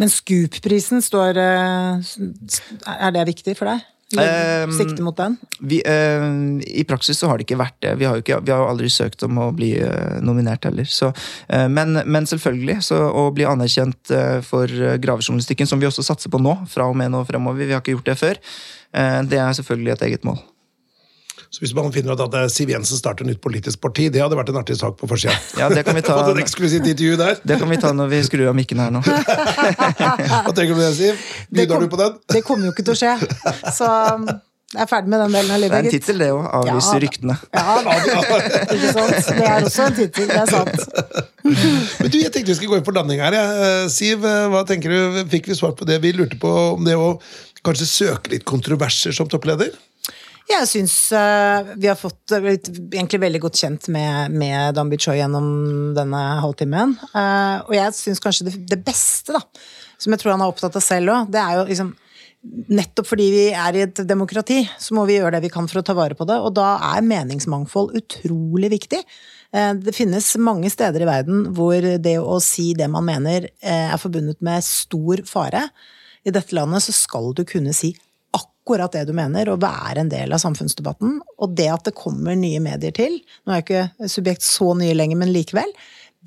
Men 0.00 0.08
Scoop-prisen 0.10 1.02
står 1.04 1.36
Er 1.38 3.10
det 3.14 3.26
viktig 3.28 3.54
for 3.58 3.68
deg? 3.68 3.84
Ehm, 4.16 4.72
sikte 4.72 5.02
mot 5.04 5.16
den? 5.16 5.36
Vi, 5.60 5.82
uh, 5.84 6.60
I 6.64 6.84
praksis 6.88 7.18
så 7.20 7.28
har 7.28 7.36
det 7.36 7.44
ikke 7.44 7.58
vært 7.60 7.76
det. 7.84 7.92
Vi 8.00 8.06
har 8.08 8.16
jo, 8.16 8.24
ikke, 8.24 8.40
vi 8.46 8.54
har 8.54 8.64
aldri 8.64 8.88
søkt 8.92 9.24
om 9.26 9.40
å 9.42 9.50
bli 9.52 9.74
uh, 9.82 10.16
nominert 10.24 10.64
heller. 10.64 10.88
Så, 10.88 11.10
uh, 11.12 11.66
men, 11.68 12.00
men, 12.08 12.28
selvfølgelig, 12.28 12.80
så 12.88 13.02
å 13.12 13.28
bli 13.36 13.44
anerkjent 13.48 14.14
for 14.48 14.70
gravejournalistikken, 15.02 15.68
som 15.68 15.80
vi 15.80 15.88
også 15.88 16.06
satser 16.06 16.32
på 16.32 16.40
nå, 16.40 16.54
fra 16.72 16.88
og 16.88 16.96
med 16.96 17.12
nå 17.12 17.24
fremover, 17.28 17.66
vi 17.66 17.76
har 17.76 17.84
ikke 17.84 17.98
gjort 17.98 18.08
det 18.08 18.16
før, 18.20 18.40
det 19.28 19.36
er 19.36 19.56
selvfølgelig 19.58 19.92
et 19.92 20.04
eget 20.06 20.24
mål. 20.24 20.38
Så 21.48 21.62
hvis 21.62 21.72
man 21.76 21.88
finner 21.92 22.12
ut 22.12 22.20
at 22.20 22.52
Siv 22.52 22.68
Jensen 22.68 23.00
starter 23.00 23.24
nytt 23.24 23.40
politisk 23.44 23.80
parti, 23.80 24.10
det 24.12 24.20
hadde 24.20 24.36
vært 24.36 24.50
en 24.52 24.58
artig 24.60 24.76
sak 24.76 24.98
på 25.00 25.08
forsida. 25.08 25.32
Ja, 25.56 25.70
det 25.72 25.86
kan 25.86 25.96
vi 25.96 26.02
ta, 26.04 26.18
et 26.32 26.42
eksklusivt 26.42 26.84
intervju 26.84 27.16
der. 27.20 27.38
Det 27.40 27.56
kan 27.60 27.72
vi 27.72 27.78
ta 27.80 27.94
når 27.96 28.12
vi 28.12 28.20
skrur 28.26 28.50
av 28.50 28.58
mikken 28.58 28.82
her 28.84 28.92
nå. 28.92 29.00
Hva 30.44 30.52
tenker 30.52 30.74
du 30.74 30.76
om 30.76 30.82
det, 30.82 30.92
Siv? 30.98 31.24
Bidrar 31.48 31.80
du 31.80 31.88
på 31.88 32.00
den? 32.00 32.20
Det 32.34 32.44
kommer 32.44 32.68
jo 32.68 32.74
ikke 32.76 32.84
til 32.90 32.96
å 32.96 33.00
skje. 33.00 33.16
Så 33.72 33.88
um, 33.88 34.28
jeg 34.74 34.82
er 34.84 34.88
ferdig 34.90 35.08
med 35.08 35.22
den 35.24 35.32
delen 35.38 35.56
av 35.56 35.60
livet. 35.62 35.72
Det 35.72 35.80
er 35.80 35.86
en 35.88 35.94
tittel, 35.96 36.18
det 36.20 36.26
òg. 36.34 36.44
Avlyse 36.58 36.92
ja, 36.92 37.00
ryktene. 37.06 37.36
Ja, 37.56 37.76
ikke 38.76 38.92
sant? 38.92 39.32
Det 39.38 39.48
er 39.48 39.68
også 39.70 39.86
en 39.86 39.96
tittel. 39.96 40.28
Det 40.28 40.40
er 40.42 40.50
sant. 40.52 40.88
Men 41.48 42.12
du, 42.12 42.18
Jeg 42.20 42.32
tenkte 42.34 42.52
vi 42.52 42.56
skulle 42.58 42.74
gå 42.74 42.82
inn 42.82 42.84
for 42.90 43.00
landing 43.00 43.24
her. 43.24 43.38
Ja. 43.40 43.48
Siv, 43.88 44.28
hva 44.52 44.66
tenker 44.68 44.92
du? 44.92 45.22
Fikk 45.32 45.48
vi 45.48 45.56
svar 45.56 45.72
på 45.78 45.88
det 45.88 45.96
vi 46.04 46.12
lurte 46.12 46.36
på 46.42 46.52
om 46.74 46.84
det 46.84 47.00
å 47.00 47.14
kanskje 47.64 47.88
søke 47.88 48.34
litt 48.36 48.44
kontroverser 48.48 49.16
som 49.16 49.30
toppleder? 49.32 49.72
Jeg 50.48 50.64
syns 50.64 50.94
uh, 51.12 51.74
vi 51.76 51.90
har 51.90 51.96
fått 51.98 52.32
uh, 52.32 52.46
egentlig 52.48 53.20
veldig 53.20 53.40
godt 53.42 53.60
kjent 53.60 53.88
med, 53.92 54.32
med 54.32 54.76
Dambi 54.78 54.96
Choi 55.00 55.18
gjennom 55.18 55.48
denne 55.96 56.20
halvtimen. 56.40 56.94
Uh, 57.12 57.66
og 57.66 57.74
jeg 57.76 57.96
syns 57.98 58.22
kanskje 58.24 58.48
det, 58.48 58.54
det, 58.70 58.78
beste, 58.86 59.36
da, 59.36 59.42
som 60.00 60.14
jeg 60.14 60.22
tror 60.22 60.34
han 60.34 60.44
er 60.46 60.52
opptatt 60.52 60.78
av 60.80 60.84
selv 60.84 61.12
òg, 61.12 61.32
det 61.34 61.42
er 61.42 61.58
jo 61.58 61.66
liksom 61.72 61.96
Nettopp 62.70 63.08
fordi 63.10 63.24
vi 63.34 63.40
er 63.50 63.74
i 63.74 63.80
et 63.82 64.00
demokrati, 64.06 64.60
så 64.78 64.94
må 64.94 65.02
vi 65.08 65.16
gjøre 65.16 65.34
det 65.34 65.40
vi 65.42 65.50
kan 65.50 65.66
for 65.68 65.80
å 65.80 65.84
ta 65.84 65.92
vare 65.98 66.14
på 66.14 66.22
det. 66.24 66.36
Og 66.38 66.52
da 66.54 66.76
er 66.94 67.02
meningsmangfold 67.04 67.96
utrolig 67.98 68.70
viktig. 68.70 69.00
Det 69.82 69.94
finnes 69.96 70.30
mange 70.38 70.70
steder 70.70 71.02
i 71.02 71.08
verden 71.10 71.48
hvor 71.58 71.82
det 71.82 72.14
å 72.22 72.38
si 72.38 72.68
det 72.78 72.86
man 72.94 73.08
mener, 73.10 73.50
er 73.58 73.98
forbundet 73.98 74.38
med 74.38 74.64
stor 74.64 75.24
fare. 75.26 75.66
I 76.22 76.32
dette 76.32 76.54
landet 76.54 76.86
så 76.86 76.94
skal 76.94 77.32
du 77.34 77.42
kunne 77.42 77.74
si 77.74 77.90
akkurat 78.68 78.92
det 78.92 79.06
du 79.08 79.14
mener, 79.16 79.48
og 79.48 79.62
være 79.62 80.02
en 80.02 80.10
del 80.12 80.32
av 80.34 80.42
samfunnsdebatten. 80.42 81.18
Og 81.40 81.54
det 81.56 81.70
at 81.72 81.88
det 81.88 81.96
kommer 81.96 82.36
nye 82.36 82.60
medier 82.60 82.92
til, 82.92 83.20
nå 83.46 83.54
er 83.54 83.62
jo 83.62 83.66
ikke 83.66 84.10
Subjekt 84.12 84.44
så 84.44 84.74
nye 84.76 84.96
lenger, 84.96 85.16
men 85.16 85.32
likevel, 85.32 85.72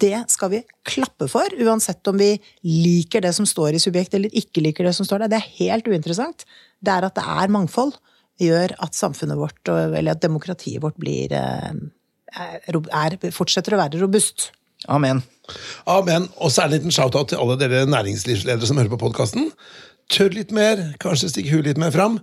det 0.02 0.16
skal 0.32 0.50
vi 0.54 0.62
klappe 0.88 1.28
for, 1.30 1.54
uansett 1.62 2.08
om 2.10 2.18
vi 2.18 2.32
liker 2.66 3.22
det 3.22 3.34
som 3.38 3.46
står 3.46 3.78
i 3.78 3.82
Subjekt 3.84 4.16
eller 4.18 4.34
ikke 4.34 4.64
liker 4.66 4.88
det 4.88 4.96
som 4.98 5.06
står 5.06 5.22
der. 5.26 5.34
Det 5.34 5.42
er 5.42 5.52
helt 5.60 5.90
uinteressant. 5.92 6.48
Det 6.82 6.94
er 6.94 7.06
at 7.06 7.20
det 7.20 7.26
er 7.28 7.54
mangfold, 7.54 7.94
gjør 8.42 8.74
at 8.82 8.98
samfunnet 8.98 9.38
vårt, 9.38 9.62
eller 9.70 10.16
at 10.16 10.24
demokratiet 10.24 10.82
vårt, 10.82 10.98
blir 10.98 11.36
eh, 11.38 11.70
er, 12.34 13.20
fortsetter 13.36 13.76
å 13.76 13.84
være 13.84 14.02
robust. 14.02 14.50
Amen. 14.90 15.22
Amen. 15.86 16.26
Og 16.42 16.50
så 16.50 16.64
er 16.64 16.72
det 16.72 16.80
en 16.80 16.80
liten 16.80 16.96
shout-out 16.96 17.30
til 17.30 17.42
alle 17.44 17.60
dere 17.62 17.84
næringslivsledere 17.92 18.66
som 18.66 18.80
hører 18.82 18.90
på 18.96 19.04
podkasten 19.04 19.52
tør 20.12 20.34
litt 20.36 20.52
mer, 20.56 20.82
kanskje 21.02 21.32
stikke 21.32 21.56
huet 21.56 21.71
litt 21.71 21.82
mer 21.82 21.93
fram. 21.93 22.19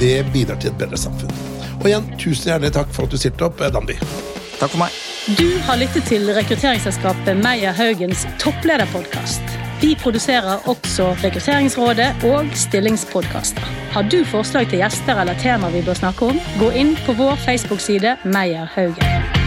Det 0.00 0.22
bidrar 0.34 0.60
til 0.62 0.72
et 0.72 0.78
bedre 0.80 1.00
samfunn. 1.00 1.32
Og 1.80 1.88
igjen, 1.90 2.06
tusen 2.20 2.52
hjertelig 2.52 2.74
takk 2.76 2.92
for 2.94 3.08
at 3.08 3.14
du 3.14 3.20
stilte 3.20 3.48
opp, 3.48 3.62
Danby. 3.74 3.98
Takk 4.60 4.70
for 4.70 4.84
meg. 4.84 4.94
Du 5.38 5.58
har 5.66 5.78
lyttet 5.78 6.06
til 6.10 6.30
rekrutteringsselskapet 6.34 7.38
Meyer 7.42 7.74
Haugens 7.78 8.24
topplederpodkast. 8.42 9.58
Vi 9.82 9.96
produserer 9.98 10.68
også 10.70 11.08
Rekrutteringsrådet 11.24 12.24
og 12.30 12.50
stillingspodkaster. 12.54 13.66
Har 13.94 14.06
du 14.06 14.20
forslag 14.24 14.70
til 14.70 14.78
gjester 14.78 15.18
eller 15.18 15.38
temaer 15.42 15.74
vi 15.74 15.82
bør 15.86 15.98
snakke 15.98 16.30
om, 16.30 16.42
gå 16.62 16.70
inn 16.78 16.94
på 17.06 17.18
vår 17.18 17.38
Facebook-side 17.42 18.16
Meyer 18.24 18.70
Haugen. 18.76 19.41